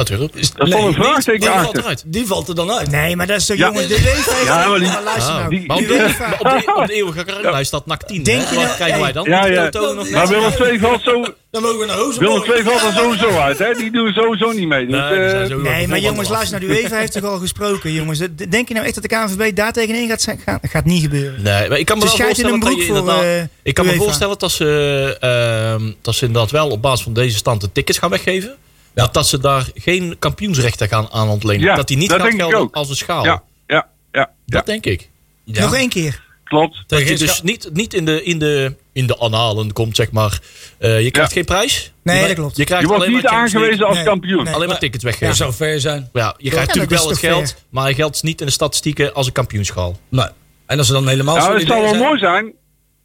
Natuurlijk. 0.00 0.34
Is, 0.34 0.52
Dat 0.52 0.66
is 0.66 0.72
toch 0.74 0.84
een 0.86 0.92
vraagteken 0.94 1.40
Die 1.40 1.48
valt 1.50 1.64
achter. 1.66 1.80
eruit. 1.82 2.02
Die 2.06 2.26
valt 2.26 2.48
er 2.48 2.54
dan 2.54 2.70
uit. 2.72 2.90
Nee, 2.90 3.16
maar 3.16 3.26
dat 3.26 3.36
is 3.40 3.46
toch 3.46 3.56
Ja. 3.56 3.66
jongens, 3.66 3.86
de 3.88 3.94
UEFA... 3.94 4.44
Ja, 4.44 4.68
maar 4.68 4.78
die- 4.78 4.88
luister 5.04 5.32
Ah, 5.32 5.38
nou. 5.38 5.48
die- 5.50 5.58
Die 5.76 5.86
de, 5.86 5.94
UEFA... 5.94 6.32
op 6.38 6.48
de, 6.64 6.72
op 6.74 6.86
de 6.86 6.92
eeuwige 6.92 7.24
carrière 7.24 7.64
staat 7.64 7.86
NAC 7.86 8.02
10. 8.02 8.22
Denk 8.22 8.42
hè? 8.42 8.48
je 8.50 8.54
Wat 8.56 8.64
nou- 8.64 8.76
krijgen 8.76 9.00
wij 9.00 9.12
dan? 9.12 9.24
Ja, 9.28 9.46
ja. 9.46 9.68
Nog 9.72 10.10
Maar 10.10 10.28
Willem 10.28 10.52
II 10.62 10.78
valt 10.78 11.02
zo, 11.02 11.24
Dan 11.50 11.62
mogen 11.62 11.78
we 11.78 11.86
naar 11.86 11.96
Rozenborg. 11.96 12.46
Willem 12.46 12.66
II 12.66 12.78
valt 12.78 12.92
er 12.94 13.00
sowieso 13.02 13.38
uit, 13.38 13.58
hè? 13.58 13.72
Die 13.74 13.90
doen 13.92 14.12
sowieso 14.12 14.50
niet 14.50 14.68
mee. 14.68 14.86
Dus, 14.86 14.96
Nee, 15.00 15.46
die 15.46 15.56
eh, 15.56 15.62
Nee, 15.62 15.88
maar 15.88 15.98
jongens, 15.98 16.28
luister 16.28 16.58
nou. 16.60 16.72
De 16.72 16.80
UEFA 16.80 16.96
heeft 16.96 17.12
toch 17.12 17.24
al 17.24 17.38
gesproken, 17.38 17.92
jongens. 17.92 18.18
De- 18.18 18.48
Denk 18.48 18.68
je 18.68 18.74
nou 18.74 18.86
echt 18.86 18.94
dat 18.94 19.02
de 19.02 19.08
KNVB 19.16 19.56
daar 19.56 19.72
tegenin 19.72 20.08
gaat 20.08 20.20
zijn? 20.22 20.40
Gaat, 20.44 20.60
gaat 20.62 20.84
niet 20.84 21.02
gebeuren. 21.02 21.42
Nee, 21.42 21.68
maar 21.68 21.78
ik 21.78 21.86
kan 21.86 21.98
me 21.98 22.04
wel 22.04 22.16
voorstellen 22.16 22.52
een 22.54 22.60
dat 22.60 22.72
je 22.86 23.38
eh, 23.38 23.42
ik 23.62 23.74
kan 23.74 23.86
me 23.86 23.94
voorstellen 23.94 24.38
dat 24.38 24.50
ze, 24.50 25.16
ehm, 25.20 25.90
dat 26.02 26.14
ze 26.14 26.26
inderdaad 26.26 26.50
wel 26.50 26.68
op 26.68 26.82
basis 26.82 27.02
van 27.04 27.12
deze 27.12 27.36
stand 27.36 27.60
de 27.60 27.72
tickets 27.72 27.98
gaan 27.98 28.10
weggeven. 28.10 28.54
Maar 28.94 29.12
dat 29.12 29.26
ze 29.26 29.38
daar 29.38 29.68
geen 29.74 30.16
kampioensrechten 30.18 30.88
gaan 30.88 31.08
aan 31.10 31.28
ontlenen. 31.28 31.64
Ja, 31.66 31.74
dat 31.74 31.88
die 31.88 31.96
niet 31.96 32.08
dat 32.10 32.20
gaat 32.20 32.34
gelden 32.34 32.68
als 32.72 32.88
een 32.90 32.96
schaal. 32.96 33.24
ja, 33.24 33.42
ja, 33.66 33.74
ja, 33.76 33.86
ja, 34.12 34.30
Dat 34.46 34.66
denk 34.66 34.86
ik. 34.86 35.08
Ja. 35.44 35.60
Nog 35.62 35.74
één 35.74 35.88
keer. 35.88 36.22
klopt. 36.44 36.84
Dat 36.86 37.08
je 37.08 37.18
dus 37.18 37.42
niet, 37.42 37.68
niet 37.72 37.94
in, 37.94 38.04
de, 38.04 38.22
in, 38.22 38.38
de, 38.38 38.74
in 38.92 39.06
de 39.06 39.16
annalen 39.16 39.72
komt, 39.72 39.96
zeg 39.96 40.10
maar. 40.12 40.38
Eh, 40.78 41.02
je 41.02 41.10
krijgt 41.10 41.30
Ja. 41.30 41.36
geen 41.36 41.44
prijs. 41.44 41.92
Nee, 42.02 42.20
je, 42.20 42.26
dat 42.26 42.34
klopt. 42.36 42.56
Je 42.56 42.64
krijgt 42.64 42.82
Je 42.82 42.88
wordt 42.88 43.04
alleen 43.04 43.16
niet 43.16 43.26
aangewezen 43.26 43.86
als 43.86 43.94
Nee, 43.96 44.04
kampioen. 44.04 44.44
nee. 44.44 44.54
Alleen 44.54 44.68
maar 44.68 44.78
tickets 44.78 45.04
weggeven. 45.04 45.28
Dat 45.28 45.36
zou 45.36 45.52
fair 45.52 45.80
zijn. 45.80 46.08
Ja, 46.12 46.34
je 46.38 46.50
krijgt 46.50 46.54
dat 46.68 46.76
natuurlijk 46.76 47.02
wel 47.02 47.08
het 47.10 47.18
geld, 47.18 47.48
fair? 47.50 47.62
maar 47.70 47.84
hij 47.84 47.94
geldt 47.94 48.22
niet 48.22 48.40
in 48.40 48.46
de 48.46 48.52
statistieken 48.52 49.14
als 49.14 49.26
een 49.26 49.32
kampioenschaal. 49.32 49.98
Nee. 50.08 50.26
En 50.66 50.78
als 50.78 50.86
ze 50.86 50.92
dan 50.92 51.08
helemaal 51.08 51.36
Nou, 51.36 51.58
het 51.58 51.66
zou 51.66 51.80
wel 51.80 51.88
zijn- 51.88 52.02
mooi 52.02 52.18
zijn. 52.18 52.52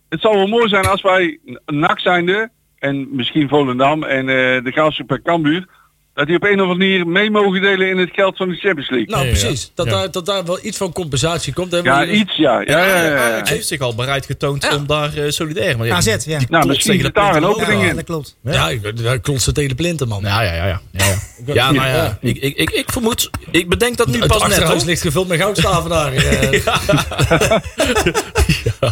Het 0.10 0.22
zou 0.22 0.36
wel 0.36 0.48
mooi 0.48 0.68
zijn 0.70 0.86
als 0.86 1.02
wij 1.02 1.40
NAC 1.66 2.00
zijnde 2.00 2.50
en 2.80 3.16
misschien 3.16 3.48
Volendam 3.50 4.04
en 4.04 4.20
eh, 4.30 4.64
de 4.64 4.72
Graafschap 4.72 5.20
Cambuur 5.24 5.68
dat 6.16 6.28
die 6.28 6.36
op 6.36 6.44
een 6.44 6.54
of 6.54 6.60
andere 6.62 6.78
manier 6.78 7.08
mee 7.08 7.32
mogen 7.32 7.62
delen 7.62 7.90
in 7.90 7.98
het 7.98 8.10
geld 8.14 8.38
van 8.38 8.50
de 8.50 8.56
Champions 8.56 8.90
League. 8.90 9.08
Nou, 9.10 9.24
Ja, 9.26 9.30
precies. 9.30 9.72
Dat, 9.76 9.86
ja. 9.86 9.92
Daar, 9.92 10.12
dat 10.12 10.26
daar 10.26 10.46
wel 10.46 10.60
iets 10.62 10.78
van 10.78 10.92
compensatie 10.94 11.54
komt. 11.54 11.72
Hè, 11.72 11.78
ja, 11.78 12.06
iets 12.06 12.36
ja. 12.36 12.60
Ja, 12.62 12.86
ja, 12.86 13.04
ja, 13.06 13.28
ja. 13.28 13.42
Heeft 13.44 13.68
zich 13.68 13.80
al 13.80 13.96
bereid 13.96 14.26
getoond 14.26 14.64
Ja. 14.64 14.76
om 14.76 14.88
daar 14.88 15.18
eh, 15.18 15.30
solidair 15.30 15.78
mee 15.78 15.94
AZ, 15.94 16.16
ja. 16.26 16.40
Nou, 16.50 16.68
misschien 16.68 16.94
zit 16.94 17.02
de 17.04 17.12
daar 17.12 17.36
een 17.36 17.46
opening 17.46 17.82
Ja, 17.82 17.90
in. 17.90 17.96
dat 17.96 18.04
klopt. 18.06 18.36
Ja, 18.44 18.72
daar 19.04 19.20
klopt 19.20 19.42
ze 19.42 19.52
tegen 19.52 19.70
de 19.70 19.76
plinten, 19.76 20.08
man. 20.08 20.22
Ja, 20.24 20.42
ja, 20.42 20.54
ja. 20.54 20.66
Ja, 20.66 20.80
ja. 20.92 21.06
ja. 21.46 21.54
ja 21.54 21.72
nou 21.72 21.88
ja. 21.88 22.18
Ik, 22.22 22.38
ik, 22.38 22.56
ik, 22.58 22.70
ik 22.70 22.92
vermoed, 22.92 23.30
ik 23.52 23.70
bedenk 23.70 23.98
dat 23.98 24.08
nu 24.08 24.20
Het 24.20 24.28
pas 24.28 24.42
net. 24.42 24.48
achterhuis 24.52 24.78
hoor. 24.80 24.90
ligt 24.90 25.02
gevuld 25.02 25.28
met 25.28 25.40
goudstaven 25.40 25.90
daar. 25.90 26.14
eh. 26.14 26.52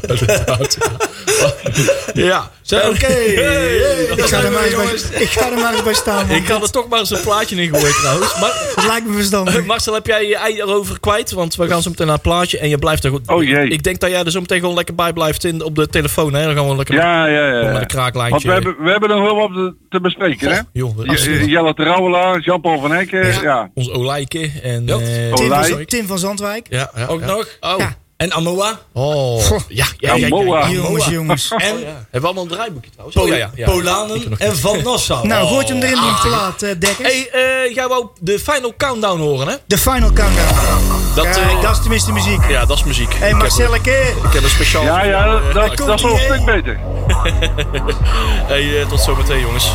inderdaad. 0.08 0.78
Ja. 2.14 2.52
Zo, 2.64 2.76
Oké. 2.78 3.08
Ik 3.08 4.24
ga, 4.26 4.42
er 4.44 4.52
maar 4.52 4.64
eens 4.64 5.10
bij, 5.10 5.22
ik 5.22 5.30
ga 5.30 5.52
er 5.52 5.58
maar 5.58 5.74
eens 5.74 5.84
bij 5.84 5.94
staan. 5.94 6.28
man. 6.28 6.36
Ik 6.36 6.48
had 6.48 6.62
er 6.64 6.72
toch 6.72 6.88
maar 6.88 7.00
eens 7.00 7.10
een 7.10 7.22
plaatje 7.22 7.56
in 7.56 7.74
gegooid 7.74 7.94
trouwens. 7.96 8.40
Maar 8.40 8.52
Het 8.76 8.86
lijkt 8.86 9.08
me 9.08 9.14
verstandig. 9.14 9.66
Marcel, 9.74 9.94
heb 9.94 10.06
jij 10.08 10.28
je 10.28 10.36
ei 10.38 10.58
erover 10.58 11.00
kwijt? 11.00 11.32
Want 11.32 11.56
we 11.56 11.68
gaan 11.68 11.82
zo 11.82 11.90
meteen 11.90 12.06
naar 12.06 12.16
het 12.16 12.24
plaatje. 12.24 12.58
En 12.60 12.70
je 12.70 12.78
blijft 12.78 13.04
er 13.04 13.10
goed. 13.10 13.28
Oh 13.28 13.44
jee. 13.44 13.68
Ik 13.68 13.84
denk 13.84 14.00
dat 14.00 14.10
jij 14.10 14.24
er 14.24 14.32
zo 14.32 14.40
meteen 14.40 14.60
gewoon 14.60 14.76
lekker 14.76 14.96
bij 14.96 15.14
blijft 15.14 15.44
in, 15.44 15.64
op 15.64 15.76
de 15.76 15.88
telefoon. 15.88 16.34
Hè? 16.34 16.46
Dan 16.46 16.56
gaan 16.56 16.70
we 16.70 16.76
lekker 16.76 16.96
Ja, 16.96 17.26
ja, 17.26 17.48
ja. 17.60 17.72
met 17.72 17.82
een 17.82 17.88
kraaklijntje. 17.88 18.48
Want 18.48 18.64
we 18.64 18.68
hebben, 18.70 18.86
we 18.86 18.92
hebben 18.92 19.10
nog 19.10 19.22
wel 19.22 19.36
wat 19.36 19.52
te- 19.54 19.74
te 19.90 20.02
bespreken, 20.02 20.52
hè? 20.52 20.60
Joh. 20.74 20.98
Jelle 21.46 21.74
Terouwelaar, 21.74 22.40
Jean-Paul 22.40 22.80
van 22.80 22.92
Hekken, 22.92 23.42
ja. 23.42 23.70
Ons 23.74 23.92
Olijke. 23.92 24.52
En, 24.64 24.84
Ja. 24.86 24.94
eh, 24.98 25.34
Tim, 25.34 25.46
Olij. 25.46 25.70
van, 25.70 25.86
Tim 25.86 26.08
van 26.08 26.20
Zandwijk. 26.20 26.68
ja, 26.70 26.92
ja, 26.96 27.06
Ook 27.06 27.20
ja. 27.20 27.26
nog. 27.26 27.48
Oh. 27.60 27.78
En 28.18 28.34
Amoa. 28.34 28.80
Oh. 28.94 29.42
Ja, 29.68 29.86
ja, 29.98 30.16
ja, 30.16 30.16
ja. 30.16 30.28
Jongens, 30.70 31.06
jongens. 31.06 31.52
En 31.58 31.60
Hebben 31.60 32.06
we 32.12 32.20
allemaal 32.26 32.44
een 32.44 32.50
draaiboekje 32.50 32.90
trouwens? 32.92 33.18
Oh, 33.18 33.28
ja, 33.28 33.36
ja, 33.36 33.50
ja. 33.56 33.66
Polanen 33.72 34.38
en 34.38 34.58
Van 34.58 34.84
Nassau. 34.84 35.28
Nou, 35.28 35.48
gooit 35.48 35.68
hem 35.70 35.78
erin, 35.78 35.90
die 35.90 36.00
Ah. 36.10 36.22
plaat, 36.22 36.62
eh 36.62 36.70
Dekkers. 36.80 36.98
Hey, 37.14 37.30
eh, 37.32 37.76
jij 37.76 37.88
wou 37.88 38.08
de 38.20 38.40
final 38.40 38.74
countdown 38.78 39.20
horen, 39.20 39.48
hè? 39.48 39.56
De 39.66 39.78
Final 39.78 40.12
Countdown. 40.14 40.54
Dat, 41.16 41.26
Kijk, 41.26 41.38
eh, 41.38 41.62
dat 41.62 41.72
is 41.72 41.80
tenminste 41.80 42.12
muziek. 42.12 42.50
ja, 42.50 42.66
dat 42.66 42.78
is 42.78 42.84
muziek. 42.84 43.14
Hé, 43.14 43.18
hey, 43.20 43.28
Ik 43.28 43.34
heb- 43.34 43.42
Marcelleke. 43.42 44.14
Ik 44.28 44.34
heb 44.34 44.44
een 44.44 44.50
speciaal... 44.50 44.84
Ja, 44.84 45.04
ja, 45.04 45.26
dat, 45.54 45.54
dat, 45.78 45.98
is 46.00 46.02
wel 46.04 46.12
een 46.14 46.20
stuk 46.20 46.46
beter. 46.46 46.80
Hey, 48.52 48.86
tot 48.90 49.00
zometeen, 49.00 49.40
jongens. 49.40 49.72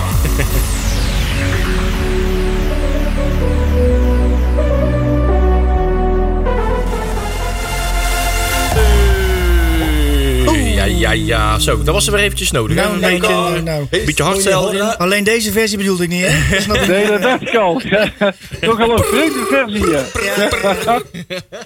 Ja, 10.89 11.13
ja, 11.13 11.13
ja. 11.13 11.59
Zo, 11.59 11.83
dat 11.83 11.95
was 11.95 12.07
er 12.07 12.13
weer 12.13 12.23
eventjes 12.23 12.51
nodig. 12.51 12.77
hè? 12.77 12.83
Nou, 12.83 12.95
een 12.95 13.01
nou, 13.01 13.13
beetje, 13.19 13.35
nou, 13.35 13.57
eh, 13.57 13.63
nou. 13.63 13.87
beetje 13.91 14.23
hardstyle. 14.23 14.99
Alleen 14.99 15.25
deze 15.25 15.53
versie 15.53 15.77
bedoelde 15.79 16.03
ik 16.03 16.09
niet, 16.09 16.27
hè? 16.27 16.51
Dat 16.51 16.63
snap 16.63 16.77
ik 16.77 16.87
Nee, 16.87 17.07
dat 17.07 17.23
dacht 17.23 17.43
ik 17.43 17.55
al. 17.55 17.81
Toch 18.61 18.81
al 18.81 18.99
een 18.99 19.05
vreemde 19.05 19.47
versie, 19.51 19.91
ja. 19.91 20.05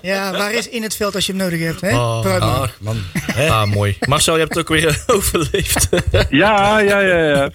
Ja, 0.03 0.33
waar 0.33 0.53
is 0.53 0.69
in 0.69 0.83
het 0.83 0.97
veld 0.97 1.15
als 1.15 1.27
je 1.27 1.33
hem 1.33 1.41
nodig 1.41 1.61
hebt, 1.61 1.81
hè? 1.81 1.91
Oh. 1.95 2.41
Ach, 2.41 2.77
man. 2.81 2.97
Ah, 3.37 3.65
mooi. 3.65 3.97
Marcel, 4.09 4.35
je 4.35 4.41
hebt 4.41 4.55
het 4.55 4.63
ook 4.63 4.69
weer 4.81 4.89
eh, 4.89 4.95
overleefd. 5.17 5.89
Ja, 6.31 6.79
ja, 6.79 7.01
ja, 7.01 7.29
ja. 7.29 7.51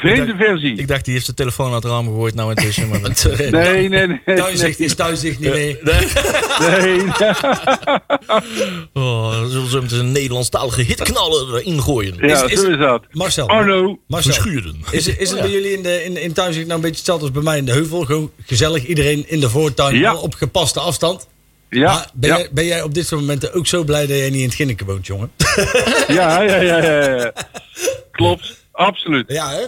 Vreemde 0.00 0.34
versie. 0.38 0.76
Ik 0.76 0.88
dacht, 0.88 1.04
die 1.04 1.14
heeft 1.14 1.26
de 1.26 1.34
telefoon 1.34 1.72
uit 1.72 1.82
het 1.82 1.92
raam 1.92 2.06
gegooid 2.06 2.34
nou 2.34 2.50
intussen. 2.50 2.88
Maar 2.88 3.00
dat, 3.02 3.28
Nee. 3.38 3.50
Nee, 3.50 3.88
nee, 3.88 4.20
nee. 4.24 4.36
Thuis 4.36 4.58
zegt 4.58 4.80
is 4.80 4.94
thuis 4.94 5.20
zegt 5.20 5.38
niet 5.38 5.52
meer. 5.52 5.78
Nee, 5.82 7.02
oh, 8.92 9.30
dan 9.30 9.50
zullen 9.50 9.70
ze 9.70 9.80
meteen 9.80 9.98
een 9.98 10.12
Nederlandstalige 10.12 10.75
hitknallen 10.82 11.54
erin 11.54 11.82
gooien. 11.82 12.14
ja, 12.20 12.42
Is- 12.44 12.52
is- 12.52 12.60
zo 12.60 12.70
is 12.70 12.78
dat. 12.78 13.02
Marcel. 13.10 13.48
Arno. 13.48 13.98
Marcel. 14.06 14.32
Verschuren. 14.32 14.80
Is, 14.90 15.06
is 15.06 15.30
het 15.30 15.40
bij 15.40 15.50
jullie 15.50 15.72
in, 15.72 15.82
de, 15.82 16.04
in, 16.04 16.16
in 16.16 16.32
thuis 16.32 16.56
nou 16.56 16.70
een 16.70 16.80
beetje 16.80 16.96
hetzelfde 16.96 17.24
als 17.24 17.34
bij 17.34 17.42
mij 17.42 17.58
in 17.58 17.64
de 17.64 17.72
heuvel? 17.72 18.04
Gewoon 18.04 18.30
gezellig, 18.46 18.86
iedereen 18.86 19.24
in 19.28 19.40
de 19.40 19.50
voortuin, 19.50 19.96
Ja. 19.98 20.14
op 20.16 20.34
gepaste 20.34 20.80
afstand. 20.80 21.26
Ja, 21.70 21.92
Maar 21.94 22.10
ben, 22.14 22.30
ja, 22.30 22.36
jij, 22.36 22.48
ben 22.52 22.64
jij 22.64 22.82
op 22.82 22.94
dit 22.94 23.06
soort 23.06 23.20
momenten 23.20 23.52
ook 23.54 23.66
zo 23.66 23.84
blij 23.84 24.06
dat 24.06 24.16
jij 24.16 24.30
niet 24.30 24.38
in 24.40 24.44
het 24.46 24.54
Ginneke 24.54 24.84
woont, 24.84 25.06
jongen? 25.06 25.30
ja, 26.08 26.42
ja, 26.42 26.60
ja, 26.60 26.82
ja, 26.82 27.14
ja. 27.16 27.32
Klopt, 28.12 28.66
absoluut. 28.72 29.24
Ja, 29.32 29.50
hè? 29.50 29.62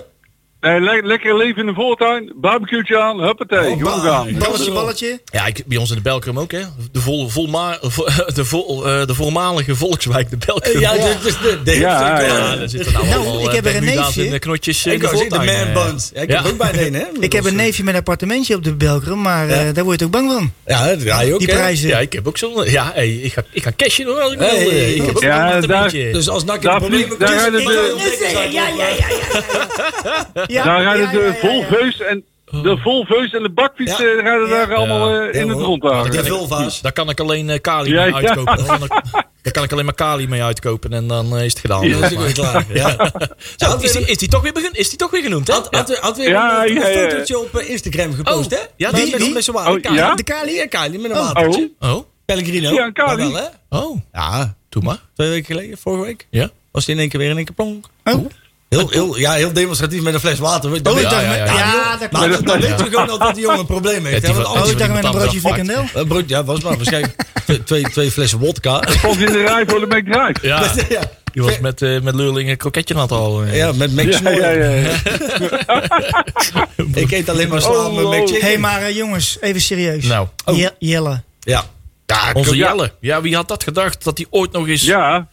Nee, 0.61 0.81
le- 0.81 1.01
lekker 1.07 1.37
leven 1.37 1.61
in 1.61 1.67
de 1.67 1.75
voortuin, 1.75 2.33
barbecue'tje 2.37 2.99
aan, 3.01 3.21
huppatee, 3.21 3.77
gewoon 3.77 4.01
gaan. 4.01 4.39
Balletje, 4.39 4.73
balletje. 4.73 5.21
Ja, 5.25 5.47
ik, 5.47 5.63
bij 5.67 5.77
ons 5.79 5.91
in 5.91 5.97
de 5.97 6.03
Belkrum 6.03 6.39
ook, 6.39 6.53
hè. 6.53 6.61
De, 6.93 7.01
vol, 7.01 7.29
volma, 7.29 7.79
vo- 7.81 8.07
de, 8.35 8.45
vol, 8.45 8.87
eh, 8.89 9.07
de 9.07 9.15
voormalige 9.15 9.77
volkswijk, 9.77 10.31
de 10.31 10.37
Belkrum. 10.47 10.81
Ja, 10.81 10.93
dit 10.93 11.17
is 11.25 11.39
de, 11.39 11.59
de 11.65 11.79
Ja, 11.79 12.21
ja. 12.21 12.27
Ja, 12.27 12.57
daar 12.57 12.69
zitten 12.69 12.93
nou, 12.93 13.07
Nou, 13.07 13.19
allemaal 13.21 13.41
ik 13.41 13.47
eh, 13.49 13.55
heb 13.55 13.67
er 13.67 13.77
een 13.77 13.85
neefje. 13.85 14.27
en 14.27 14.33
eh, 14.33 14.39
knotjes 14.39 14.87
in 14.87 14.93
Ik 14.93 15.01
de 15.01 15.09
zeggen, 15.09 15.29
de 15.29 15.35
voortuin, 15.35 15.59
man 15.75 15.77
eh. 15.85 15.87
buns. 15.87 16.11
Ja, 16.15 16.21
ik 16.21 16.31
Ja. 16.31 16.37
heb 16.37 16.45
er 16.45 16.51
ook 16.51 16.59
bijna 16.59 16.81
een, 16.87 16.95
hè? 16.95 17.05
Ik 17.27 17.33
heb 17.33 17.45
een 17.45 17.57
neefje 17.57 17.83
met 17.85 17.93
een 17.95 17.99
appartementje 18.01 18.55
op 18.55 18.65
de 18.65 18.75
Belkrum, 18.75 19.21
maar 19.23 19.49
eh, 19.49 19.75
daar 19.75 19.85
word 19.85 19.99
je 19.99 20.05
ook 20.05 20.11
bang 20.13 20.33
van. 20.33 20.53
Ja, 20.67 20.87
dat 20.89 21.03
ga 21.03 21.21
je 21.21 21.33
ook, 21.33 21.39
Die 21.39 21.49
prijzen. 21.49 21.89
Ja, 21.89 21.99
ik 21.99 22.13
heb 22.13 22.27
ook 22.29 22.39
zo'n... 22.39 22.65
Ja, 22.71 22.91
hey, 22.95 23.11
ik, 23.15 23.33
ga, 23.33 23.43
ik 23.53 23.63
ga 23.63 23.71
cashen 23.77 24.07
hoor, 24.07 24.21
als 24.21 24.33
ik 24.33 24.39
wil. 24.39 24.49
Hey. 24.49 24.69
eh, 24.69 24.97
ik 24.97 25.03
heb 25.07 25.17
ook 25.17 25.23
Ja, 25.23 25.37
een 25.41 25.45
appartementje. 25.63 26.13
Dus 26.13 26.29
als 26.29 26.43
in 26.43 26.47
de 26.47 27.17
Daar 27.19 27.51
de 27.51 27.51
wil. 27.51 27.99
Ja, 28.51 28.69
ja, 28.69 28.69
ja, 28.69 28.89
ja. 28.89 30.47
ja. 30.49 30.65
Daar 30.65 30.83
ja, 30.83 30.93
rijden 30.93 31.05
ja, 31.07 31.11
de 31.13 31.19
ja, 31.19 31.25
ja. 31.27 31.35
Volveus 31.35 32.01
en 32.01 32.25
de 32.63 32.77
Volveus 32.83 33.33
en 33.33 33.43
de 33.43 33.51
bakfiets 33.51 33.99
Ja. 33.99 34.05
eh, 34.07 34.23
rijden 34.23 34.49
daar 34.49 34.75
allemaal 34.75 35.09
eh, 35.15 35.33
Ja, 35.35 35.41
in 35.41 35.49
het 35.49 35.59
rondwagen. 35.59 36.11
De 36.11 36.25
vulva's. 36.25 36.81
Daar 36.81 36.93
kan 36.93 37.09
ik 37.09 37.21
alleen 37.21 37.51
eh, 37.51 37.61
Kali 37.61 37.93
Ja, 37.93 38.05
mee 38.05 38.15
uitkopen. 38.15 38.67
Daar 39.43 39.53
kan 39.53 39.63
ik 39.65 39.73
alleen 39.73 39.85
maar 39.85 39.95
Kali 39.95 40.29
mee 40.29 40.43
uitkopen 40.43 40.93
en 40.93 41.07
dan 41.07 41.39
is 41.39 41.53
het 41.53 41.59
gedaan. 41.61 41.85
Is 41.85 41.95
ook 42.13 42.19
weer 42.19 42.33
klaar. 42.33 42.65
Ja. 42.73 43.13
Zo, 43.57 43.77
is, 43.81 43.93
die, 43.93 44.07
is, 44.07 44.17
die 44.19 44.29
toch 44.29 44.43
weer 44.43 44.53
begin, 44.53 44.73
is 44.73 44.89
die 44.89 44.99
toch 44.99 45.11
weer 45.11 45.23
genoemd, 45.23 45.47
hè? 45.47 45.53
Had, 45.55 45.69
had, 45.71 45.97
had 45.99 46.17
weer 46.17 46.35
een, 46.35 46.83
fotootje 46.83 47.39
op 47.39 47.59
Instagram 47.59 48.13
gepost, 48.15 48.53
Oh, 48.53 48.59
hè? 48.59 48.65
ja, 48.77 48.91
Met- 48.91 49.03
wie, 49.03 49.11
met, 49.11 49.21
wie? 49.21 49.33
met 49.33 49.45
z'n 49.45 49.53
water. 49.53 49.91
Oh, 49.91 49.97
ja? 49.97 50.15
De 50.15 50.23
Kali, 50.23 50.53
ja, 50.55 50.67
Kali, 50.67 50.99
met 50.99 51.11
een 51.11 51.17
Oh, 51.17 51.33
watertje. 51.33 51.71
Oh, 51.81 52.05
Pellegrino. 52.25 52.71
Ja, 52.73 52.91
Kali. 52.91 53.33
Wel, 53.33 53.43
hè? 53.71 53.79
oh, 53.79 54.01
Ja, 54.13 54.55
doe 54.69 54.83
maar. 54.83 54.99
twee 55.15 55.29
weken 55.29 55.45
geleden, 55.47 55.79
vorige 55.79 56.05
week. 56.05 56.27
Ja? 56.31 56.51
Was 56.73 56.87
hij 56.87 56.95
in 56.95 57.01
één 57.01 57.09
keer 57.11 57.21
weer 57.21 57.31
in 57.31 57.37
één 57.37 57.45
keer 57.45 57.55
plonk. 57.55 57.87
Oh. 58.05 58.27
Heel, 58.69 58.89
heel, 58.91 59.19
ja, 59.19 59.33
heel 59.33 59.53
demonstratief 59.53 60.03
met 60.03 60.15
een 60.15 60.21
fles 60.21 60.39
water. 60.39 60.83
Dat 60.83 60.95
Oh, 60.95 61.01
ja, 61.01 61.11
met- 61.11 61.21
ja, 61.21 61.35
ja. 61.35 61.45
ja, 61.45 61.97
dat 61.97 62.11
maar 62.11 62.29
klopt. 62.29 62.47
dan, 62.47 62.61
dan 62.61 62.71
weet 62.71 62.79
je 62.81 62.85
gewoon 62.85 63.19
dat 63.19 63.35
die 63.35 63.43
jongen 63.43 63.59
een 63.59 63.67
probleem 63.67 64.05
heeft. 64.07 64.27
Ja, 64.27 64.33
Oh, 64.43 64.69
ik 64.69 64.79
dacht 64.79 64.93
met 64.93 65.05
een 65.05 65.11
broodje 65.11 65.41
frikandel. 65.41 65.85
Een 65.95 66.25
ja, 66.27 66.45
was 66.45 66.61
maar 66.61 66.77
waarschijnlijk 66.77 67.15
twee, 67.45 67.63
twee, 67.63 67.83
twee 67.91 68.11
flessen 68.11 68.39
wodka. 68.39 68.83
Stond 68.89 69.19
in 69.21 69.27
de 69.33 69.43
rij 69.43 69.65
voor 69.67 69.81
de 69.89 69.97
McDrive. 69.97 70.35
Ja, 70.47 70.73
ja, 70.89 71.01
die 71.33 71.43
was 71.43 71.59
met, 71.59 71.83
eh 71.83 72.01
met 72.01 72.15
Leurling 72.15 72.51
een 72.51 72.57
kroketje 72.57 72.95
aan 72.95 73.01
het 73.01 73.13
al. 73.13 73.45
ja, 73.45 73.73
met 73.73 73.91
Ja, 73.95 74.03
McSnor. 74.03 74.35
ja, 74.35 74.51
ja. 74.51 74.71
ja. 74.71 74.91
Ik 76.95 77.11
eet 77.11 77.29
alleen 77.29 77.49
maar 77.49 77.69
Oh, 77.69 77.95
met 77.95 78.05
oh. 78.05 78.11
McChicken. 78.11 78.41
Hé, 78.41 78.49
hey, 78.49 78.59
maar 78.59 78.83
eh, 78.83 78.97
jongens, 78.97 79.37
even 79.41 79.61
serieus. 79.61 80.05
Nou, 80.05 80.27
Je- 80.47 80.73
Jelle. 80.79 81.23
Ja. 81.41 81.65
Ja, 82.07 82.31
onze 82.33 82.57
Ja. 82.57 82.69
Jelle. 82.69 82.93
Ja, 83.01 83.21
wie 83.21 83.35
had 83.35 83.49
dat 83.49 83.63
gedacht? 83.63 84.05
Dat 84.05 84.19
hij 84.19 84.27
ooit 84.31 84.53
nog 84.53 84.69
eens... 84.69 84.83
Ja, 84.83 85.29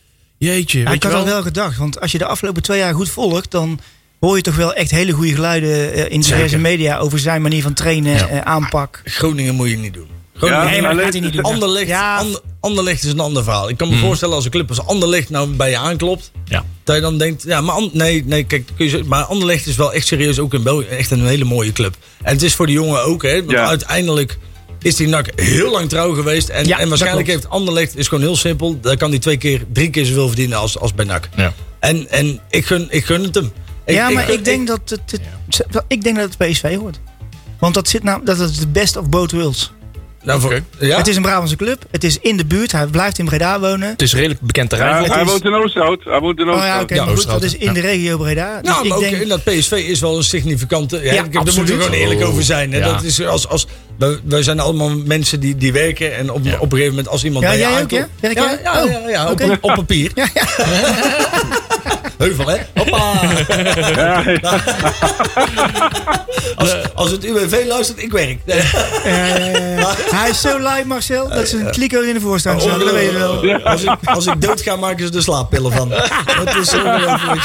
Jeetje, 0.45 0.79
Ja, 0.79 0.85
weet 0.85 0.93
ik 0.95 1.01
je 1.03 1.07
had 1.09 1.17
wel? 1.17 1.25
al 1.27 1.33
wel 1.33 1.41
gedacht, 1.43 1.77
want 1.77 2.01
als 2.01 2.11
je 2.11 2.17
de 2.17 2.25
afgelopen 2.25 2.61
twee 2.63 2.77
jaar 2.79 2.93
goed 2.93 3.09
volgt, 3.09 3.51
dan 3.51 3.79
hoor 4.19 4.35
je 4.35 4.41
toch 4.41 4.55
wel 4.55 4.73
echt 4.73 4.91
hele 4.91 5.11
goede 5.11 5.33
geluiden 5.33 5.93
eh, 5.93 6.11
in 6.11 6.21
diverse 6.21 6.57
media 6.57 6.97
over 6.97 7.19
zijn 7.19 7.41
manier 7.41 7.61
van 7.61 7.73
trainen, 7.73 8.29
eh, 8.29 8.39
aanpak. 8.41 9.01
Groningen 9.03 9.55
moet 9.55 9.69
je 9.69 9.77
niet 9.77 9.93
doen. 9.93 10.07
Ja, 10.41 10.63
Nee, 10.63 10.81
maar 10.81 10.95
dat 10.95 11.03
gaat 11.03 11.13
hij 11.13 11.21
niet 11.21 11.33
doen. 11.33 11.41
Anderlecht, 11.43 11.87
Ja. 11.87 12.23
Ander- 12.59 12.89
is 12.89 13.03
een 13.03 13.19
ander 13.19 13.43
verhaal. 13.43 13.69
Ik 13.69 13.77
kan 13.77 13.89
me 13.89 13.97
voorstellen 13.97 14.35
als 14.35 14.45
een 14.45 14.51
club 14.51 14.69
als 14.69 14.85
Anderlecht 14.85 15.29
nou 15.29 15.49
bij 15.49 15.69
je 15.69 15.77
aanklopt. 15.77 16.31
Ja. 16.45 16.65
Dat 16.83 16.95
je 16.95 17.01
dan 17.01 17.17
denkt, 17.17 17.43
ja, 17.43 17.61
maar 17.61 17.75
An- 17.75 17.89
nee, 17.93 18.23
nee, 18.25 18.43
kijk, 18.43 18.69
kun 18.77 18.89
je, 18.89 19.03
maar 19.05 19.23
Anderlecht 19.23 19.65
is 19.67 19.75
wel 19.75 19.93
echt 19.93 20.07
serieus 20.07 20.39
ook 20.39 20.53
in 20.53 20.63
België 20.63 20.85
echt 20.85 21.11
een 21.11 21.25
hele 21.27 21.45
mooie 21.45 21.71
club. 21.71 21.95
En 22.23 22.33
het 22.33 22.41
is 22.43 22.53
voor 22.55 22.65
de 22.65 22.71
jongen 22.71 23.03
ook, 23.03 23.21
hè. 23.23 23.39
Want 23.39 23.51
Ja. 23.51 23.65
uiteindelijk 23.67 24.37
is 24.85 24.95
die 24.95 25.07
NAC 25.07 25.27
heel 25.35 25.71
lang 25.71 25.89
trouw 25.89 26.13
geweest. 26.13 26.49
En, 26.49 26.65
Ja, 26.67 26.79
en 26.79 26.89
waarschijnlijk 26.89 27.27
heeft 27.27 27.49
Anderlecht, 27.49 27.97
is 27.97 28.07
gewoon 28.07 28.23
heel 28.23 28.35
simpel, 28.35 28.79
daar 28.79 28.97
kan 28.97 29.09
hij 29.09 29.19
twee 29.19 29.37
keer, 29.37 29.63
drie 29.73 29.89
keer 29.89 30.05
zoveel 30.05 30.27
verdienen 30.27 30.57
als, 30.57 30.79
als 30.79 30.93
bij 30.93 31.05
NAC. 31.05 31.29
Ja. 31.35 31.53
En, 31.79 32.09
en 32.09 32.39
ik, 32.49 32.65
gun, 32.65 32.87
ik 32.89 33.05
gun 33.05 33.23
het 33.23 33.35
hem. 33.35 33.51
ja, 33.85 34.09
maar 34.09 34.23
gun- 34.23 34.33
ik, 34.33 34.45
denk 34.45 34.67
dat 34.67 34.79
het, 34.85 35.01
het- 35.11 35.83
ik 35.87 36.03
denk 36.03 36.15
dat 36.17 36.35
het 36.37 36.49
PSV 36.51 36.75
hoort. 36.75 36.99
Want 37.59 37.73
dat, 37.73 37.89
zit 37.89 38.03
nou, 38.03 38.21
dat 38.25 38.39
is 38.39 38.57
de 38.57 38.67
best 38.67 38.97
of 38.97 39.09
both 39.09 39.31
worlds. 39.31 39.71
Nou, 40.25 40.61
ja? 40.79 40.97
Het 40.97 41.07
is 41.07 41.15
een 41.15 41.21
Brabantse 41.21 41.55
club. 41.55 41.83
Het 41.91 42.03
is 42.03 42.19
in 42.19 42.37
de 42.37 42.45
buurt. 42.45 42.71
Hij 42.71 42.85
blijft 42.85 43.17
in 43.19 43.25
Breda 43.25 43.59
wonen. 43.59 43.89
Het 43.89 44.01
is 44.01 44.11
een 44.11 44.17
redelijk 44.17 44.41
bekend 44.41 44.69
terrein. 44.69 45.03
Ja, 45.03 45.13
hij 45.13 45.25
woont 45.25 45.45
in 45.45 45.53
Oosterhout. 45.53 46.03
Hij 46.03 46.19
woont 46.19 46.39
in 46.39 46.49
Oh 46.49 46.53
ja, 46.53 46.57
Oosterhout. 46.59 46.83
oké. 46.83 46.95
Ja, 46.95 47.05
goed, 47.05 47.27
dat 47.27 47.43
is 47.43 47.55
in 47.55 47.65
ja. 47.67 47.73
de 47.73 47.79
regio 47.79 48.17
Breda. 48.17 48.61
Dus 48.61 48.71
Nou, 48.71 48.83
ik 48.83 48.89
maar 48.89 48.99
denk, 48.99 49.15
ook 49.15 49.21
in 49.21 49.27
dat 49.27 49.43
PSV 49.43 49.71
is 49.71 49.99
wel 49.99 50.17
een 50.17 50.23
significante. 50.23 50.95
Ja, 51.03 51.13
Ja, 51.13 51.23
ik- 51.23 51.33
daar 51.33 51.43
moeten 51.43 51.65
we 51.65 51.71
gewoon 51.71 51.91
eerlijk 51.91 52.21
Oh, 52.21 52.27
over 52.27 52.43
zijn. 52.43 52.73
Hè. 52.73 52.79
Dat 52.81 53.03
is 53.03 53.25
als, 53.25 53.47
als, 53.47 53.67
wij, 53.97 54.19
wij 54.23 54.43
zijn 54.43 54.59
allemaal 54.59 54.89
mensen 55.05 55.39
die, 55.39 55.55
die 55.57 55.73
werken. 55.73 56.15
En 56.15 56.29
op, 56.31 56.35
op 56.37 56.45
een 56.45 56.69
gegeven 56.69 56.89
moment 56.89 57.07
als 57.07 57.23
iemand 57.23 57.43
Ja, 57.43 57.49
bij 57.49 57.59
je 57.59 57.65
jij 57.65 57.73
ook, 57.73 57.79
aankomt- 57.79 58.01
ja? 58.01 58.07
Werk 58.19 58.37
ja, 58.37 58.57
ja, 58.63 58.83
Oh, 58.83 58.89
ja, 58.91 59.09
ja, 59.09 59.25
op, 59.25 59.31
oké. 59.41 59.57
op 59.61 59.73
papier. 59.75 60.11
Heuvel, 62.17 62.47
hè? 62.47 62.57
Hoppa! 62.75 63.13
Ja, 63.95 64.23
ja. 64.29 64.59
Als, 66.55 66.75
als 66.93 67.11
het 67.11 67.23
UWV 67.25 67.63
luistert, 67.67 68.01
ik 68.03 68.11
werk. 68.11 68.39
eh, 68.45 68.55
hij 70.11 70.29
is 70.29 70.41
zo 70.41 70.59
lui, 70.59 70.85
Marcel, 70.85 71.29
dat 71.29 71.47
ze 71.47 71.57
een 71.57 71.71
kliko 71.71 72.01
in 72.01 72.13
de 72.13 72.19
voorstand 72.19 72.61
staan. 72.61 72.79
Dat 72.79 72.91
weet 72.91 73.11
je 73.11 73.17
wel. 73.17 73.61
Als 73.63 73.83
ik, 73.83 73.95
als 74.05 74.25
ik 74.25 74.41
dood 74.41 74.61
ga, 74.61 74.75
maken 74.75 75.07
ze 75.07 75.13
er 75.13 75.21
slaappillen 75.23 75.71
van. 75.71 75.89
Dat 76.45 76.55
is 76.61 76.69
zo 76.69 76.77
ongelooflijk. 76.77 77.41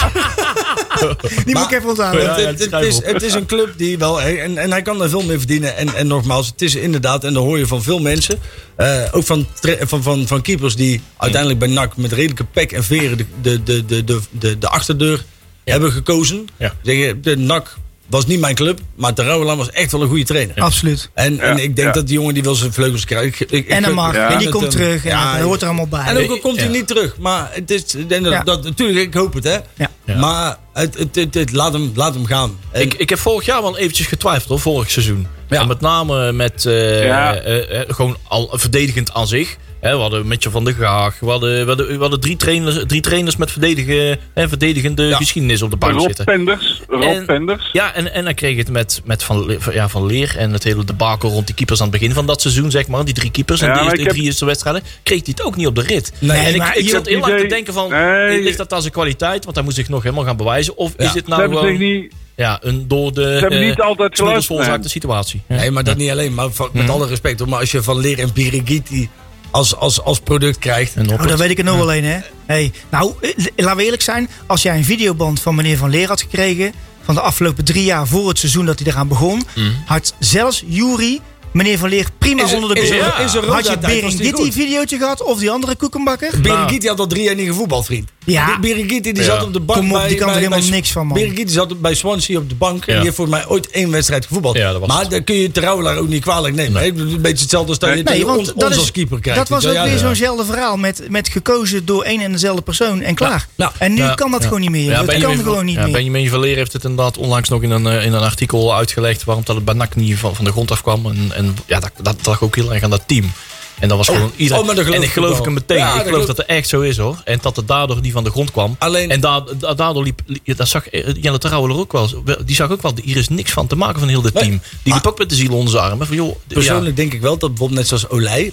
Die 1.45 1.55
moet 1.55 1.65
ik 1.65 1.71
even 1.73 1.89
onthouden. 1.89 2.23
Ja, 2.23 2.29
Het, 2.31 2.39
ja, 2.41 2.47
het, 2.47 2.59
het 2.59 2.69
schrijf 2.69 2.87
is, 2.87 2.97
op. 2.97 3.05
het 3.05 3.23
is 3.23 3.35
een 3.35 3.47
club 3.47 3.73
die 3.77 3.99
wel. 3.99 4.21
En, 4.23 4.59
en 4.59 4.71
hij 4.71 4.83
kan 4.83 5.03
er 5.03 5.11
veel 5.11 5.23
mee 5.23 5.39
verdienen. 5.39 5.77
En, 5.77 5.95
en 5.95 6.07
nogmaals, 6.07 6.47
het 6.47 6.63
is 6.63 6.75
inderdaad, 6.75 7.25
en 7.25 7.33
dat 7.33 7.43
hoor 7.43 7.59
je 7.59 7.67
van 7.67 7.83
veel 7.83 7.99
mensen. 8.01 8.39
eh, 8.77 9.03
ook 9.13 9.25
van, 9.25 9.47
van, 9.81 10.03
van, 10.03 10.27
van 10.27 10.43
keepers 10.43 10.77
die 10.77 11.01
uiteindelijk 11.17 11.61
bij 11.61 11.69
NAC 11.69 11.97
met 11.97 12.13
redelijke 12.13 12.45
pek 12.45 12.73
en 12.73 12.85
veren 12.85 13.17
de, 13.17 13.27
de, 13.43 13.63
de, 13.63 13.85
de, 13.85 14.05
de, 14.05 14.21
de, 14.31 14.59
de 14.59 14.69
achterdeur 14.69 15.25
hebben 15.65 15.93
gekozen. 15.93 16.47
Ja. 16.57 16.75
Zeggen, 16.83 17.23
de 17.23 17.37
NAC 17.37 17.77
was 18.11 18.27
niet 18.27 18.41
mijn 18.41 18.55
club, 18.55 18.81
maar 18.95 19.15
Terouwelaar 19.15 19.57
was 19.57 19.71
echt 19.71 19.93
wel 19.93 20.03
een 20.03 20.09
goede 20.09 20.25
trainer. 20.25 20.57
Absoluut. 20.57 21.11
En, 21.15 21.41
en 21.41 21.57
Ja, 21.57 21.63
ik 21.63 21.77
denk 21.77 21.89
ja. 21.89 21.93
dat 21.95 22.07
die 22.07 22.17
jongen 22.17 22.35
die 22.35 22.43
wil 22.43 22.55
zijn 22.55 22.73
vleugels 22.73 23.05
krijgen. 23.05 23.47
Ik- 23.47 23.51
ik- 23.51 23.69
En 23.69 23.83
dat 23.83 23.93
mag. 23.95 24.15
Ja. 24.15 24.31
En 24.33 24.39
die 24.39 24.49
komt 24.49 24.63
hem- 24.63 24.73
terug. 24.73 25.05
En 25.05 25.11
Ja, 25.11 25.33
dat 25.37 25.43
hoort 25.43 25.61
er 25.61 25.67
allemaal 25.67 25.87
bij. 25.87 26.05
en 26.05 26.17
ook 26.17 26.31
al 26.31 26.39
komt 26.39 26.57
hij 26.61 26.69
niet 26.69 26.87
terug. 26.87 27.17
Maar 27.19 27.51
het 27.53 27.71
is, 27.71 27.95
en 28.09 28.23
dat, 28.23 28.33
Ja. 28.33 28.43
dat, 28.43 28.65
natuurlijk, 28.65 29.07
ik 29.07 29.15
hoop 29.15 29.35
het, 29.35 29.45
hè. 29.45 29.57
Ja. 29.77 29.91
Ja. 30.05 30.17
Maar 30.17 30.57
het, 30.73 30.99
het, 30.99 31.15
het, 31.15 31.35
het- 31.35 31.53
laat, 31.53 31.73
hem, 31.73 31.93
laat 31.95 32.15
hem 32.15 32.25
gaan. 32.27 32.59
En- 32.73 32.83
Ik, 32.83 32.95
ik 32.95 33.09
heb 33.09 33.19
vorig 33.19 33.47
jaar 33.47 33.63
wel 33.63 33.79
eventjes 33.79 34.07
getwijfeld, 34.07 34.49
hoor, 34.49 34.61
vorig 34.61 34.91
seizoen. 34.91 35.27
Ja. 35.49 35.61
En 35.61 35.69
met 35.69 35.81
name 35.81 36.33
met 36.33 36.67
eh, 36.67 37.05
Ja. 37.05 37.35
eh, 37.37 37.81
eh, 37.81 37.89
gewoon 37.89 38.17
al 38.29 38.49
verdedigend 38.53 39.13
aan 39.13 39.27
zich. 39.27 39.57
Hè, 39.81 39.95
we 39.95 40.01
hadden 40.01 40.27
Mitchell 40.27 40.51
van 40.51 40.65
der 40.65 40.75
Gaag. 40.75 41.19
We 41.21 41.27
hadden, 41.27 41.61
we 41.61 41.67
hadden, 41.67 41.87
we 41.87 41.97
hadden 41.99 42.21
drie, 42.21 42.37
trainers, 42.37 42.85
drie 42.87 43.01
trainers 43.01 43.37
met 43.37 43.51
verdedigen, 43.51 44.19
hè, 44.35 44.49
verdedigende 44.49 45.03
Ja. 45.03 45.17
geschiedenis 45.17 45.63
op 45.63 45.71
de 45.71 45.77
bank 45.77 45.93
Rob 45.93 46.07
zitten. 46.07 46.25
Penders. 46.25 46.81
Rob 46.89 47.03
En- 47.03 47.27
Penders. 47.27 47.69
Ja, 47.73 47.95
en, 47.95 48.13
en 48.15 48.25
dan 48.25 48.35
kreeg 48.35 48.53
je 48.53 48.59
het 48.59 48.71
met, 48.71 49.01
met 49.05 49.23
van, 49.23 49.59
ja, 49.73 49.89
van 49.89 50.07
Leer 50.07 50.35
en 50.37 50.53
het 50.53 50.65
hele 50.65 50.85
debakel 50.85 51.31
rond 51.31 51.47
die 51.47 51.55
keepers 51.55 51.81
aan 51.81 51.89
het 51.91 51.99
begin 52.01 52.15
van 52.15 52.27
dat 52.27 52.41
seizoen, 52.41 52.71
zeg 52.71 52.89
maar. 52.89 53.05
Die 53.05 53.15
drie 53.15 53.31
keepers 53.31 53.61
en 53.61 53.67
Ja, 53.67 53.73
de 53.73 53.79
maar 53.81 53.89
eerste 53.89 54.03
heb- 54.05 54.13
drie 54.15 54.25
eerste 54.25 54.45
wedstrijden. 54.45 54.83
Kreeg 55.03 55.19
hij 55.25 55.35
het 55.37 55.43
ook 55.47 55.57
niet 55.57 55.67
op 55.67 55.75
de 55.75 55.83
rit. 55.83 56.13
Nee, 56.19 56.39
en 56.39 56.53
ik, 56.55 56.57
maar 56.57 56.77
ik 56.77 56.89
zat 56.89 57.07
heel 57.07 57.21
lang 57.21 57.39
te 57.41 57.47
denken 57.47 57.73
van, 57.73 57.91
Nee. 57.91 58.43
ligt 58.43 58.59
dat 58.59 58.73
aan 58.73 58.81
zijn 58.81 58.93
kwaliteit? 58.93 59.45
Want 59.45 59.57
hij 59.57 59.65
moet 59.65 59.75
zich 59.75 59.89
nog 59.89 60.03
helemaal 60.03 60.25
gaan 60.25 60.37
bewijzen. 60.37 60.77
Of 60.77 60.93
Ja. 60.97 61.05
is 61.05 61.13
dit 61.13 61.23
Ze 61.25 61.29
nou 61.31 61.41
hebben 61.41 61.59
gewoon 61.59 61.79
niet... 61.79 62.13
ja, 62.35 62.59
een 62.63 62.89
door 62.89 63.13
de 63.13 63.23
hebben 63.23 63.59
eh, 63.61 63.69
niet 63.69 63.81
altijd 63.81 64.17
smiddels 64.17 64.47
geluisterd, 64.47 64.91
situatie. 64.91 65.43
Ja. 65.49 65.57
Nee, 65.57 65.71
maar 65.71 65.85
dat 65.85 65.97
niet 65.97 66.11
alleen. 66.11 66.35
Maar 66.35 66.51
van- 66.51 66.71
met 66.73 66.89
alle 66.91 67.07
respect. 67.07 67.39
hoor, 67.39 67.49
Maar 67.49 67.59
als 67.61 67.71
je 67.71 67.83
van 67.83 67.99
Leer 67.99 68.19
en 68.19 68.31
Birigiti 68.35 69.09
als, 69.51 69.77
als, 69.77 70.03
als 70.03 70.21
product 70.21 70.59
krijgt. 70.59 70.95
En 70.95 71.13
Oh, 71.13 71.27
dat 71.27 71.39
weet 71.39 71.51
ik 71.51 71.59
er 71.59 71.65
nog 71.65 71.77
wel 71.77 71.95
een, 71.95 72.05
hè? 72.05 72.19
Hey, 72.47 72.73
nou, 72.91 73.13
eh, 73.21 73.31
laten 73.57 73.77
we 73.77 73.85
eerlijk 73.85 74.03
zijn. 74.03 74.29
Als 74.47 74.63
jij 74.63 74.77
een 74.77 74.85
videoband 74.85 75.41
van 75.41 75.55
meneer 75.55 75.77
Van 75.77 75.91
Leer 75.91 76.09
had 76.09 76.21
gekregen... 76.21 76.73
van 77.05 77.15
de 77.15 77.21
afgelopen 77.21 77.65
drie 77.65 77.85
jaar 77.85 78.07
voor 78.07 78.29
het 78.29 78.39
seizoen 78.39 78.67
dat 78.67 78.79
hij 78.79 78.93
eraan 78.93 79.09
begon... 79.09 79.47
had 79.87 80.15
zelfs 80.19 80.65
Jury 80.67 81.21
meneer 81.53 81.79
Van 81.79 81.89
Leer 81.89 82.07
prima 82.19 82.43
Is 82.43 82.51
er- 82.51 82.57
onder 82.57 82.75
de 82.75 82.81
is 82.81 82.91
er 82.91 83.47
Had 83.47 83.67
je 83.67 83.79
Berengitti 83.79 84.53
videootje 84.53 84.99
gehad 84.99 85.23
of 85.23 85.39
die 85.39 85.51
andere 85.51 85.77
koekenbakker? 85.77 86.41
Birigiti 86.41 86.89
had 86.89 86.99
al 87.01 87.07
drie 87.07 87.23
jaar 87.23 87.35
niet 87.35 87.47
gevoetbald, 87.47 87.85
vriend. 87.87 88.11
Ja. 88.25 88.57
Die 88.61 89.15
Ja. 89.15 89.23
zat 89.23 89.43
op 89.43 89.53
de 89.53 89.61
bank 89.61 89.79
Kom 89.79 89.93
op, 89.93 89.99
bij... 89.99 90.09
die 90.09 90.17
kan 90.17 90.29
er 90.29 90.35
helemaal 90.35 90.59
bij- 90.61 90.69
niks 90.71 90.91
van, 90.93 91.07
man. 91.07 91.19
Zat 91.47 91.81
bij 91.81 91.95
Swansea 91.95 92.39
op 92.39 92.49
de 92.49 92.55
bank. 92.55 92.75
En 92.87 92.87
Ja. 92.87 92.95
die 92.95 93.03
heeft 93.05 93.17
volgens 93.17 93.37
mij 93.37 93.47
ooit 93.49 93.71
één 93.71 93.91
wedstrijd 93.91 94.27
gevoetbald. 94.27 94.57
Ja, 94.57 94.71
dat 94.71 94.81
was 94.81 94.89
maar 94.89 95.01
het. 95.01 95.11
dan 95.11 95.25
kun 95.25 95.35
je 95.35 95.51
Terouwelaar 95.51 95.97
ook 95.97 96.09
niet 96.09 96.23
kwalijk 96.23 96.55
nemen. 96.55 96.81
hè? 96.83 96.87
Een 96.89 97.21
beetje 97.23 97.41
hetzelfde 97.43 97.69
als 97.69 97.79
dat 97.79 97.97
je 97.97 98.03
Nee, 98.03 98.29
ons, 98.29 98.47
dat, 98.47 98.55
ons 98.65 98.71
is, 98.75 98.79
als 98.79 98.91
keeper 98.91 99.21
krijgt. 99.21 99.41
dat 99.41 99.49
was 99.49 99.67
ook 99.67 99.73
weer 99.85 99.93
Ja, 99.93 99.99
zo'nzelfde 99.99 100.45
verhaal 100.45 100.77
met, 100.77 101.03
met 101.09 101.29
gekozen 101.29 101.85
door 101.87 102.03
één 102.03 102.21
en 102.21 102.33
dezelfde 102.33 102.63
persoon 102.63 103.01
en 103.01 103.15
klaar. 103.15 103.47
Ja. 103.57 103.73
En 103.79 103.95
nu 103.95 104.03
Ja. 104.03 104.15
kan 104.15 104.31
dat 104.31 104.41
Ja. 104.41 104.47
gewoon 104.47 104.61
niet 104.61 104.71
meer. 104.71 104.87
Benjamin 104.87 105.21
kan 105.21 105.35
van- 105.35 105.45
gewoon 105.45 105.65
niet 105.65 105.75
ja, 105.77 105.83
meer. 105.83 105.93
Benjamin 105.93 106.29
van 106.29 106.41
Leer 106.41 106.57
heeft 106.57 106.73
het 106.73 106.85
inderdaad 106.85 107.17
onlangs 107.19 107.49
nog 107.49 107.63
in 107.63 107.71
een, 107.71 107.87
eh, 107.87 108.05
in 108.05 108.13
een 108.13 108.23
artikel 108.23 108.75
uitgelegd 108.77 109.25
waarom 109.25 109.45
dat 109.45 109.57
het 109.57 109.65
bij 109.65 109.75
NAC 109.75 109.97
niet 109.97 110.19
van, 110.19 110.37
van 110.37 110.45
de 110.45 110.51
grond 110.51 110.71
afkwam. 110.71 111.07
En, 111.45 111.57
ja, 111.67 111.81
dat, 111.81 111.91
dat 112.03 112.27
lag 112.27 112.43
ook 112.43 112.55
heel 112.57 112.73
erg 112.75 112.83
aan 112.83 112.91
dat 112.91 113.03
team. 113.07 113.33
En 113.79 113.89
dat 113.89 113.97
was 113.97 114.07
gewoon 114.09 114.33
iedereen. 114.37 114.61
oh, 114.61 114.67
maar 114.67 114.75
dat 114.77 114.85
geloof 114.85 115.01
en 115.01 115.07
ik 115.07 115.13
geloof 115.13 115.39
ik 115.39 115.45
hem 115.45 115.53
meteen. 115.55 115.77
Ja, 115.77 116.01
ik 116.01 116.07
geloof 116.07 116.27
dat 116.27 116.37
het 116.37 116.47
echt 116.47 116.69
zo 116.69 116.81
is 116.81 116.97
hoor. 116.97 117.21
En 117.25 117.39
dat 117.43 117.57
het 117.57 117.69
daardoor 117.69 118.01
niet 118.01 118.13
van 118.13 118.25
de 118.25 118.31
grond 118.31 118.51
kwam. 118.51 118.77
Alleen- 118.79 119.11
en 119.11 119.21
da- 119.21 119.45
da- 119.59 119.75
daardoor 119.75 120.03
liep, 120.03 120.21
liep- 120.27 120.57
dat 120.57 120.69
zag 120.69 120.89
eh, 120.89 121.15
Jelle 121.21 121.39
ook 121.79 121.93
wel. 121.93 122.09
Die 122.45 122.57
zag 122.57 122.71
ook 122.71 122.83
wel, 122.83 122.93
hier 123.05 123.17
is 123.17 123.29
niks 123.29 123.53
van 123.53 123.67
te 123.67 123.77
maken 123.77 123.99
van 124.01 124.09
heel 124.09 124.23
dit 124.23 124.35
Nee, 124.35 124.43
team. 124.43 124.61
Die 124.83 124.95
liep 124.95 125.07
ook 125.07 125.19
met 125.19 125.29
de 125.29 125.35
ziel 125.35 125.53
onder 125.53 125.71
zijn 125.71 125.85
armen. 125.85 126.07
Van, 126.07 126.17
joh, 126.17 126.37
Persoonlijk 126.47 126.97
denk 126.97 127.13
ik 127.13 127.21
wel 127.21 127.39
dat 127.39 127.49
bijvoorbeeld 127.49 127.79
net 127.79 127.89
zoals 127.89 128.09
Olij... 128.09 128.53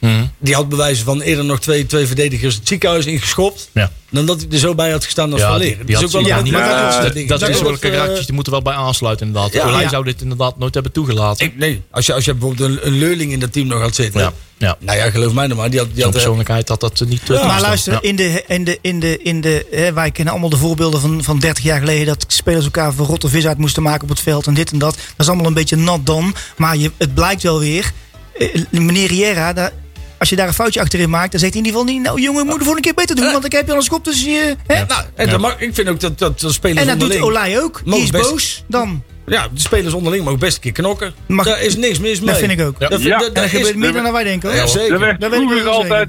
Mhm. 0.00 0.24
Die 0.38 0.54
had 0.54 0.68
bewijzen 0.68 1.04
van 1.04 1.20
eerder 1.20 1.44
nog 1.44 1.60
twee, 1.60 1.86
twee 1.86 2.06
verdedigers 2.06 2.54
het 2.54 2.68
ziekenhuis 2.68 3.06
ingeschopt. 3.06 3.68
Ja. 3.72 3.90
Dan 4.10 4.26
dat 4.26 4.40
hij 4.40 4.48
er 4.50 4.58
zo 4.58 4.74
bij 4.74 4.90
had 4.90 5.04
gestaan 5.04 5.32
als 5.32 5.40
Ja, 5.40 5.48
Van 5.50 5.58
die- 5.58 5.66
Leer. 5.68 5.76
die 5.76 5.94
Dat 5.94 6.04
is 6.04 6.12
had 6.12 6.22
ook 6.22 6.28
wel 6.28 6.38
een 6.38 6.44
ja, 6.46 6.58
ja, 6.58 6.80
dat 6.80 6.88
is 6.88 6.94
dat- 6.94 7.02
zijn 7.02 7.12
denk 7.14 7.40
zulke 7.40 7.62
dat, 7.72 7.82
eh, 7.82 7.90
karaktertjes, 7.90 8.26
die 8.26 8.34
moeten 8.34 8.52
wel 8.52 8.62
bij 8.62 8.72
aansluiten 8.74 9.26
inderdaad. 9.26 9.52
Ja, 9.52 9.64
Olij 9.64 9.82
ja. 9.82 9.88
zou 9.88 10.04
dit 10.04 10.22
inderdaad 10.22 10.58
nooit 10.58 10.74
hebben 10.74 10.92
toegelaten. 10.92 11.46
Ik, 11.46 11.56
nee, 11.56 11.82
als 11.90 12.06
je, 12.06 12.14
als 12.14 12.24
je 12.24 12.34
bijvoorbeeld 12.34 12.70
een, 12.70 12.86
een 12.86 12.98
leerling 12.98 13.32
in 13.32 13.40
dat 13.40 13.52
team 13.52 13.66
nog 13.66 13.80
had 13.80 13.94
zitten. 13.94 14.20
Ja, 14.20 14.32
ja. 14.58 14.76
Nou 14.80 14.98
ja, 14.98 15.10
geloof 15.10 15.32
mij 15.32 15.46
nou 15.46 15.58
maar. 15.60 15.70
Die 15.70 15.78
had, 15.78 15.88
die 15.94 16.04
had, 16.04 16.12
eh, 16.12 16.18
persoonlijkheid 16.18 16.68
had 16.68 16.80
dat 16.80 17.00
eh, 17.00 17.08
niet 17.08 17.28
maar 17.28 17.60
luister, 17.60 17.92
Ja. 17.92 17.98
in 18.02 18.16
de, 18.16 18.44
in 18.48 18.64
de, 18.64 18.78
in 18.80 19.00
de, 19.00 19.18
in 19.22 19.40
de, 19.40 19.66
hè, 19.70 19.92
wij 19.92 20.10
kennen 20.10 20.32
allemaal 20.32 20.50
de 20.50 20.56
voorbeelden 20.56 21.00
van, 21.00 21.24
van 21.24 21.38
30 21.38 21.64
jaar 21.64 21.78
geleden 21.78 22.06
dat 22.06 22.24
spelers 22.28 22.64
elkaar 22.64 22.92
voor 22.94 23.06
rotte 23.06 23.28
vis 23.28 23.46
uit 23.46 23.58
moesten 23.58 23.82
maken 23.82 24.02
op 24.02 24.08
het 24.08 24.20
veld 24.20 24.46
en 24.46 24.54
dit 24.54 24.72
en 24.72 24.78
dat. 24.78 24.94
Dat 24.94 25.02
is 25.18 25.26
allemaal 25.28 25.46
een 25.46 25.54
beetje 25.54 25.76
nat 25.76 26.06
dan. 26.06 26.34
Maar 26.56 26.76
je, 26.76 26.90
het 26.96 27.14
blijkt 27.14 27.42
wel 27.42 27.58
weer, 27.58 27.92
eh, 28.38 28.48
meneer 28.70 29.06
Riera, 29.08 29.52
daar, 29.52 29.72
als 30.20 30.28
je 30.28 30.36
daar 30.36 30.46
een 30.48 30.54
foutje 30.54 30.80
achterin 30.80 31.10
maakt, 31.10 31.30
dan 31.30 31.40
zegt 31.40 31.52
hij 31.52 31.62
in 31.62 31.66
ieder 31.66 31.80
geval 31.80 31.94
niet, 31.96 32.04
nou 32.06 32.20
jongen, 32.20 32.44
moet 32.46 32.58
de 32.58 32.64
volgende 32.64 32.80
keer 32.86 32.94
beter 32.94 33.16
doen, 33.16 33.32
want 33.32 33.44
ik 33.44 33.52
heb 33.52 33.66
je 33.66 33.72
al 33.72 33.78
een 33.80 33.86
kop 33.86 34.04
tussen 34.04 34.30
je. 34.30 34.56
Hè? 34.66 34.84
nou, 34.84 35.02
en 35.14 35.40
mag, 35.40 35.60
ik 35.60 35.74
vind 35.74 35.88
ook 35.88 36.00
dat, 36.00 36.18
dat, 36.18 36.40
dat 36.40 36.52
spelers 36.52 36.80
En 36.86 36.98
dat 36.98 37.10
doet. 37.10 37.20
Olij 37.20 37.60
ook. 37.62 37.80
Die 37.84 38.02
is 38.02 38.10
best- 38.10 38.30
boos 38.30 38.64
dan. 38.66 39.02
Ja, 39.26 39.48
de 39.54 39.60
spelers 39.60 39.94
onderling 39.94 40.24
mogen 40.24 40.38
best 40.38 40.54
een 40.54 40.60
keer 40.62 40.72
knokken. 40.72 41.14
Mag- 41.26 41.46
Daar 41.46 41.60
is 41.62 41.76
niks 41.76 41.98
mis 41.98 42.18
mee. 42.20 42.28
Dat 42.28 42.38
vind 42.38 42.52
ik 42.52 42.60
ook. 42.60 42.74
Ja. 42.78 42.88
Dat, 42.88 43.02
Ja. 43.02 43.18
dat, 43.18 43.38
gebeurt 43.48 43.76
meer 43.76 43.92
dan 43.92 44.12
wij 44.12 44.24
denken. 44.24 44.48
hoor. 44.48 44.58
Ja, 44.58 44.66
zeker. 44.66 44.92
Er 44.92 44.98
werd 44.98 45.24
vroeger 45.34 45.68
altijd... 45.68 46.08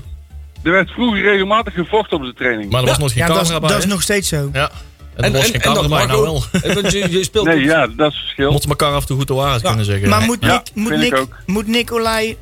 Er 0.64 0.72
werd 0.72 0.90
vroeger 0.92 1.22
regelmatig 1.22 1.74
gevochten 1.74 2.18
op 2.18 2.24
de 2.24 2.34
training. 2.34 2.72
Maar 2.72 2.82
er 2.82 2.88
was 2.88 2.98
nog 2.98 3.14
geen 3.14 3.26
camera 3.26 3.60
bij. 3.60 3.70
dat 3.70 3.78
is 3.78 3.86
nog 3.86 4.02
steeds 4.02 4.28
zo. 4.30 4.50
Ja. 4.54 4.72
En 5.16 5.24
er 5.24 5.32
was 5.32 5.42
geen 5.42 5.52
dat 5.52 5.62
camera 5.62 5.88
mag 5.88 6.08
nou 6.08 6.22
wel. 6.22 6.44
Je, 6.92 7.08
je 7.12 7.24
speelt 7.24 7.46
Nee, 7.46 7.56
op- 7.58 7.64
ja, 7.64 7.88
dat 7.88 7.90
is 7.98 7.98
het 8.06 8.16
verschil. 8.16 8.52
Moeten 8.52 8.70
elkaar 8.70 8.92
af 8.94 9.02
en 9.02 9.08
toe 9.08 9.18
goed 9.18 9.28
de 9.28 9.34
waarheid 9.34 9.62
Ja. 9.62 9.68
kunnen 9.68 9.86
zeggen. 9.86 10.10
Maar 10.10 10.22
moet, 10.22 10.38
Ja, 10.40 10.48
Nick, 10.54 10.72
moet, 10.74 10.98
Nick, 10.98 11.26
moet 11.46 11.68
Nicolai 11.68 12.38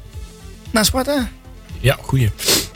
naar 0.71 0.85
Sparta? 0.85 1.29
Ja, 1.79 1.97
goeie. 2.01 2.31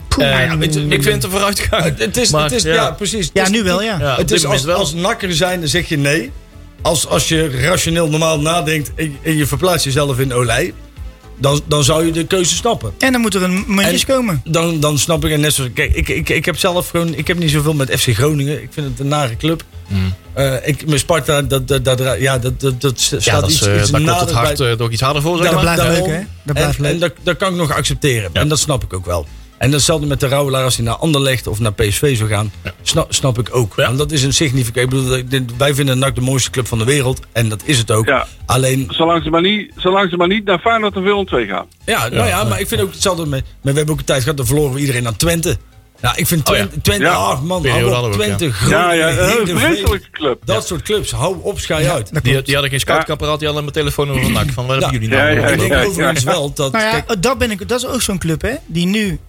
Poeh, 0.07 0.43
Eh, 0.43 0.53
weet 0.53 0.73
je, 0.73 0.81
ik 0.81 1.01
vind 1.03 1.05
het 1.15 1.23
een 1.23 1.29
vooruitgang. 1.29 1.83
Het, 1.83 1.99
het 2.07 2.17
is, 2.17 2.31
Maar, 2.31 2.43
het 2.43 2.51
is, 2.51 2.63
ja. 2.63 2.91
precies. 2.91 3.29
ja, 3.33 3.43
is- 3.43 3.49
nu 3.49 3.63
wel, 3.63 3.81
ja. 3.81 3.97
Ja, 3.99 4.15
het 4.15 4.31
is 4.31 4.45
als, 4.45 4.63
wel. 4.63 4.77
als 4.77 4.93
nakker 4.93 5.33
zijn, 5.33 5.59
dan 5.59 5.69
zeg 5.69 5.89
je 5.89 5.97
nee. 5.97 6.31
Als, 6.81 7.07
als 7.07 7.27
je 7.27 7.49
rationeel 7.61 8.09
normaal 8.09 8.39
nadenkt 8.39 8.91
en, 8.95 9.17
en 9.23 9.37
je 9.37 9.47
verplaatst 9.47 9.85
jezelf 9.85 10.19
in 10.19 10.33
Olij, 10.33 10.73
dan, 11.37 11.61
dan 11.67 11.83
zou 11.83 12.05
je 12.05 12.11
de 12.11 12.25
keuze 12.25 12.55
snappen. 12.55 12.93
En 12.99 13.11
dan 13.11 13.21
moet 13.21 13.33
er 13.35 13.43
een 13.43 13.63
muntjes 13.67 14.05
En- 14.05 14.15
komen. 14.15 14.41
Dan, 14.45 14.79
dan 14.79 14.97
snap 14.97 15.25
ik 15.25 15.31
en 15.31 15.39
net 15.39 15.53
zoals. 15.53 15.69
Kijk, 15.73 15.93
ik, 15.93 16.09
ik, 16.09 16.29
ik 16.29 16.45
heb 16.45 16.57
zelf 16.57 16.89
gewoon. 16.89 17.13
Ik 17.15 17.27
heb 17.27 17.37
niet 17.37 17.51
zoveel 17.51 17.73
met 17.73 17.99
FC 17.99 18.07
Groningen. 18.15 18.61
Ik 18.63 18.69
vind 18.71 18.87
het 18.87 18.99
een 18.99 19.07
nare 19.07 19.37
club. 19.37 19.63
Hmm. 19.87 20.13
Eh, 20.33 20.67
ik, 20.67 20.85
mijn 20.87 20.99
Sparta, 20.99 21.41
dat, 21.41 21.67
dat, 21.67 21.85
dat, 21.85 21.99
ja, 22.19 22.37
dat, 22.37 22.59
dat, 22.61 22.81
dat 22.81 22.99
staat 22.99 23.23
Ja, 23.23 23.39
dat 23.39 23.49
is, 23.49 23.55
iets, 23.55 23.65
eh, 23.67 23.79
iets 23.79 23.91
daar 23.91 24.01
nader 24.01 24.21
het 24.27 24.31
hart 24.35 24.57
bij- 24.57 24.71
eh, 24.71 24.77
toch 24.77 24.91
iets 24.91 25.01
harder 25.01 25.21
voor, 25.21 25.37
zeg 25.37 25.45
Ja, 25.45 25.51
Dat 25.51 25.63
maar. 25.63 25.75
blijft 25.75 25.97
leuk, 25.99 26.07
hè? 26.15 26.21
Dat 26.43 26.55
blijft 26.55 26.77
en, 26.77 26.81
leuk. 26.83 26.91
En 26.93 26.99
dat, 26.99 27.11
dat 27.23 27.37
kan 27.37 27.49
ik 27.51 27.55
nog 27.57 27.71
accepteren. 27.71 28.29
Ja. 28.33 28.39
En 28.41 28.47
dat 28.47 28.59
snap 28.59 28.83
ik 28.83 28.93
ook 28.93 29.05
wel. 29.05 29.25
En 29.63 29.71
datzelfde 29.71 30.07
met 30.07 30.19
de 30.19 30.27
Rauwelaar 30.27 30.63
als 30.63 30.75
hij 30.75 30.85
naar 30.85 30.95
Anderlecht 30.95 31.47
of 31.47 31.59
naar 31.59 31.73
PSV 31.73 32.17
zou 32.17 32.29
gaan. 32.29 32.51
Snap, 32.81 33.13
snap 33.13 33.39
ik 33.39 33.55
ook. 33.55 33.73
Ja. 33.75 33.85
Want 33.85 33.97
dat 33.97 34.11
is 34.11 34.23
een 34.23 34.33
significant. 34.33 34.93
Ik 34.93 34.99
bedoel, 35.29 35.47
wij 35.57 35.73
vinden 35.73 35.99
NAC 35.99 36.15
de 36.15 36.21
mooiste 36.21 36.49
club 36.49 36.67
van 36.67 36.77
de 36.77 36.83
wereld. 36.83 37.19
En 37.31 37.49
dat 37.49 37.61
is 37.65 37.77
het 37.77 37.91
ook. 37.91 38.05
Ja. 38.07 38.27
Alleen, 38.45 38.87
Zolang 38.89 39.23
ze 39.23 39.29
maar 39.29 39.41
niet, 39.41 39.71
zolang 39.75 40.09
ze 40.09 40.17
maar 40.17 40.27
niet 40.27 40.45
naar 40.45 40.59
Feyenoord 40.59 40.97
of 40.97 41.03
Willem 41.03 41.25
2 41.25 41.47
gaan. 41.47 41.65
ja, 41.85 42.07
nou 42.07 42.27
ja, 42.27 42.43
maar 42.43 42.59
ik 42.59 42.67
vind 42.67 42.81
ook 42.81 42.91
hetzelfde 42.91 43.25
met. 43.25 43.43
Maar 43.61 43.71
we 43.71 43.77
hebben 43.77 43.93
ook 43.93 43.99
een 43.99 44.05
tijd 44.05 44.21
gehad, 44.21 44.37
dan 44.37 44.45
verloren 44.45 44.73
we 44.73 44.79
iedereen 44.79 45.07
aan 45.07 45.15
Twente. 45.15 45.57
Ja, 46.01 46.15
ik 46.15 46.27
vind 46.27 46.49
Oh 46.49 46.55
ja. 46.55 46.61
Twente, 46.61 46.81
Twente 46.81 47.03
Ja. 47.05 47.13
ah 47.13 47.41
man, 47.41 47.67
hou 47.67 48.05
op, 48.05 48.13
Twente, 48.13 48.51
Ja, 48.67 48.93
een 48.95 49.57
vreselijke 49.59 50.09
club. 50.11 50.45
Dat 50.45 50.67
soort 50.67 50.81
clubs, 50.81 51.11
hou 51.11 51.37
op, 51.41 51.59
schij 51.59 51.91
uit. 51.91 52.23
Die, 52.23 52.41
die 52.41 52.53
hadden 52.53 52.71
geen 52.71 52.79
scoutkaparaat, 52.79 53.39
die 53.39 53.47
hadden 53.47 53.63
mijn 53.65 53.77
telefoon 53.77 54.21
van 54.21 54.31
NAC. 54.41 54.49
Van, 54.51 54.65
waar 54.65 54.79
hebben 54.79 54.99
jullie 54.99 55.15
nou? 55.15 55.29
Ja, 55.29 55.39
ja, 55.39 55.47
ik 55.47 55.59
denk 55.59 55.73
overigens 55.87 56.23
wel 56.23 56.53
dat. 56.53 56.71
Nou 56.71 56.83
ja, 56.85 57.15
dat, 57.19 57.37
ben 57.37 57.51
ik, 57.51 57.67
dat 57.67 57.79
is 57.79 57.87
ook 57.87 58.01
zo'n 58.01 58.17
club, 58.17 58.41
hè? 58.41 58.53
Die 58.65 58.85
nu 58.85 59.19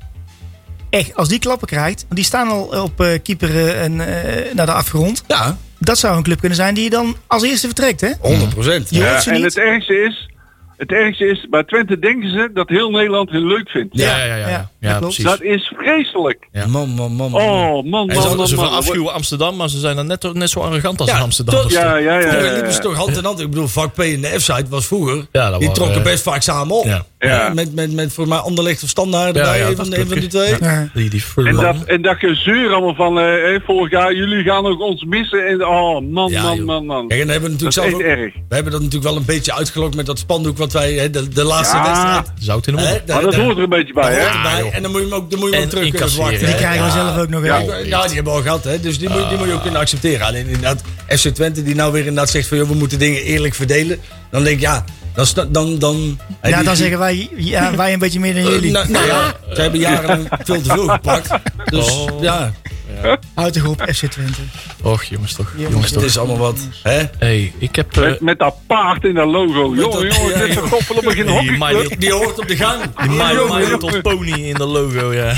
echt, 0.94 1.14
als 1.14 1.28
die 1.28 1.38
klappen 1.38 1.66
krijgt, 1.66 2.00
want 2.02 2.14
die 2.14 2.24
staan 2.24 2.48
al 2.48 2.82
op 2.82 3.00
eh 3.00 3.18
keeper 3.22 3.76
en, 3.76 4.00
eh, 4.00 4.54
naar 4.54 4.66
de 4.66 4.72
afgrond. 4.72 5.24
ja, 5.26 5.58
Dat 5.78 5.98
zou 5.98 6.16
een 6.16 6.22
club 6.22 6.38
kunnen 6.38 6.56
zijn 6.56 6.74
die 6.74 6.90
dan 6.90 7.16
als 7.26 7.42
eerste 7.42 7.66
vertrekt, 7.66 8.00
hè? 8.00 8.10
100 8.20 8.54
procent. 8.54 8.90
Je 8.90 8.98
Ja, 8.98 9.24
en 9.24 9.42
het 9.42 9.56
ergste 9.58 9.94
is, 9.94 10.28
het 10.76 10.92
ergste 10.92 11.26
is, 11.26 11.46
bij 11.50 11.64
Twente 11.64 11.98
denken 11.98 12.30
ze 12.30 12.50
dat 12.54 12.68
heel 12.68 12.90
Nederland 12.90 13.30
hun 13.30 13.46
leuk 13.46 13.68
vindt. 13.68 13.96
Ja, 13.98 14.24
ja, 14.24 14.34
ja. 14.34 14.48
ja, 14.48 14.70
Ja, 14.84 14.90
ja, 14.94 15.00
dat 15.00 15.14
klopt. 15.14 15.22
precies. 15.22 15.24
Dat 15.24 15.42
is 15.42 15.72
vreselijk. 15.76 16.38
Ja. 16.52 16.66
Man, 16.66 16.88
man, 16.88 17.12
man. 17.12 17.30
man. 17.30 17.40
Oh, 17.42 17.84
man, 17.84 18.10
ze, 18.10 18.34
man, 18.36 18.48
ze 18.48 18.54
verafschuwen 18.54 19.12
Amsterdam, 19.12 19.56
maar 19.56 19.68
ze 19.68 19.78
zijn 19.78 19.96
dan 19.96 20.06
net, 20.06 20.32
net 20.32 20.50
zo 20.50 20.60
arrogant 20.60 21.00
als 21.00 21.10
Ja, 21.10 21.16
de 21.16 21.22
Amsterdammers. 21.22 21.74
Ja, 21.74 21.96
ja, 21.96 22.14
ja. 22.14 22.20
Vroeger 22.20 22.44
ja, 22.46 22.52
liepen 22.52 22.72
ze 22.72 22.76
ja. 22.76 22.82
toch 22.82 22.96
hand 22.96 23.16
in 23.16 23.24
hand. 23.24 23.40
Ik 23.40 23.50
bedoel, 23.50 23.66
vak 23.68 23.94
P 23.94 23.98
en 23.98 24.20
de 24.20 24.26
F-site 24.28 24.64
was 24.68 24.86
vroeger. 24.86 25.26
Ja, 25.32 25.50
dat 25.50 25.60
die 25.60 25.70
trokken 25.72 25.96
eh, 25.96 26.02
best 26.02 26.22
vaak 26.22 26.42
samen 26.42 26.76
op. 26.76 26.84
Ja. 26.84 27.04
Ja. 27.18 27.52
Met, 27.54 27.74
met, 27.74 27.92
met 27.92 28.12
voor 28.12 28.28
mij 28.28 28.38
Anderlecht 28.38 28.82
of 28.82 28.88
Standaard 28.88 29.36
erbij. 29.36 29.58
ja, 29.58 29.66
dat 29.66 29.76
van, 29.76 29.94
een 29.94 30.08
van 30.08 30.18
die 30.18 30.28
twee. 30.28 30.54
Ja. 30.60 30.88
Die, 30.94 31.10
die 31.10 31.22
En 31.36 31.54
dat, 31.56 31.76
en 31.84 32.02
dat 32.02 32.16
gezeur 32.16 32.72
allemaal 32.72 32.94
van, 32.94 33.18
eh, 33.18 33.54
eh, 33.54 33.60
vorig 33.66 33.90
jaar, 33.90 34.14
jullie 34.14 34.44
gaan 34.44 34.66
ook 34.66 34.80
ons 34.80 35.04
missen. 35.04 35.46
En, 35.46 35.66
oh, 35.66 36.00
man, 36.10 36.30
Ja, 36.30 36.42
man, 36.42 36.64
man, 36.64 36.86
man. 36.86 37.08
Kijk, 37.08 37.20
en 37.20 37.26
dan 37.26 37.36
hebben 37.36 37.50
we 37.52 37.56
Dat 37.56 37.68
is 37.68 37.74
natuurlijk 37.76 38.02
zelf 38.04 38.10
echt 38.10 38.18
ook, 38.18 38.24
erg. 38.24 38.34
We 38.48 38.54
hebben 38.54 38.72
dat 38.72 38.80
natuurlijk 38.82 39.10
wel 39.10 39.16
een 39.20 39.26
beetje 39.26 39.54
uitgelokt 39.54 39.94
met 39.96 40.06
dat 40.06 40.18
spandoek 40.18 40.58
wat 40.58 40.72
wij, 40.72 40.92
hè, 40.92 41.10
de, 41.10 41.28
de 41.28 41.44
laatste 41.44 41.76
Ja. 41.76 41.84
wedstrijd. 41.86 42.32
Zout 42.40 42.66
in 42.66 42.76
de 42.76 42.82
Hè, 42.82 42.88
mond. 42.88 43.06
daar- 43.06 43.16
Maar 43.16 43.24
dat 43.24 43.34
daar- 43.34 43.44
hoort 43.44 43.56
er 43.56 43.62
een 43.62 43.68
beetje 43.68 43.92
bij, 43.92 44.12
hè? 44.14 44.73
En 44.74 44.82
dan 44.82 44.90
moet 44.90 45.00
je 45.00 45.06
hem 45.06 45.14
ook, 45.16 45.30
dan 45.30 45.38
moet 45.40 45.48
je 45.48 45.54
hem 45.54 45.64
ook 45.64 45.70
terug 45.70 45.90
kunnen 45.90 46.10
verwachten. 46.10 46.46
Die 46.46 46.54
krijgen 46.54 46.84
we 46.84 46.90
zelf 46.90 47.18
ook 47.18 47.28
nog 47.28 47.40
wel. 47.40 47.84
ja, 47.84 48.02
die 48.06 48.14
hebben 48.14 48.32
we 48.32 48.38
al 48.38 48.42
gehad, 48.42 48.64
hè? 48.64 48.80
dus 48.80 48.98
die, 48.98 49.08
moet, 49.08 49.28
die 49.28 49.38
moet 49.38 49.46
je 49.46 49.52
ook 49.52 49.62
kunnen 49.62 49.80
accepteren. 49.80 50.26
Alleen 50.26 50.46
inderdaad, 50.46 50.82
FC 51.08 51.28
Twente 51.28 51.62
die 51.62 51.74
nou 51.74 51.92
weer 51.92 52.00
inderdaad 52.06 52.30
zegt 52.30 52.48
van... 52.48 52.56
Joh, 52.58 52.68
we 52.68 52.74
moeten 52.74 52.98
dingen 52.98 53.22
eerlijk 53.22 53.54
verdelen. 53.54 54.00
Dan 54.30 54.44
denk 54.44 54.56
ik, 54.56 54.62
ja, 54.62 54.84
dan... 55.14 55.26
dan, 55.48 55.78
dan 55.78 56.18
Ja, 56.42 56.56
die- 56.56 56.64
dan 56.64 56.76
zeggen 56.76 56.98
wij, 56.98 57.28
ja, 57.36 57.76
wij 57.76 57.92
een 57.92 57.98
beetje 57.98 58.20
meer 58.20 58.34
dan 58.34 58.42
Eh, 58.42 58.48
jullie. 58.50 58.70
nou, 58.70 58.90
nou 58.90 59.06
ja, 59.06 59.34
ze 59.54 59.60
hebben 59.60 59.80
jarenlang 59.80 60.28
veel 60.44 60.62
te 60.62 60.68
veel 60.70 60.88
gepakt. 60.88 61.28
Dus 61.64 61.90
Oh. 61.90 62.22
ja, 62.22 62.52
Houd 63.34 63.54
de 63.54 63.60
groep 63.60 63.80
FC 63.94 64.06
Twente. 64.06 64.40
Och, 64.82 65.04
jongens 65.04 65.32
toch. 65.34 65.52
Jongens 65.56 65.84
het 65.84 65.94
toch. 65.94 66.02
is 66.04 66.18
allemaal 66.18 66.38
wat. 66.38 66.58
Hè? 66.82 67.02
Hey, 67.18 67.52
ik 67.58 67.76
heb... 67.76 67.96
eh, 67.96 68.02
Met, 68.02 68.20
met 68.20 68.38
dat 68.38 68.54
paard 68.66 69.04
in 69.04 69.14
dat 69.14 69.26
logo. 69.26 69.74
Jongen, 69.74 69.78
jongen, 70.14 70.30
ja, 70.32 70.38
dit 70.38 70.48
is 70.48 70.56
een 70.56 70.68
koppel 70.68 70.96
op 70.96 71.06
een 71.06 71.14
die 71.14 71.24
hockey. 71.24 71.56
My 71.58 71.72
Little- 71.78 71.96
Die 71.98 72.12
hoort 72.12 72.38
op 72.38 72.48
de 72.48 72.56
gang. 72.56 72.82
die 73.02 73.10
My, 73.10 73.64
Little. 73.70 74.00
Pony 74.00 74.30
in 74.30 74.54
de 74.54 74.64
logo, 74.64 75.12
ja. 75.14 75.32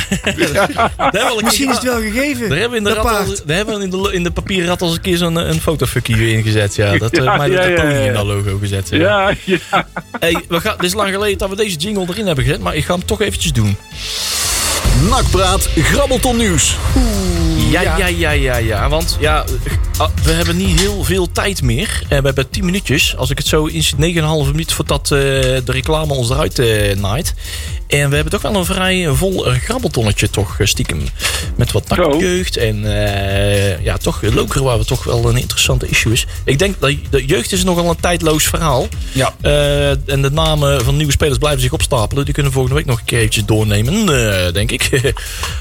Een 0.97 1.45
Misschien 1.45 1.69
is 1.69 1.75
het 1.75 1.85
wel 1.85 2.01
gegeven. 2.01 2.49
Daar 2.49 2.59
hebben 2.59 2.71
we 2.71 2.77
in 2.77 2.85
de, 2.85 2.95
dat 2.95 3.05
rat 3.05 3.07
al, 3.19 3.25
paard. 3.25 3.47
daar 3.47 3.57
hebben 3.57 3.79
we 3.79 3.85
in 3.85 3.91
de, 3.91 4.11
in 4.13 4.23
de 4.23 4.31
papieren 4.31 4.69
rat 4.69 4.81
al 4.83 4.87
eens 4.89 4.97
een 4.97 5.03
keer 5.03 5.17
zo'n 5.17 5.39
eh, 5.41 5.49
een 5.49 5.61
fotofuckje 5.61 6.33
ingezet. 6.33 6.75
Ja, 6.75 6.97
dat 6.99 7.19
uh, 7.19 7.25
Ja, 7.25 7.37
My 7.37 7.43
Little 7.49 7.63
ja, 7.63 7.69
ja, 7.71 7.81
Pony 7.81 7.93
ja. 7.95 8.01
in 8.07 8.13
dat 8.13 8.25
logo 8.27 8.59
gezet. 8.59 8.89
Ja. 8.91 9.29
Ja, 9.45 9.57
ja. 9.71 9.87
Hey, 10.21 10.43
we 10.49 10.61
gaan, 10.61 10.75
dit 10.77 10.87
is 10.87 10.95
lang 10.95 11.11
geleden 11.13 11.39
dat 11.39 11.49
we 11.49 11.57
deze 11.57 11.77
jingle 11.77 12.07
erin 12.09 12.27
hebben 12.27 12.45
gezet, 12.45 12.61
maar 12.61 12.75
ik 12.77 12.85
ga 12.85 12.95
hem 12.95 13.05
toch 13.05 13.21
eventjes 13.21 13.53
doen. 13.53 13.77
Nakpraat, 15.11 15.69
grabbelton 15.77 16.37
nieuws. 16.37 16.77
Ja, 17.71 17.97
ja, 17.97 18.07
ja, 18.07 18.31
ja, 18.31 18.57
ja. 18.57 18.89
Want 18.89 19.17
ja, 19.21 19.45
eh, 19.99 20.09
we 20.25 20.33
hebben 20.33 20.57
niet 20.57 20.81
heel 20.81 21.05
veel 21.05 21.33
tijd 21.33 21.63
meer. 21.63 22.03
Eh, 22.03 22.19
we 22.19 22.25
hebben 22.27 22.51
10 22.51 22.65
minuutjes. 22.65 23.17
Als 23.17 23.31
ik 23.31 23.39
het 23.39 23.47
zo 23.47 23.65
in 23.65 23.83
9,5 23.97 24.51
minuut 24.51 24.73
voordat 24.73 25.03
eh, 25.03 25.09
de 25.09 25.63
reclame 25.65 26.15
ons 26.15 26.31
eruit 26.31 26.63
naait. 26.99 27.35
En 27.87 28.09
we 28.09 28.15
hebben 28.15 28.33
toch 28.33 28.43
wel 28.43 28.55
een 28.55 28.65
vrij 28.65 29.09
vol 29.13 29.43
grabbeltonnetje 29.43 30.31
toch 30.31 30.61
eh, 30.61 30.67
stiekem. 30.67 31.03
Met 31.57 31.73
wat 31.73 31.89
nakjeugd 31.89 32.57
en 32.57 32.85
eh, 32.85 33.85
ja, 33.85 33.97
toch 33.97 34.23
Lokeren 34.23 34.65
waar 34.65 34.79
we 34.79 34.85
toch 34.85 35.05
wel 35.05 35.29
een 35.29 35.37
interessante 35.37 35.87
issue 35.89 36.13
is. 36.13 36.27
Ik 36.45 36.59
denk 36.59 36.81
dat 36.81 36.93
de 37.11 37.25
jeugd 37.25 37.53
is 37.53 37.65
nogal 37.65 37.91
een 37.91 38.01
tijdloos 38.01 38.45
verhaal. 38.45 38.89
Ja. 39.13 39.35
Eh, 39.41 39.91
en 39.91 40.23
de 40.23 40.31
namen 40.31 40.85
van 40.85 40.97
nieuwe 40.97 41.13
spelers 41.13 41.39
blijven 41.39 41.61
zich 41.61 41.73
opstapelen. 41.73 42.25
Die 42.25 42.35
kunnen 42.35 42.53
we 42.53 42.59
volgende 42.59 42.81
week 42.81 42.91
nog 42.91 42.99
een 42.99 43.05
keer 43.05 43.19
eventjes 43.19 43.45
doornemen, 43.45 43.95
eh, 43.95 44.53
denk 44.53 44.71
ik. 44.71 44.91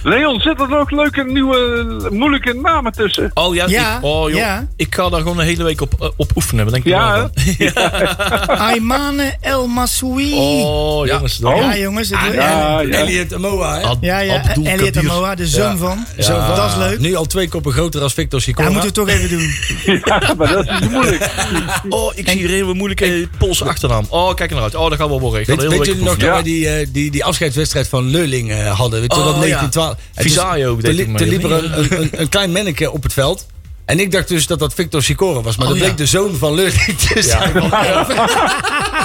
Leon, 0.04 0.40
zitten 0.40 0.70
er 0.70 0.80
ook 0.80 0.92
leuke, 0.92 1.24
nieuwe, 1.24 2.10
moeilijke 2.12 2.54
namen 2.54 2.92
tussen? 2.92 3.32
Oh 3.34 3.56
ja, 3.56 3.66
Ja, 3.68 3.98
ik, 3.98 4.04
oh, 4.04 4.30
joh, 4.30 4.38
ja. 4.40 4.68
ik 4.76 4.96
ga 4.96 5.10
daar 5.10 5.22
gewoon 5.22 5.40
een 5.40 5.46
hele 5.46 5.64
week 5.64 5.82
op, 5.82 6.14
op 6.18 6.32
oefenen. 6.36 6.68
Denk 6.72 6.86
ik 6.86 6.92
Ja. 6.92 7.30
Aymane 8.72 9.36
El 9.42 9.68
Masoui. 9.68 10.34
Oh, 10.34 11.06
jongens. 11.06 11.38
Ja, 11.38 11.78
jongens. 11.78 12.10
Ja, 12.34 12.80
ja. 12.82 12.82
Elliot 12.98 13.34
Amoa, 13.34 13.78
hè? 13.78 13.84
Ad- 13.84 13.98
ja, 14.02 14.20
ja. 14.20 14.36
Abdul 14.42 14.66
Elliot 14.66 14.92
Kabir. 14.92 15.12
Amoa, 15.12 15.36
de 15.36 15.48
zoon 15.48 15.72
Ja. 15.72 15.78
van. 15.78 16.06
Zo 16.20 16.40
van- 16.46 16.56
Dat 16.56 16.70
is 16.72 16.76
leuk. 16.78 17.00
Nu 17.00 17.16
al 17.16 17.26
twee 17.26 17.48
koppen 17.50 17.72
groter 17.72 18.02
als 18.02 18.14
Victor 18.14 18.40
Ja, 18.40 18.46
Sicora. 18.46 18.70
moeten 18.70 18.88
we 18.90 18.94
toch 18.96 19.10
even 19.10 19.30
doen. 19.30 19.52
Ja, 20.06 20.34
maar 20.38 20.52
dat 20.52 20.66
is 20.82 20.88
moeilijk. 20.90 21.30
Oh, 21.90 22.12
ik 22.16 22.30
zie 22.30 22.38
hier 22.38 22.46
een 22.48 22.54
hele 22.56 22.74
moeilijke 22.74 23.28
Poolse 23.38 23.66
achternaam. 23.66 24.06
Oh, 24.10 24.34
kijk 24.34 24.50
er 24.50 24.56
nou 24.56 24.64
uit. 24.72 24.76
Oh, 24.76 24.90
dat 24.90 24.98
gaan 25.00 25.10
we 25.10 25.20
worden. 25.20 25.46
Ga 25.46 25.56
Weet, 25.56 25.68
weet 25.70 25.86
jullie 25.86 26.04
nog 26.04 26.18
dat 26.18 26.30
wij 26.30 26.44
die, 26.44 26.70
eh, 26.70 26.88
die, 26.92 27.12
die 27.12 27.24
afscheidswedstrijd 27.26 27.88
van 27.88 28.10
Leurling 28.10 28.52
eh, 28.52 28.78
hadden? 28.80 29.00
Weet 29.00 29.14
je, 29.14 29.20
Oh, 29.20 29.26
dat 29.26 29.34
ja. 29.36 29.40
1912. 29.40 29.90
En 29.92 29.98
toen- 30.14 30.24
Visaio 30.24 30.72
toen, 30.72 30.82
deed 30.82 30.94
li- 30.96 31.02
ik 31.02 31.18
toen 31.18 31.28
liep 31.28 31.44
er 31.44 32.20
een 32.22 32.30
klein 32.30 32.52
manneke 32.52 32.92
op 32.92 33.04
het 33.04 33.14
veld. 33.14 33.46
En 33.86 34.00
ik 34.00 34.12
dacht 34.12 34.28
dus 34.28 34.48
dat 34.48 34.60
dat 34.60 34.74
Victor 34.74 35.04
Sicora 35.04 35.42
was. 35.42 35.56
Maar 35.58 35.66
Oh, 35.68 35.72
dat 35.72 35.80
bleek 35.82 35.92
ja. 35.92 35.98
de 35.98 36.06
zoon 36.06 36.36
van 36.36 36.54
Leurling 36.54 36.98
te 36.98 37.22
zijn. 37.22 37.54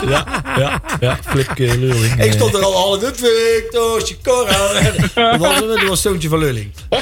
Ja, 0.09 0.43
ja, 0.59 0.83
ja. 1.01 1.19
Flipke 1.27 1.79
Leurling. 1.79 2.25
Ik 2.25 2.33
stond 2.33 2.55
er 2.55 2.65
al 2.65 2.75
al 2.75 2.95
in 3.05 3.13
Victor 3.15 4.01
Sicora. 4.07 4.51
Dat 5.15 5.37
was, 5.39 5.59
dat 5.59 5.81
was 5.81 5.89
het 5.89 5.99
zoontje 5.99 6.29
van 6.29 6.39
Leurling. 6.39 6.71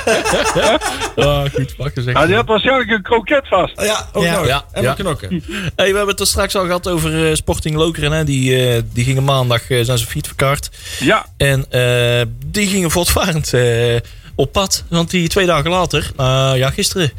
Ah, 1.16 1.44
goed. 1.54 1.74
Wacht 1.76 1.96
eens 1.96 2.06
Ja, 2.06 2.26
die 2.26 2.34
had 2.34 2.46
waarschijnlijk 2.46 2.90
een 2.90 3.02
kroket 3.02 3.48
vast. 3.48 3.80
Ja, 3.82 4.08
ook 4.12 4.24
Ja. 4.24 4.36
nog. 4.38 4.46
Ja, 4.46 4.64
en 4.72 4.94
knokken. 4.94 5.28
Hey, 5.76 5.90
we 5.90 5.96
hebben 5.96 6.06
het 6.08 6.20
er 6.20 6.26
straks 6.26 6.56
al 6.56 6.64
gehad 6.64 6.88
over 6.88 7.28
eh, 7.28 7.34
Sporting 7.34 7.76
Lokeren. 7.76 8.12
Hè. 8.12 8.24
Die, 8.24 8.66
eh, 8.66 8.82
die 8.92 9.04
gingen 9.04 9.24
maandag 9.24 9.70
eh, 9.70 9.84
zijn 9.84 9.98
ze 9.98 10.06
fiets 10.06 10.28
verkaard. 10.28 10.70
Ja, 10.98 11.26
En 11.36 11.66
eh, 11.70 12.22
die 12.46 12.66
gingen 12.66 12.90
voortvarend 12.90 13.52
eh, 13.54 13.96
op 14.34 14.52
pad. 14.52 14.84
Want 14.88 15.10
die 15.10 15.28
twee 15.28 15.46
dagen 15.46 15.70
later, 15.70 16.10
nou 16.16 16.56
ja, 16.56 16.70
gisteren, 16.70 17.10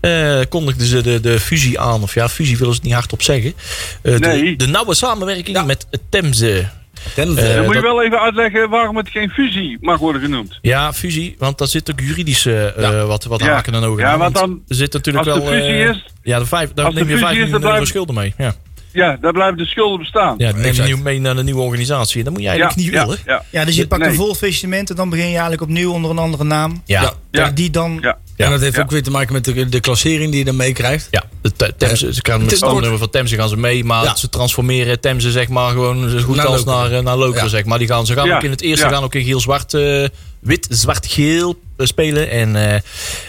eh, 0.00 0.40
kondigden 0.48 0.86
ze 0.86 1.00
de, 1.02 1.20
de 1.20 1.40
fusie 1.40 1.80
aan. 1.80 2.02
Of 2.02 2.14
ja, 2.14 2.28
fusie 2.28 2.56
willen 2.58 2.72
ze 2.74 2.78
het 2.78 2.88
niet 2.88 2.96
hardop 2.98 3.22
zeggen. 3.22 3.54
Eh, 4.02 4.18
Nee. 4.18 4.56
de, 4.56 4.64
de 4.64 4.70
nauwe 4.70 4.94
samenwerking 4.94 5.56
Ja. 5.56 5.62
met 5.64 5.86
Temze. 6.10 6.68
Tenze. 7.14 7.40
Eh, 7.40 7.54
dan 7.54 7.64
moet 7.64 7.74
je 7.74 7.80
dat- 7.80 7.90
wel 7.92 8.02
even 8.04 8.20
uitleggen 8.20 8.68
waarom 8.70 8.96
het 8.96 9.08
geen 9.08 9.30
fusie 9.30 9.78
mag 9.80 9.98
worden 9.98 10.22
genoemd. 10.22 10.58
Ja, 10.62 10.92
fusie, 10.92 11.34
want 11.38 11.58
daar 11.58 11.68
zit 11.68 11.90
ook 11.90 12.00
juridische 12.00 12.72
eh, 12.76 12.82
Ja. 12.90 13.04
wat, 13.04 13.24
wat 13.24 13.40
Ja. 13.40 13.46
haken 13.52 13.74
en 13.74 13.82
ogen 13.82 14.02
Ja, 14.04 14.12
aan. 14.12 14.18
want 14.18 14.34
dan- 14.34 14.62
er 14.68 14.74
zit 14.74 14.92
natuurlijk 14.92 15.26
als 15.28 15.36
de 15.38 15.42
wel... 15.44 15.52
fusie 15.52 15.72
eh, 15.82 15.88
is- 15.88 16.04
ja, 16.22 16.38
de 16.38 16.46
vijf, 16.46 16.72
daar 16.74 16.86
de 16.88 16.92
neem 16.94 17.04
je 17.04 17.10
fusie 17.10 17.26
5 17.26 17.38
is, 17.38 17.50
miljoen 17.50 17.70
euro 17.72 17.84
schulden 17.84 18.14
mee. 18.14 18.34
Ja, 18.38 18.54
Ja, 18.92 19.16
daar 19.20 19.32
blijven 19.32 19.56
de 19.58 19.66
schulden 19.66 19.98
bestaan. 19.98 20.34
ja 20.38 20.52
die 20.52 20.62
neem 20.62 20.86
je 20.86 20.96
mee 20.96 21.20
naar 21.20 21.36
de 21.36 21.42
nieuwe 21.42 21.60
organisatie. 21.60 22.18
En 22.18 22.24
dat 22.24 22.32
moet 22.32 22.42
je 22.42 22.48
eigenlijk 22.48 22.78
niet 22.78 22.92
ja, 22.92 23.02
willen. 23.04 23.18
Ja, 23.26 23.44
Ja, 23.50 23.64
dus 23.64 23.76
je 23.76 23.86
pakt 23.86 24.00
Nee. 24.02 24.10
een 24.10 24.16
vol 24.16 24.34
faillissement 24.34 24.90
en 24.90 24.96
dan 24.96 25.08
begin 25.10 25.24
je 25.26 25.30
eigenlijk 25.32 25.62
opnieuw 25.62 25.92
onder 25.92 26.10
een 26.10 26.18
andere 26.18 26.44
naam. 26.44 26.82
Ja, 26.84 27.02
Ja. 27.02 27.12
ja. 27.30 27.40
Ja. 27.44 27.50
Die 27.50 27.70
dan... 27.70 27.98
ja. 28.02 28.18
en 28.36 28.50
dat 28.50 28.60
heeft 28.60 28.76
Ja. 28.76 28.82
ook 28.82 28.90
weer 28.90 29.02
te 29.02 29.10
maken 29.10 29.32
met 29.32 29.44
de, 29.44 29.68
de 29.68 29.80
klassering 29.80 30.30
die 30.30 30.38
je 30.38 30.44
dan 30.44 30.56
meekrijgt. 30.56 31.08
de 31.42 31.52
te- 31.56 31.74
Temse, 31.76 32.14
ze 32.14 32.20
gaan 32.22 32.40
met 32.40 32.50
het 32.50 32.58
standnummer 32.58 32.98
van 32.98 33.10
Temse 33.10 33.34
gaan 33.36 33.48
ze 33.48 33.56
mee, 33.56 33.84
maar 33.84 34.04
Ja. 34.04 34.16
ze 34.16 34.28
transformeren 34.28 35.00
Temse 35.00 35.30
zeg 35.30 35.48
maar 35.48 35.70
gewoon 35.70 36.08
zo 36.08 36.18
goed 36.18 36.36
Naar 36.36 36.46
als 36.46 36.64
naar, 36.64 36.92
eh, 36.92 37.00
naar 37.02 37.16
Lokeren 37.16 37.42
Ja. 37.44 37.48
zeg 37.50 37.64
maar. 37.64 37.78
Die 37.78 37.86
gaan, 37.86 38.06
ze 38.06 38.14
gaan 38.14 38.26
Ja. 38.26 38.36
ook 38.36 38.42
in 38.42 38.50
het 38.50 38.60
eerste 38.62 38.86
Ja. 38.86 38.92
gaan 38.92 39.02
ook 39.04 39.14
in 39.14 39.24
geel-zwart, 39.24 39.74
eh, 39.74 40.04
wit, 40.40 40.66
zwart-geel 40.70 41.60
eh, 41.76 41.86
spelen 41.86 42.30
en, 42.30 42.56
eh, 42.56 42.72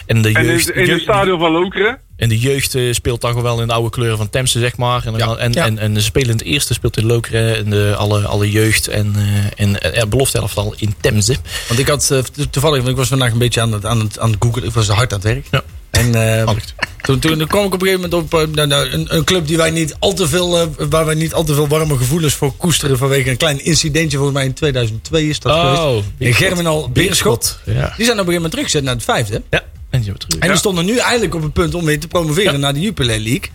en 0.06 0.22
de 0.22 0.28
En 0.28 0.34
in, 0.34 0.44
jeugd, 0.46 0.70
in 0.70 0.78
het 0.80 0.88
jeugd- 0.88 1.02
stadion 1.02 1.38
van 1.38 1.52
Lokeren. 1.52 1.98
En 2.16 2.28
de 2.28 2.38
jeugd 2.38 2.74
eh, 2.74 2.92
speelt 2.92 3.20
dan 3.20 3.30
gewoon 3.30 3.44
wel 3.44 3.60
in 3.60 3.66
de 3.66 3.72
oude 3.72 3.90
kleuren 3.90 4.16
van 4.16 4.30
Temse, 4.30 4.58
zeg 4.58 4.76
maar. 4.76 5.06
En, 5.06 5.16
Ja. 5.16 5.36
en, 5.36 5.52
Ja. 5.52 5.64
en, 5.66 5.78
en 5.78 5.94
ze 5.94 6.02
spelen 6.02 6.28
in 6.28 6.36
het 6.36 6.44
eerste, 6.46 6.74
speelt 6.74 6.96
in 6.96 7.06
Lokeren. 7.06 7.56
En 7.56 7.70
de, 7.70 7.94
alle, 7.96 8.26
alle 8.26 8.50
jeugd 8.50 8.88
en, 8.88 9.14
eh 9.56 9.98
en 10.00 10.08
belofte 10.08 10.38
elftal 10.38 10.74
in 10.76 10.94
Temse. 11.00 11.36
Want 11.68 11.80
ik 11.80 11.88
had 11.88 12.06
to- 12.06 12.22
toevallig, 12.50 12.76
want 12.78 12.88
ik 12.90 12.96
was 12.96 13.08
vandaag 13.08 13.32
een 13.32 13.38
beetje 13.38 13.60
aan 13.60 13.72
het, 13.72 13.86
aan 13.86 13.98
het, 14.00 14.18
aan 14.18 14.30
het 14.30 14.42
googlen. 14.42 14.64
Ik 14.64 14.72
was 14.72 14.88
hard 14.88 15.12
aan 15.12 15.18
het 15.20 15.28
werk. 15.28 15.46
Ja. 15.50 15.62
En 15.92 16.14
eh, 16.38 16.44
Allicht. 16.46 16.74
toen, 17.02 17.18
toen 17.18 17.46
kwam 17.46 17.64
ik 17.66 17.74
op 17.74 17.80
een 17.82 17.86
gegeven 17.88 18.10
moment 18.10 18.32
op 18.32 18.34
eh, 18.40 18.46
nou, 18.54 18.68
nou, 18.68 18.88
een, 18.90 19.16
een 19.16 19.24
club 19.24 19.46
die 19.46 19.56
wij 19.56 19.70
niet 19.70 19.96
al 19.98 20.12
te 20.12 20.28
veel, 20.28 20.58
eh, 20.60 20.66
waar 20.88 21.04
wij 21.04 21.14
niet 21.14 21.34
al 21.34 21.44
te 21.44 21.54
veel 21.54 21.68
warme 21.68 21.96
gevoelens 21.96 22.34
voor 22.34 22.52
koesteren 22.56 22.98
vanwege 22.98 23.30
een 23.30 23.36
klein 23.36 23.64
incidentje. 23.64 24.16
Volgens 24.16 24.36
mij 24.38 24.46
in 24.46 24.52
2002 24.54 25.28
is 25.28 25.40
dat 25.40 25.52
geweest. 25.60 25.80
Oh, 25.82 25.96
In 26.18 26.34
Germinal 26.34 26.90
Beerschot. 26.90 27.58
Ja. 27.64 27.72
Die 27.72 27.80
zijn 27.84 27.90
op 27.90 27.98
een 27.98 28.06
gegeven 28.08 28.32
moment 28.34 28.50
teruggezet 28.50 28.82
naar 28.82 28.94
het 28.94 29.04
vijfde. 29.04 29.42
ja. 29.50 29.58
En 29.90 30.00
die 30.00 30.10
hebben 30.10 30.12
we 30.12 30.18
terug. 30.28 30.42
En 30.42 30.48
die 30.48 30.58
stonden 30.58 30.84
nu 30.84 30.96
eigenlijk 30.98 31.34
op 31.34 31.42
het 31.42 31.52
punt 31.52 31.74
om 31.74 31.84
weer 31.84 32.00
te 32.00 32.08
promoveren 32.08 32.52
Ja. 32.52 32.58
naar 32.58 32.74
de 32.74 32.80
Jupiler 32.80 33.18
League. 33.18 33.50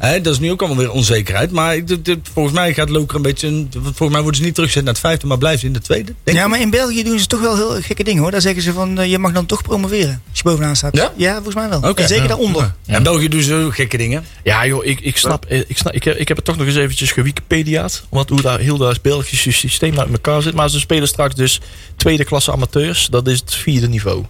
Ja. 0.00 0.18
Dat 0.18 0.32
is 0.32 0.38
nu 0.38 0.50
ook 0.50 0.60
allemaal 0.60 0.78
weer 0.78 0.90
onzekerheid. 0.92 1.50
Maar 1.50 1.76
ik- 1.76 1.86
dit- 1.88 2.04
dit- 2.04 2.18
volgens 2.32 2.54
mij 2.54 2.74
gaat 2.74 2.88
Loker 2.90 3.16
een 3.16 3.22
beetje. 3.22 3.46
een- 3.48 3.68
Volgens 3.72 4.10
mij 4.10 4.20
worden 4.20 4.34
ze 4.40 4.42
niet 4.42 4.54
teruggezet 4.54 4.84
naar 4.84 4.92
het 4.92 5.02
vijfde, 5.02 5.26
maar 5.26 5.38
blijven 5.38 5.60
ze 5.60 5.66
in 5.66 5.72
de 5.72 5.80
tweede. 5.80 6.14
Denk 6.24 6.36
Ja, 6.38 6.44
ik. 6.44 6.50
maar 6.50 6.60
in 6.60 6.70
België 6.70 7.02
doen 7.04 7.18
ze 7.18 7.26
toch 7.26 7.40
wel 7.40 7.56
heel 7.56 7.80
gekke 7.82 8.04
dingen 8.04 8.22
hoor. 8.22 8.30
Daar 8.30 8.40
zeggen 8.40 8.62
ze 8.62 8.72
van, 8.72 8.98
eh, 8.98 9.10
je 9.10 9.18
mag 9.18 9.32
dan 9.32 9.46
toch 9.46 9.62
promoveren. 9.62 10.22
Als 10.30 10.38
je 10.38 10.42
bovenaan 10.44 10.76
staat. 10.76 10.96
Ja? 11.16 11.32
volgens 11.34 11.54
mij 11.54 11.68
wel. 11.68 11.78
Oké. 11.78 12.02
En 12.02 12.08
zeker 12.08 12.22
Ja. 12.22 12.28
daaronder. 12.28 12.74
Ja, 12.84 12.96
in 12.96 13.02
België 13.02 13.28
doen 13.28 13.42
ze 13.42 13.54
ook 13.54 13.74
gekke 13.74 13.96
dingen. 13.96 14.24
Ja, 14.44 14.66
joh, 14.66 14.84
ik, 14.84 15.00
ik 15.00 15.16
snap. 15.16 15.46
Ik, 15.46 15.76
snap 15.78 15.92
ik, 15.94 16.04
heb, 16.04 16.16
ik 16.16 16.28
heb 16.28 16.36
het 16.36 16.46
toch 16.46 16.56
nog 16.56 16.66
eens 16.66 16.76
eventjes 16.76 17.12
gewikipediaat. 17.12 18.02
Want 18.08 18.28
hoe 18.28 18.40
daar 18.42 18.58
heel 18.58 18.76
dat 18.76 19.02
Belgische 19.02 19.52
systeem 19.52 19.98
uit 19.98 20.10
elkaar 20.12 20.42
zit. 20.42 20.54
Maar 20.54 20.70
ze 20.70 20.78
spelen 20.78 21.08
straks 21.08 21.34
dus 21.34 21.60
tweede 21.96 22.24
klasse 22.24 22.52
amateurs. 22.52 23.08
Dat 23.10 23.26
is 23.28 23.40
het 23.40 23.54
vierde 23.54 23.88
niveau. 23.88 24.24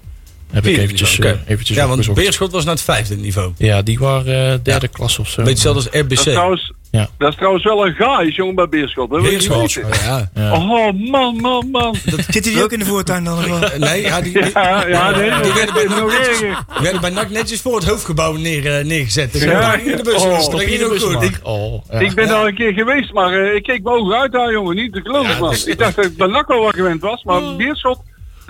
Heb 0.51 0.67
ik 0.67 0.77
eventjes, 0.79 1.19
niveau, 1.19 1.37
eh, 1.37 1.51
eventjes 1.53 1.77
Ja, 1.77 1.89
want. 1.89 2.15
Beerschot 2.15 2.53
was 2.53 2.65
naar 2.65 2.75
het 2.75 2.83
vijfde 2.83 3.17
niveau. 3.17 3.53
Ja, 3.57 3.83
die 3.83 3.99
waren 3.99 4.53
eh, 4.53 4.59
derde 4.63 4.89
klasse 4.89 5.21
of 5.21 5.29
zo. 5.29 5.37
Beetje 5.43 5.51
hetzelfde 5.51 5.81
als 5.83 5.91
Dat 6.09 6.11
is, 6.11 6.19
RBC. 6.21 6.33
trouwens, 6.33 6.73
Ja. 6.91 7.09
dat 7.19 7.31
is 7.31 7.37
trouwens 7.37 7.65
wel 7.65 7.87
een 7.87 7.95
gaai, 7.95 8.31
jongen, 8.31 8.55
bij 8.55 8.69
Beerschot. 8.69 9.11
Dat 9.11 9.23
Beerschot. 9.23 9.75
weten. 9.75 9.91
Ja. 10.05 10.31
Ja. 10.35 10.53
Oh, 10.53 10.69
man, 11.11 11.41
man, 11.41 11.71
man. 11.71 11.97
Zitten 12.29 12.53
die 12.53 12.63
ook 12.63 12.73
in 12.73 12.79
de 12.79 12.85
voortuin 12.85 13.25
dan? 13.25 13.49
wel? 13.49 13.59
Nee, 13.79 14.03
ja, 14.03 14.21
die, 14.21 14.33
die, 14.33 14.51
Ja, 14.55 14.87
ja, 14.87 15.11
nee, 15.11 15.31
die 15.43 15.53
werden 15.53 15.75
bij 15.75 15.85
netjes, 15.89 16.29
erger. 16.29 16.65
die 16.75 16.83
werden 16.83 17.01
bij 17.01 17.11
NAC 17.11 17.31
netjes 17.31 17.61
voor 17.61 17.75
het 17.77 17.85
hoofdgebouw 17.89 18.33
neer, 18.37 18.79
eh, 18.79 18.85
neergezet. 18.85 19.33
Dus 19.33 19.43
Ja. 19.43 19.71
ging 19.71 19.97
de 19.97 20.03
bus. 20.03 20.15
Oh. 20.25 20.51
dat 20.51 20.61
ging 20.61 20.83
ook 20.83 20.99
goed. 20.99 21.23
Ik- 21.23 21.41
Oh, 21.43 21.85
ja. 21.91 21.99
Ik 21.99 22.15
ben 22.15 22.29
daar 22.29 22.47
een 22.47 22.55
keer 22.55 22.73
geweest, 22.73 23.13
maar 23.13 23.33
eh, 23.33 23.55
ik 23.55 23.63
keek 23.63 23.83
mijn 23.83 23.97
ogen 23.97 24.19
uit 24.21 24.33
daar, 24.33 24.53
jongen. 24.53 24.77
Niet 24.77 24.93
te 24.93 25.01
geloven, 25.01 25.39
man. 25.41 25.51
dus- 25.51 25.65
Ik 25.65 25.79
dacht 25.79 25.97
dat 25.97 26.05
ik 26.05 26.17
bij 26.17 26.27
NAC 26.27 26.51
al 26.51 26.63
wat 26.63 26.75
gewend 26.75 27.01
was, 27.01 27.25
maar 27.25 27.57
Beerschot, 27.57 27.99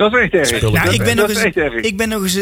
dat 0.00 0.12
is 0.12 0.18
echt 0.20 0.32
erg. 0.52 0.62
Nou, 0.72 0.90
ik 0.90 0.98
ben, 1.02 1.16
dat 1.16 1.28
nog 1.28 1.44
eens, 1.44 1.84
ik 1.84 1.96
ben 1.96 2.08
nog 2.08 2.22
eens 2.22 2.34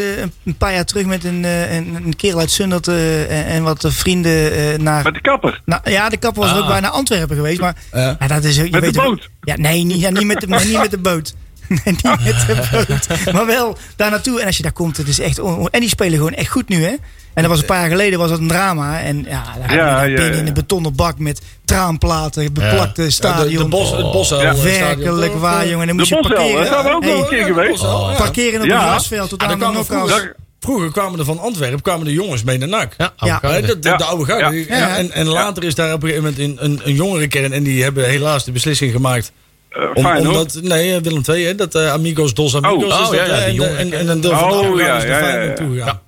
een- 0.43 0.57
paar 0.57 0.73
jaar 0.73 0.85
terug 0.85 1.05
met 1.05 1.23
een, 1.23 1.45
eh, 1.45 1.75
een, 1.75 1.95
een 2.05 2.15
kerel 2.15 2.39
uit 2.39 2.51
Sundert 2.51 2.87
eh, 2.87 3.39
en, 3.39 3.45
en 3.45 3.63
wat 3.63 3.83
eh, 3.83 3.91
vrienden 3.91 4.51
eh, 4.51 4.77
naar... 4.79 5.03
Met 5.03 5.13
de 5.13 5.21
kapper. 5.21 5.61
Nou, 5.65 5.81
ja, 5.91 6.09
de 6.09 6.17
kapper 6.17 6.41
was 6.43 6.53
ook 6.55 6.61
Ah. 6.61 6.67
bij 6.67 6.79
naar 6.79 6.91
Antwerpen 6.91 7.35
geweest. 7.35 7.59
Maar 7.59 7.75
Ja. 7.91 8.15
ja, 8.19 8.27
dat 8.27 8.43
is. 8.43 8.55
Je 8.55 8.61
Met 8.61 8.71
de 8.71 8.79
weet 8.79 8.93
toch- 8.93 9.03
boot. 9.03 9.29
Ja, 9.41 9.55
nee, 9.57 9.83
niet, 9.83 9.99
ja, 9.99 10.09
niet, 10.09 10.23
met 10.25 10.39
de, 10.41 10.47
nee, 10.47 10.65
niet 10.65 10.77
met 10.79 10.91
de 10.91 10.97
boot. 10.97 11.33
niet 11.85 12.03
met 12.03 12.23
de 12.47 12.67
boot. 12.71 13.33
Maar 13.33 13.45
wel 13.45 13.77
daar 13.95 14.09
naartoe. 14.11 14.39
En 14.39 14.45
als 14.45 14.57
je 14.57 14.63
daar 14.63 14.71
komt, 14.71 14.97
het 14.97 15.07
is 15.07 15.19
echt... 15.19 15.39
on- 15.39 15.69
En 15.71 15.79
die 15.79 15.89
spelen 15.89 16.17
gewoon 16.17 16.33
echt 16.33 16.49
goed 16.51 16.69
nu, 16.69 16.83
hè? 16.83 16.93
En 17.33 17.45
dat 17.45 17.51
was 17.53 17.59
een 17.59 17.65
paar 17.65 17.79
jaar 17.79 17.89
geleden 17.89 18.19
was 18.19 18.29
dat 18.29 18.39
een 18.39 18.47
drama. 18.47 18.99
En 19.01 19.25
ja, 19.29 19.43
daar 19.67 19.75
Ja, 19.75 20.01
ja, 20.03 20.05
binnen 20.15 20.33
ja. 20.33 20.39
in 20.39 20.47
een 20.47 20.53
betonnen 20.53 20.95
bak 20.95 21.19
met 21.19 21.41
traanplaten, 21.65 22.53
beplakte 22.53 23.01
Ja, 23.01 23.07
de, 23.07 23.13
stadion. 23.13 23.63
de, 23.63 23.69
bos, 23.69 24.31
het 24.31 24.31
eh, 24.31 24.53
Werkelijk 24.63 25.33
waar, 25.33 25.67
jongen. 25.67 25.89
En 25.89 25.97
dan 25.97 26.05
De 26.05 26.13
moest 26.15 26.29
je 26.29 26.35
parkeren. 26.35 26.55
daar 26.55 26.65
zijn 26.65 26.83
we 26.83 26.89
ook 26.93 27.03
Hey, 27.03 27.11
nog 27.13 27.21
een 27.21 27.27
keer 27.29 27.45
geweest. 27.45 27.81
Ja. 27.81 28.13
Parkeren 28.17 28.61
op 28.61 28.69
een 28.69 28.79
grasveld 28.79 29.29
tot 29.29 29.41
Ah, 29.41 29.51
aan 29.51 29.59
de 29.59 29.65
knockouts. 29.65 29.87
vroeger, 30.11 30.35
vroeger 30.59 30.91
kwamen 30.91 31.19
er 31.19 31.25
van 31.25 31.39
Antwerpen 31.39 31.81
kwamen 31.81 32.05
de 32.05 32.13
jongens 32.13 32.43
mee 32.43 32.57
naar 32.57 32.67
NAC. 32.67 32.95
Ja, 33.17 33.39
de, 33.41 33.61
de, 33.61 33.79
de 33.79 34.03
oude 34.03 34.25
garde. 34.25 34.43
Ja. 34.43 34.49
Die- 34.49 34.67
Ja. 34.67 34.97
En, 34.97 35.11
en 35.11 35.25
later 35.27 35.63
is 35.63 35.75
daar 35.75 35.93
op 35.93 36.03
een 36.03 36.09
gegeven 36.09 36.33
moment 36.37 36.59
een, 36.59 36.65
een, 36.65 36.79
een 36.83 36.93
jongerenkern. 36.95 37.51
En 37.53 37.63
die 37.63 37.83
hebben 37.83 38.09
helaas 38.09 38.43
de 38.43 38.51
beslissing 38.51 38.91
gemaakt. 38.91 39.31
Eh, 39.69 39.81
Om, 39.93 40.03
fijn 40.03 40.17
hoor. 40.25 40.27
omdat, 40.27 40.59
nee, 40.61 40.95
eh, 40.95 41.01
Willem 41.01 41.21
II, 41.29 41.45
hè, 41.45 41.55
dat 41.55 41.75
eh, 41.75 41.91
Amigos 41.91 42.33
Dos 42.33 42.55
Amigos 42.55 42.83
Oh. 42.83 42.89
is 42.89 42.95
Oh, 42.95 42.99
dat, 43.05 43.11
ja, 43.15 43.25
ja, 43.25 43.35
die 43.35 43.43
en, 43.45 43.53
jongen- 43.53 43.77
en, 43.77 43.93
en 43.93 44.07
een 44.07 44.21
deel 44.21 44.31
van 44.37 44.49
de 44.49 44.55
Oh, 44.55 44.65
oude 44.65 44.83
ja, 44.83 44.87
garde 44.99 45.05
is 45.05 45.11
ja, 45.11 45.19
ja, 45.19 45.25
Feyenoord 45.55 45.75
ja. 45.75 46.01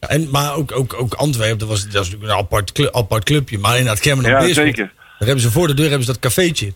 En, 0.00 0.28
maar 0.30 0.54
ook, 0.56 0.72
ook, 0.72 0.94
ook 1.00 1.14
Antwerpen, 1.14 1.58
dat 1.58 1.68
was, 1.68 1.82
dat 1.88 1.92
is 2.04 2.10
natuurlijk 2.10 2.32
een 2.32 2.38
apart, 2.38 2.72
clu- 2.72 2.88
apart 2.92 3.24
clubje. 3.24 3.58
Maar 3.58 3.76
inderdaad, 3.78 4.00
Kermen 4.02 4.24
Ja, 4.30 4.52
zeker. 4.54 4.92
Daar 4.94 5.26
hebben 5.26 5.40
ze 5.40 5.50
voor 5.50 5.66
de 5.66 5.74
deur 5.74 5.88
hebben 5.88 6.04
ze 6.06 6.12
dat 6.12 6.20
cafeetje. 6.20 6.72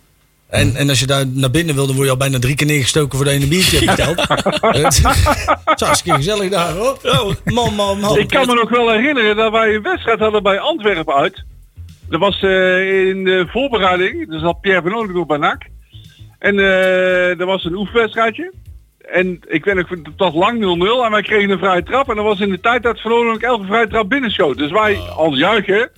En, 0.49 0.77
en 0.77 0.89
als 0.89 1.01
je 1.01 1.07
daar 1.07 1.27
naar 1.27 1.51
binnen 1.51 1.75
wil, 1.75 1.87
dan 1.87 1.95
word 1.95 2.07
je 2.07 2.13
al 2.13 2.19
bijna 2.19 2.39
drie 2.39 2.55
keer 2.55 2.67
neergestoken 2.67 3.17
voordat 3.17 3.35
je 3.37 3.41
een 3.43 3.49
biertje 3.49 3.79
hebt 3.79 3.91
geteld. 3.91 4.29
Het 4.83 4.93
is 4.95 5.01
hartstikke 5.87 6.19
gezellig 6.19 6.51
daar 6.51 6.73
hoor. 6.73 6.99
Oh, 7.03 7.33
man, 7.45 7.75
man, 7.75 8.01
man. 8.01 8.19
Ik 8.19 8.29
kan 8.29 8.47
me 8.47 8.55
nog 8.55 8.69
wel 8.71 8.91
herinneren 8.91 9.37
dat 9.37 9.53
wij 9.53 9.75
een 9.75 9.83
wedstrijd 9.83 10.19
hadden 10.19 10.43
bij 10.43 10.59
Antwerpen 10.59 11.15
uit. 11.15 11.43
Dat 12.09 12.21
was 12.21 12.43
eh, 12.43 13.09
in 13.09 13.25
de 13.25 13.47
voorbereiding. 13.51 14.31
Dus 14.31 14.43
had 14.43 14.61
Pierre 14.61 14.83
van 14.83 14.95
Onenkoop 14.95 15.29
bij 15.29 15.37
NAC. 15.39 15.63
En 16.41 16.59
eh 16.59 17.38
dat 17.38 17.47
was 17.47 17.64
een 17.64 17.74
oefenwedstrijdje. 17.74 18.53
En 18.99 19.41
ik 19.47 19.64
weet 19.64 19.74
nog, 19.74 19.88
het 19.88 20.01
was 20.16 20.34
lang 20.34 20.61
0-0 20.61 21.05
en 21.05 21.11
wij 21.11 21.22
kregen 21.22 21.51
een 21.51 21.59
vrije 21.59 21.82
trap. 21.82 22.09
En 22.11 22.16
dat 22.16 22.24
was 22.24 22.41
in 22.41 22.51
de 22.51 22.61
tijd 22.61 22.82
dat 22.82 23.01
Van 23.01 23.12
Onenkoop 23.12 23.43
elke 23.43 23.66
vrije 23.66 23.88
trap 23.88 24.09
binnenschoot. 24.09 24.59
Dus 24.59 24.70
wij 24.70 24.97
als 24.97 25.38
juichen. 25.38 25.91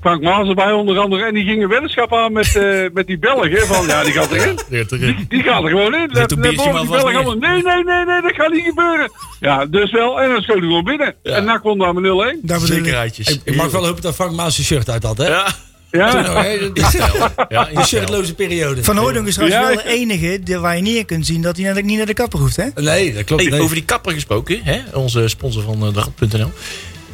Frank 0.00 0.22
Maas 0.22 0.48
erbij 0.48 0.72
onder 0.72 0.98
andere. 0.98 1.24
En 1.24 1.34
die 1.34 1.44
gingen 1.44 1.68
weddenschap 1.68 2.14
aan 2.14 2.32
met, 2.32 2.56
eh, 2.56 2.84
met 2.92 3.06
die 3.06 3.18
Belgen. 3.18 3.66
Van 3.66 3.86
ja, 3.86 4.04
die 4.04 4.12
gaat 4.12 4.30
erin. 4.30 4.58
Die, 4.98 5.26
die 5.28 5.42
gaat 5.42 5.62
er 5.62 5.68
gewoon 5.68 5.94
in. 5.94 6.00
Een 6.00 6.08
boven 6.10 6.38
maar 6.38 6.50
die 6.50 6.60
vast 6.60 6.88
Belgen 6.88 7.14
allemaal, 7.14 7.36
nee, 7.36 7.62
nee, 7.62 7.84
nee, 7.84 8.04
nee, 8.04 8.22
dat 8.22 8.32
gaat 8.34 8.52
niet 8.52 8.64
gebeuren. 8.64 9.10
Ja, 9.40 9.66
dus 9.66 9.90
wel. 9.90 10.20
En 10.20 10.28
dan 10.28 10.42
schoot 10.42 10.56
hij 10.56 10.66
gewoon 10.66 10.84
binnen. 10.84 11.14
En 11.22 11.44
NAC 11.44 11.62
won 11.62 11.78
daar 11.78 11.94
met 11.94 12.04
0-1. 12.04 12.06
Daar 12.42 12.60
bedoel 12.60 12.76
ik. 12.76 12.84
Zekerheidjes. 12.84 13.28
Ik, 13.28 13.40
ik 13.44 13.56
mag 13.56 13.70
wel 13.70 13.86
hopen 13.86 14.02
dat 14.02 14.14
Frank 14.14 14.32
Maas 14.32 14.54
zijn 14.54 14.66
shirt 14.66 14.90
uit 14.90 15.02
had, 15.02 15.18
hè? 15.18 15.28
Ja. 15.28 15.46
Ja, 15.90 16.10
Toen 16.24 16.36
hè? 16.36 16.58
Stijl. 16.74 17.84
shirtloze 17.84 18.34
periode. 18.34 18.84
Van 18.84 18.96
Hooydonk 18.96 19.26
is 19.26 19.34
trouwens 19.34 19.60
Ja, 19.62 19.66
wel 19.74 19.82
de 19.84 19.88
enige 20.00 20.40
die- 20.42 20.56
waar 20.58 20.76
je 20.76 20.82
niet 20.82 20.96
in 20.96 21.06
kunt 21.06 21.26
zien 21.26 21.42
dat 21.42 21.56
hij 21.56 21.82
niet 21.82 21.96
naar 21.96 22.06
de 22.06 22.14
kapper 22.14 22.38
hoeft, 22.38 22.56
hè? 22.56 22.64
Nee, 22.74 23.14
dat 23.14 23.24
klopt 23.24 23.42
Hey, 23.42 23.50
niet. 23.52 23.60
over 23.60 23.74
die 23.74 23.84
kapper 23.84 24.12
gesproken, 24.12 24.60
hè? 24.62 24.80
onze 24.94 25.28
sponsor 25.28 25.62
van 25.62 25.86
uh, 25.88 25.94
Rad.nl. 25.94 26.52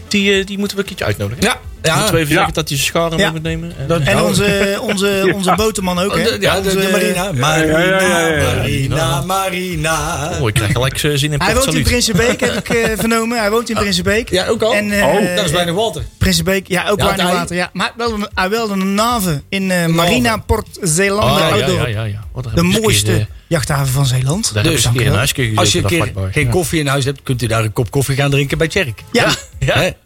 Die, 0.08 0.38
eh, 0.38 0.46
die 0.46 0.58
moeten 0.58 0.76
we 0.76 0.82
een 0.82 0.88
keertje 0.88 1.04
uitnodigen. 1.04 1.42
Ja, 1.44 1.60
ja. 1.82 1.94
Moeten 1.96 2.14
we 2.14 2.20
even 2.20 2.30
Ja. 2.32 2.36
zeggen 2.36 2.54
dat 2.54 2.68
hij 2.68 2.76
zijn 2.78 2.88
scharen 2.90 3.18
Ja. 3.18 3.30
moet 3.30 3.42
nemen. 3.42 3.72
En, 3.78 3.86
Dat- 3.86 4.00
En 4.00 4.22
onze, 4.22 4.78
onze, 4.80 5.30
onze 5.34 5.52
boterman 5.56 5.98
ook, 5.98 6.10
Oh, 6.10 6.16
hè? 6.16 6.22
Ja, 6.40 6.60
de, 6.60 6.62
de 6.70 6.76
Onze- 6.76 6.90
Marina. 6.90 7.32
Marina, 7.32 7.78
ja, 7.78 7.88
ja, 8.20 8.26
ja. 8.28 8.54
Marina, 8.54 9.20
Marina. 9.22 10.30
oh, 10.40 10.48
ik 10.48 10.54
krijg 10.54 10.72
gelijk 10.72 11.02
eh, 11.02 11.10
zin 11.14 11.32
in 11.32 11.40
Hij 11.40 11.52
Port 11.52 11.64
woont 11.64 11.76
in. 11.76 11.82
Prinsenbeek, 11.82 12.40
heb 12.40 12.54
ik 12.54 12.68
eh, 12.68 12.98
vernomen. 12.98 13.38
Hij 13.38 13.50
woont 13.50 13.70
in 13.70 13.76
Prinsenbeek. 13.76 14.30
Ja, 14.30 14.46
ook 14.46 14.62
al. 14.62 14.74
En, 14.74 14.90
eh, 14.92 15.06
oh, 15.06 15.36
dat 15.36 15.44
is 15.44 15.50
weinig 15.50 15.74
Walter. 15.74 16.02
Prinsenbeek, 16.18 16.68
ja, 16.68 16.88
ook 16.88 16.98
Ja, 16.98 17.04
weinig 17.04 17.26
hij- 17.26 17.34
water. 17.34 17.56
Ja. 17.56 17.70
Maar 17.72 17.92
wel 17.96 18.18
hij 18.34 18.50
wel 18.50 18.70
een 18.70 18.98
haven 18.98 19.42
in 19.48 19.70
eh, 19.70 19.86
Marina 19.86 20.36
Port 20.36 20.66
Zeeland. 20.82 21.30
Oh, 21.32 21.38
ja, 21.38 21.46
ja, 21.46 21.52
Outdoor. 21.54 21.80
ja, 21.80 21.86
ja, 21.86 22.04
ja. 22.04 22.20
Wat, 22.32 22.44
daar 22.44 22.54
De 22.54 22.62
mooiste 22.62 23.26
jachthaven 23.46 23.92
van 23.92 24.06
Zeeland. 24.06 24.54
Daar 24.54 24.62
heb 24.64 24.72
ik 24.72 24.78
Dus, 24.92 25.06
een 25.06 25.12
huisje. 25.14 25.52
Als 25.54 25.72
je 25.72 25.78
een 25.78 25.84
keer 25.84 26.12
geen 26.30 26.44
Ja. 26.44 26.50
koffie 26.50 26.80
in 26.80 26.86
huis 26.86 27.04
hebt, 27.04 27.20
kunt 27.22 27.42
u 27.42 27.46
daar 27.46 27.64
een 27.64 27.72
kop 27.72 27.90
koffie 27.90 28.16
gaan 28.16 28.30
drinken 28.30 28.58
bij 28.58 28.68
Tjerk. 28.68 29.02
Ja? 29.12 29.28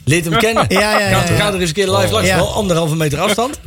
Leert 0.04 0.24
hem 0.24 0.38
kennen. 0.38 0.64
Ja, 0.68 0.80
ja, 0.80 0.98
ja, 0.98 1.20
Ga, 1.20 1.32
ja. 1.32 1.38
ga 1.40 1.52
er 1.52 1.60
eens 1.68 1.76
een 1.76 1.84
keer 1.84 1.96
live 1.96 2.12
langs. 2.12 2.28
Ja. 2.28 2.36
Wel 2.36 2.52
anderhalve 2.54 2.96
meter 2.96 3.18
afstand. 3.18 3.60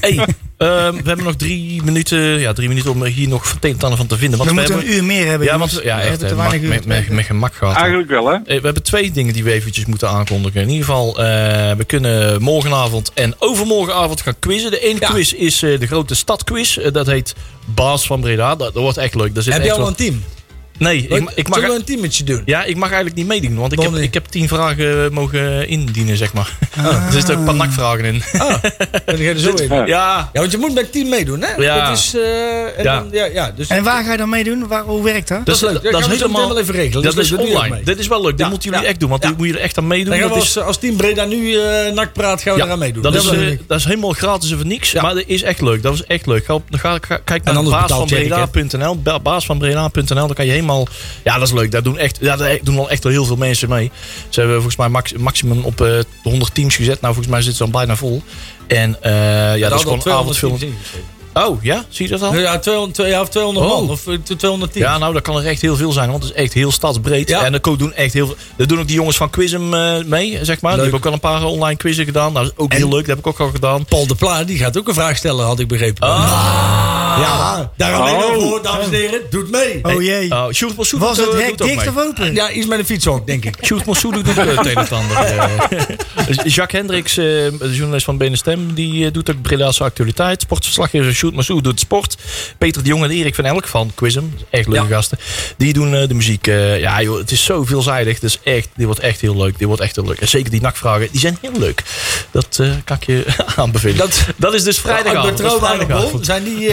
Hey, 0.00 0.10
ehm, 0.56 0.92
we 0.96 1.02
hebben 1.04 1.24
nog 1.24 1.34
drie 1.36 1.82
minuten, 1.82 2.18
ja, 2.18 2.52
drie 2.52 2.68
minuten 2.68 2.90
om 2.90 3.04
hier 3.04 3.28
nog 3.28 3.48
van 3.48 3.58
het 3.60 3.76
van 3.96 4.06
te 4.06 4.16
vinden. 4.16 4.38
Want 4.38 4.50
we 4.50 4.54
we 4.56 4.60
moeten 4.60 4.74
hebben, 4.74 4.92
een 4.92 4.98
uur 4.98 5.04
meer 5.04 5.26
hebben. 5.26 5.46
ja, 5.46 5.58
want, 5.58 5.70
ja, 5.70 5.78
We 5.82 5.90
echt, 5.90 6.08
hebben 6.08 6.18
te 6.28 6.34
eh, 6.34 6.40
weinig 6.40 6.60
uur 6.62 6.68
met, 6.68 6.86
met, 6.86 7.08
met 7.08 7.24
gemak 7.24 7.54
gehad. 7.54 7.76
eigenlijk 7.76 8.08
wel 8.10 8.26
hè. 8.26 8.34
Eh, 8.34 8.42
We 8.44 8.64
hebben 8.64 8.82
twee 8.82 9.10
dingen 9.10 9.32
die 9.32 9.44
we 9.44 9.52
eventjes 9.52 9.84
moeten 9.86 10.08
aankondigen. 10.08 10.60
In 10.60 10.68
ieder 10.68 10.84
geval, 10.84 11.18
eh, 11.18 11.24
we 11.76 11.84
kunnen 11.86 12.42
morgenavond 12.42 13.10
en 13.14 13.34
overmorgenavond 13.38 14.20
gaan 14.20 14.38
quizzen. 14.38 14.70
De 14.70 14.80
ene 14.80 15.00
Ja. 15.00 15.08
quiz 15.08 15.32
is 15.32 15.62
eh, 15.62 15.80
de 15.80 15.86
grote 15.86 16.14
stadquiz. 16.14 16.78
Dat 16.92 17.06
heet 17.06 17.34
Baas 17.64 18.06
van 18.06 18.20
Breda. 18.20 18.48
Dat, 18.56 18.74
dat 18.74 18.82
wordt 18.82 18.98
echt 18.98 19.14
leuk. 19.14 19.34
Daar 19.34 19.42
zit 19.42 19.52
Heb 19.52 19.62
je 19.62 19.68
echt 19.68 19.76
al 19.78 19.82
wel- 19.82 19.92
een 19.92 19.96
team? 19.96 20.22
Nee, 20.78 21.06
ik, 21.08 21.30
ik 21.34 21.48
mag... 21.48 21.58
Zullen 21.58 21.74
we 21.74 21.78
een 21.80 21.84
teametje 21.84 22.24
doen? 22.24 22.42
Ja, 22.44 22.64
ik 22.64 22.76
mag 22.76 22.86
eigenlijk 22.88 23.16
niet 23.16 23.26
meedoen, 23.26 23.54
want 23.56 23.72
ik 23.72 23.80
heb, 23.80 23.94
ik 23.94 24.14
heb 24.14 24.26
tien 24.26 24.48
vragen 24.48 25.12
mogen 25.12 25.68
indienen, 25.68 26.16
zeg 26.16 26.32
maar. 26.32 26.56
er 27.06 27.12
zitten 27.12 27.34
ook 27.34 27.38
een 27.40 27.46
paar 27.46 27.54
nakvragen 27.54 28.04
in. 28.04 28.22
Ah, 28.38 28.48
dan 29.04 29.16
ga 29.16 29.22
je 29.22 29.28
er 29.28 29.38
zo 29.38 29.50
in. 29.54 29.68
Ja, 29.68 29.84
ja, 29.86 30.28
want 30.32 30.50
je 30.52 30.58
moet 30.58 30.74
met 30.74 30.92
team 30.92 31.08
meedoen, 31.08 31.40
hè? 31.42 31.54
Ja. 31.62 31.88
Dat 31.88 31.98
is, 31.98 32.14
eh, 32.14 32.22
en 32.78 32.82
Ja. 32.82 32.98
Dan, 32.98 33.08
ja, 33.12 33.24
ja, 33.24 33.52
dus 33.56 33.68
En 33.68 33.84
waar 33.84 34.04
ga 34.04 34.12
je 34.12 34.18
dan 34.18 34.28
meedoen? 34.28 34.66
Waar, 34.66 34.82
hoe 34.84 35.02
werkt 35.04 35.28
dat? 35.28 35.46
dat 35.46 35.54
is 35.54 35.60
leuk. 35.60 35.72
Dat, 35.72 35.92
dat 35.92 36.00
is 36.00 36.06
helemaal- 36.20 36.58
even 36.58 36.74
regelen. 36.74 37.02
dat 37.04 37.16
is 37.18 37.32
online. 37.32 37.80
Dit 37.84 37.98
is 37.98 38.06
wel 38.08 38.22
leuk. 38.22 38.38
Ja, 38.38 38.48
moeten 38.48 38.68
jullie 38.70 38.84
ja, 38.84 38.90
echt 38.90 39.00
doen, 39.00 39.08
want 39.10 39.22
ja. 39.22 39.28
dit 39.28 39.38
moet 39.38 39.46
je 39.46 39.52
er 39.52 39.60
echt 39.60 39.78
aan 39.78 39.86
meedoen. 39.86 40.10
Dan 40.18 40.28
Dat 40.28 40.30
als, 40.38 40.44
is- 40.48 40.58
als 40.58 40.78
Team 40.78 40.96
Breda 40.96 41.24
nu 41.24 41.56
eh 41.60 41.92
nak 41.92 42.12
praat, 42.12 42.42
gaan 42.42 42.52
we 42.54 42.58
Ja, 42.58 42.64
eraan 42.66 42.78
meedoen. 42.78 43.02
Dat, 43.02 43.14
is, 43.14 43.26
eh, 43.26 43.58
dat 43.66 43.78
is 43.78 43.84
helemaal 43.84 44.10
gratis 44.12 44.50
en 44.50 44.56
voor 44.56 44.66
niks. 44.66 44.92
Maar 44.92 45.14
dat 45.14 45.24
is 45.26 45.42
echt 45.42 45.60
leuk. 45.60 45.82
Dat 45.82 45.94
is 45.94 46.04
echt 46.04 46.26
leuk. 46.26 46.44
Ga, 46.70 46.98
kijk 47.24 47.44
naar 47.44 47.62
baasvanbreda.nl. 47.62 49.02
Ba- 49.02 49.20
Baasvanbreda.nl. 49.20 50.14
Dan 50.14 50.34
kan 50.34 50.44
je 50.44 50.50
helemaal... 50.50 50.67
Ja, 51.24 51.38
dat 51.38 51.48
is 51.48 51.54
leuk. 51.54 51.70
Daar 51.70 51.82
doen, 51.82 51.98
echt, 51.98 52.18
ja, 52.20 52.36
daar 52.36 52.58
doen 52.62 52.78
al 52.78 52.90
echt 52.90 53.02
wel 53.02 53.12
heel 53.12 53.24
veel 53.24 53.36
mensen 53.36 53.68
mee. 53.68 53.90
Ze 54.28 54.38
hebben 54.40 54.56
volgens 54.56 54.76
mij 54.76 54.88
max, 54.88 55.12
maximum 55.12 55.64
op 55.64 55.80
eh 55.80 55.98
100 56.22 56.54
teams 56.54 56.76
gezet. 56.76 57.00
Nou, 57.00 57.14
volgens 57.14 57.34
mij 57.34 57.42
zitten 57.42 57.66
ze 57.66 57.72
dan 57.72 57.80
bijna 57.80 57.96
vol. 57.96 58.22
En 58.66 59.02
eh, 59.02 59.12
ja, 59.56 59.68
dat 59.68 59.78
is 59.78 59.84
gewoon. 59.84 60.58
Oh, 61.46 61.62
ja? 61.62 61.84
Zie 61.88 62.06
je 62.06 62.12
dat 62.18 62.22
al? 62.22 62.34
Ja, 62.36 62.58
200, 62.58 62.94
twee- 62.94 63.10
ja, 63.10 63.20
of 63.20 63.28
200 63.28 63.66
Oh. 63.66 63.72
man. 63.72 63.90
Of 63.90 64.06
eh, 64.06 64.14
210. 64.36 64.82
Ja, 64.82 64.98
nou, 64.98 65.12
dat 65.12 65.22
kan 65.22 65.36
er 65.36 65.46
echt 65.46 65.60
heel 65.62 65.76
veel 65.76 65.92
zijn, 65.92 66.10
want 66.10 66.22
het 66.22 66.32
is 66.32 66.38
echt 66.42 66.52
heel 66.52 66.72
stadsbreed. 66.72 67.28
Ja. 67.28 67.44
En 67.44 67.54
er 67.54 67.60
doen 67.78 67.92
echt 67.94 68.12
heel 68.12 68.26
veel. 68.26 68.36
Er 68.56 68.66
doen 68.68 68.78
ook 68.80 68.86
die 68.86 68.96
jongens 68.96 69.16
van 69.16 69.30
Quizem 69.30 69.74
eh, 69.74 70.04
mee, 70.04 70.38
zeg 70.44 70.60
maar. 70.60 70.72
Die 70.72 70.80
hebben 70.82 70.98
ook 71.00 71.06
al 71.06 71.12
een 71.12 71.20
paar 71.20 71.44
online 71.44 71.76
quizzen 71.76 72.04
gedaan. 72.04 72.32
Nou, 72.32 72.44
dat 72.46 72.54
is 72.56 72.64
ook 72.64 72.72
heel 72.72 72.88
leuk. 72.88 72.98
Dat 72.98 73.06
heb 73.06 73.18
ik 73.18 73.26
ook 73.26 73.40
al 73.40 73.50
gedaan. 73.50 73.84
Paul 73.84 74.06
de 74.06 74.14
Pla, 74.14 74.44
die 74.44 74.58
gaat 74.58 74.78
ook 74.78 74.88
een 74.88 74.94
vraag 74.94 75.16
stellen, 75.16 75.44
had 75.46 75.60
ik 75.60 75.68
begrepen. 75.68 76.08
Ja, 77.18 77.70
daar 77.76 77.94
alleen 77.94 78.14
al 78.14 78.22
Oh. 78.36 78.48
voor, 78.48 78.62
dames 78.62 78.84
en 78.86 78.92
heren. 78.92 79.20
Doet 79.30 79.50
mee. 79.50 79.78
Oh 79.84 80.02
jee. 80.02 80.30
Oh, 80.30 80.50
Sjoerd 80.52 80.74
Was 80.74 81.16
het 81.16 81.28
eh, 81.30 81.38
hek 81.38 81.58
dicht 81.58 81.76
mee. 81.76 81.88
of 81.88 81.98
open? 81.98 82.34
Ja, 82.34 82.50
iets 82.50 82.66
met 82.66 82.78
een 82.78 82.84
fietshok, 82.84 83.26
denk 83.26 83.44
ik. 83.44 83.56
Sjoerd 83.66 83.84
Mossoe 83.86 84.12
doet 84.12 84.28
ook 84.28 84.36
eh, 84.36 84.56
het 84.56 84.66
een 84.66 84.72
en 84.74 84.78
het 84.78 84.92
ander. 84.92 85.16
eh. 85.16 86.46
Jacques 86.54 86.80
Hendricks, 86.80 87.10
eh, 87.16 87.24
de 87.24 87.70
journalist 87.72 88.04
van 88.04 88.16
Benen 88.16 88.38
Stem, 88.38 88.74
die 88.74 89.06
eh, 89.06 89.12
doet 89.12 89.30
ook 89.30 89.42
Breda's 89.42 89.80
actualiteit. 89.80 90.40
Sportverslaggever 90.42 91.12
Sjoerd 91.28 91.48
Mossoe 91.48 91.62
doet 91.62 91.80
sport. 91.80 92.16
Peter 92.58 92.82
de 92.82 92.88
Jong 92.88 93.04
en 93.04 93.10
Erik 93.10 93.34
van 93.34 93.44
Elk 93.44 93.66
van 93.66 93.90
Quizem, 93.94 94.34
echt 94.50 94.66
leuke 94.68 94.88
Ja. 94.88 94.94
gasten. 94.94 95.18
Die 95.56 95.72
doen 95.72 95.94
eh, 95.94 96.08
de 96.08 96.14
muziek. 96.14 96.46
eh, 96.46 96.80
ja 96.80 97.02
joh, 97.02 97.18
het 97.18 97.30
is 97.30 97.44
zo 97.44 97.64
veelzijdig. 97.64 98.20
Is 98.22 98.38
echt, 98.42 98.68
dit 98.76 98.86
wordt 98.86 99.00
echt 99.00 99.20
heel 99.20 99.36
leuk. 99.36 99.58
Dit 99.58 99.66
wordt 99.66 99.82
echt 99.82 99.96
heel 99.96 100.04
leuk. 100.04 100.20
En 100.20 100.28
zeker 100.28 100.50
die 100.50 100.60
nakvragen, 100.60 101.08
die 101.10 101.20
zijn 101.20 101.38
heel 101.40 101.58
leuk. 101.58 101.82
Dat 102.30 102.58
eh, 102.60 102.70
kan 102.84 102.96
ik 102.96 103.06
je 103.06 103.26
aanbevelen. 103.56 103.96
Dat- 103.96 104.24
Dat, 104.36 104.54
is 104.54 104.62
dus 104.62 104.78
vrijdagavond. 104.78 105.36
Betrouwbare 105.36 105.76
vrijdagavond. 105.76 106.24
Zijn 106.26 106.44
die... 106.44 106.70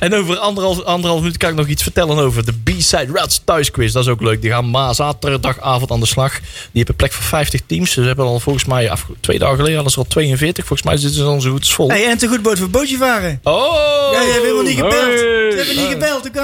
En 0.00 0.14
over 0.14 0.36
anderhalf, 0.38 0.82
anderhalf 0.82 1.20
minuut 1.20 1.36
kan 1.36 1.50
ik 1.50 1.56
nog 1.56 1.66
iets 1.66 1.82
vertellen 1.82 2.18
over 2.18 2.44
de 2.44 2.52
B-Side 2.64 3.08
Rats 3.12 3.40
thuisquiz. 3.44 3.92
Dat 3.92 4.02
is 4.04 4.10
ook 4.10 4.20
leuk. 4.22 4.42
Die 4.42 4.50
gaan 4.50 4.70
ma 4.70 4.92
zaterdagavond 4.92 5.90
aan 5.90 6.00
de 6.00 6.06
slag. 6.06 6.32
Die 6.40 6.48
hebben 6.72 6.96
plek 6.96 7.12
voor 7.12 7.24
50 7.24 7.60
teams. 7.66 7.90
Ze 7.90 8.00
hebben 8.00 8.24
al 8.24 8.40
volgens 8.40 8.64
mij 8.64 8.90
af, 8.90 9.06
twee 9.20 9.38
dagen 9.38 9.54
geleden 9.56 9.74
hadden 9.74 9.92
ze 9.92 9.98
al 9.98 10.06
42. 10.08 10.66
Volgens 10.66 10.88
mij 10.88 10.96
zitten 10.96 11.18
ze 11.18 11.24
dan 11.24 11.40
zo 11.40 11.50
goed 11.50 11.60
als 11.60 11.74
vol. 11.74 11.88
Hey, 11.88 12.06
en 12.06 12.18
te 12.18 12.28
goed 12.28 12.42
boot 12.42 12.58
voor 12.58 12.70
bootje 12.70 12.96
varen. 12.96 13.40
Oh! 13.42 13.85
Ja, 14.12 14.20
je 14.20 14.30
hebt 14.30 14.42
helemaal 14.42 14.62
niet 14.62 14.78
gebeld. 14.78 15.25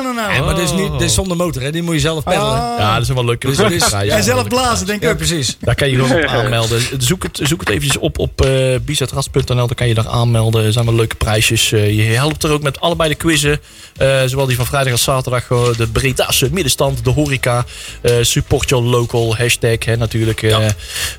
Dat 0.03 0.14
nou? 0.14 0.32
Ja, 0.34 0.42
maar 0.44 0.55
dit 0.55 0.64
is, 0.64 0.72
niet, 0.72 0.92
dit 0.92 1.00
is 1.00 1.14
zonder 1.14 1.36
motor, 1.36 1.62
hè. 1.62 1.70
Die 1.72 1.82
moet 1.82 1.94
je 1.94 2.00
zelf 2.00 2.24
peddelen. 2.24 2.53
Ah. 2.53 2.78
Ja, 2.78 2.94
dat 2.94 3.03
is 3.09 3.14
wel 3.14 3.24
leuk. 3.24 3.40
Dus 3.40 3.57
het 3.59 3.70
is- 3.72 3.88
Ja, 3.90 4.00
ja, 4.00 4.16
en 4.16 4.22
zelf 4.24 4.48
blazen, 4.48 4.86
denk 4.86 5.03
ik 5.03 5.09
Ja, 5.09 5.14
precies. 5.14 5.57
Daar 5.61 5.74
kan 5.74 5.88
je 5.90 5.96
gewoon 5.96 6.16
op 6.22 6.26
aanmelden. 6.28 6.80
Zoek 6.98 7.22
het, 7.22 7.40
zoek 7.42 7.61
het 7.61 7.68
eventjes 7.68 7.96
op 7.98 8.18
op 8.18 8.44
uh, 8.46 8.76
bizatras.nl. 8.84 9.44
Dan 9.55 9.68
kan 9.74 9.88
je 9.88 9.94
daar 9.94 10.09
aanmelden. 10.09 10.64
Er 10.64 10.72
zijn 10.72 10.84
wel 10.84 10.94
leuke 10.94 11.16
prijsjes. 11.16 11.72
Eh, 11.72 11.96
je 11.96 12.03
helpt 12.03 12.42
er 12.44 12.50
ook 12.50 12.62
met 12.62 12.80
allebei 12.80 13.09
de 13.09 13.14
quizzen. 13.14 13.61
Eh, 13.96 14.20
zowel 14.26 14.46
die 14.46 14.57
van 14.57 14.66
vrijdag 14.66 14.92
als 14.92 15.03
zaterdag. 15.03 15.50
eh, 15.50 15.59
de 15.76 15.86
Bredaanse 15.86 16.48
middenstand, 16.53 17.05
de 17.05 17.11
horeca. 17.11 17.64
eh, 18.00 18.12
support 18.20 18.68
your 18.68 18.84
local, 18.84 19.36
hashtag 19.36 19.84
hè, 19.84 19.96
natuurlijk. 19.96 20.42
eh, 20.42 20.57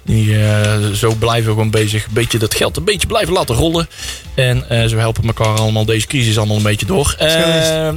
die, 0.04 0.44
eh, 0.46 0.78
zo 0.94 1.14
blijven 1.20 1.46
we 1.46 1.52
gewoon 1.56 1.70
bezig. 1.72 2.06
Een 2.06 2.14
beetje 2.14 2.38
dat 2.38 2.56
geld 2.56 2.78
een 2.78 2.84
beetje 2.84 3.08
blijven 3.08 3.34
laten 3.34 3.56
rollen. 3.56 3.88
En 4.36 4.70
eh, 4.70 4.86
zo 4.86 4.98
helpen 4.98 5.24
elkaar 5.26 5.48
allemaal 5.60 5.86
deze 5.86 6.08
crisis 6.08 6.38
allemaal 6.38 6.58
een 6.58 6.64
beetje 6.64 6.86
door. 6.86 7.16
Eh, 7.18 7.28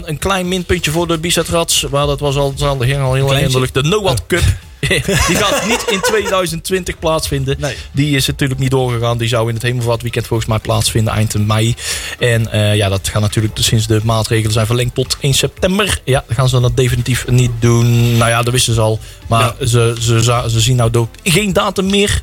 een 0.02 0.18
klein 0.18 0.48
minpuntje 0.48 0.74
voor 0.84 1.06
de 1.06 1.18
Bizat 1.18 1.48
Rats. 1.48 1.86
Maar 1.90 2.06
dat 2.06 2.20
was 2.20 2.36
al, 2.36 2.54
dat 2.54 2.76
ging 2.80 3.00
al 3.00 3.14
heel 3.14 3.34
eindelijk. 3.34 3.74
De 3.74 3.82
NOAD 3.82 4.26
Cup. 4.26 4.42
die 5.28 5.36
gaat 5.36 5.66
niet 5.66 5.84
in 5.90 6.00
2020 6.00 6.98
plaatsvinden. 6.98 7.56
Nee. 7.58 7.76
Die 7.92 8.16
is 8.16 8.26
natuurlijk 8.26 8.60
niet 8.60 8.70
doorgegaan. 8.70 9.18
Die 9.18 9.28
zou 9.28 9.48
in 9.48 9.54
het 9.54 9.62
Hemelvaartweekend 9.62 10.26
volgens 10.26 10.48
mij 10.48 10.58
plaatsvinden 10.58 11.12
eind 11.12 11.46
mei. 11.46 11.74
En 12.18 12.52
eh, 12.52 12.76
ja, 12.76 12.88
dat 12.88 13.08
gaat 13.08 13.22
natuurlijk 13.22 13.54
sinds 13.58 13.86
de 13.86 14.00
maatregelen 14.04 14.52
zijn 14.52 14.66
verlengd 14.66 14.94
tot 14.94 15.16
1 15.20 15.34
september. 15.34 16.00
Ja, 16.04 16.24
dan 16.26 16.36
gaan 16.36 16.48
ze 16.48 16.60
dat 16.60 16.76
definitief 16.76 17.26
niet 17.26 17.50
doen. 17.58 18.16
Nou 18.16 18.30
ja, 18.30 18.42
dat 18.42 18.52
wisten 18.52 18.74
ze 18.74 18.80
al. 18.80 18.98
Maar 19.26 19.54
ze, 19.60 19.94
ze, 20.00 20.22
ze, 20.22 20.44
ze 20.46 20.60
zien 20.60 20.76
nou 20.76 20.90
ook 20.96 21.08
geen 21.22 21.52
datum 21.52 21.90
meer 21.90 22.22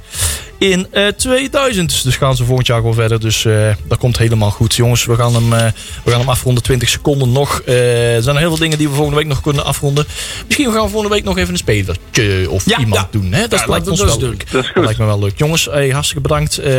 in 0.57 0.87
eh 0.91 1.07
2000. 1.07 2.03
Dus 2.03 2.15
gaan 2.15 2.35
ze 2.35 2.45
volgend 2.45 2.67
jaar 2.67 2.77
gewoon 2.77 2.93
verder. 2.93 3.19
Dus 3.19 3.45
eh, 3.45 3.69
dat 3.87 3.97
komt 3.97 4.17
helemaal 4.17 4.51
goed. 4.51 4.75
Jongens, 4.75 5.05
we 5.05 5.15
gaan 5.15 5.33
hem, 5.33 5.53
eh, 5.53 5.71
we 6.03 6.11
gaan 6.11 6.19
hem 6.19 6.29
afronden. 6.29 6.63
20 6.63 6.89
seconden 6.89 7.31
nog. 7.31 7.61
Eh, 7.61 8.15
er 8.15 8.23
zijn 8.23 8.37
heel 8.37 8.47
veel 8.47 8.57
dingen 8.57 8.77
die 8.77 8.89
we 8.89 8.95
volgende 8.95 9.19
week 9.19 9.27
nog 9.27 9.41
kunnen 9.41 9.65
afronden. 9.65 10.05
Misschien 10.45 10.71
gaan 10.71 10.83
we 10.83 10.89
volgende 10.89 11.15
week 11.15 11.23
nog 11.23 11.37
even 11.37 11.51
een 11.51 11.57
spelertje 11.57 12.42
of 12.49 12.65
Ja, 12.65 12.77
iemand 12.79 13.01
ja. 13.01 13.07
doen. 13.19 13.33
Hè? 13.33 13.47
Dat 13.47 13.59
Ja, 13.59 13.65
lijkt 13.67 13.85
dat- 13.85 13.99
ons 13.99 14.11
dat 14.11 14.21
wel 14.21 14.31
is. 14.31 14.37
Dat 14.37 14.47
is 14.47 14.51
Dat 14.51 14.65
goed. 14.67 14.83
lijkt 14.83 14.99
me 14.99 15.05
wel 15.05 15.19
leuk. 15.19 15.33
Jongens, 15.35 15.65
hey, 15.71 15.89
hartstikke 15.89 16.21
bedankt. 16.21 16.57
Eh, 16.57 16.73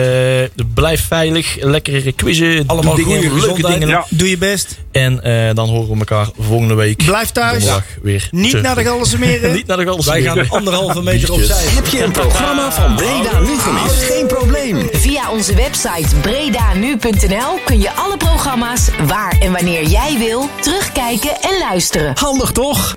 blijf 0.74 1.06
veilig. 1.06 1.56
Lekkere 1.60 2.12
quizzen. 2.12 2.64
Allemaal 2.66 2.94
Doe 2.96 3.04
dingen, 3.04 3.30
goede 3.30 3.46
leuke 3.46 3.62
dingen. 3.72 3.88
Ja. 3.88 4.04
Doe 4.08 4.30
je 4.30 4.38
best. 4.38 4.78
En 4.92 5.22
eh, 5.22 5.54
dan 5.54 5.68
horen 5.68 5.88
we 5.92 5.98
elkaar 5.98 6.28
volgende 6.38 6.74
week. 6.74 7.04
Blijf 7.04 7.30
thuis. 7.30 7.64
Weer. 8.02 8.28
Niet 8.30 8.48
terug. 8.50 8.64
naar 8.64 8.74
de. 8.74 8.82
Niet 9.54 9.66
naar 9.66 9.76
de 9.76 9.84
Galse 9.84 10.10
Wij 10.10 10.22
gaan 10.22 10.48
anderhalve 10.58 11.02
meter 11.02 11.32
opzij. 11.32 11.64
Heb 11.64 11.86
je 11.86 12.02
een 12.02 12.12
programma 12.12 12.72
van 12.72 12.94
Breda 12.96 13.38
nu 13.40 13.58
gemist? 13.58 14.02
Geen 14.02 14.26
probleem. 14.26 14.88
Via 14.92 15.30
onze 15.30 15.54
website 15.54 16.16
bredanu.nl 16.20 17.58
kun 17.64 17.80
je 17.80 17.92
alle 17.92 18.16
programma's 18.16 18.88
waar 19.06 19.36
en 19.40 19.52
wanneer 19.52 19.86
jij 19.86 20.16
wil 20.18 20.48
terugkijken 20.60 21.30
en 21.40 21.58
luisteren. 21.58 22.12
Handig 22.18 22.50
toch? 22.52 22.94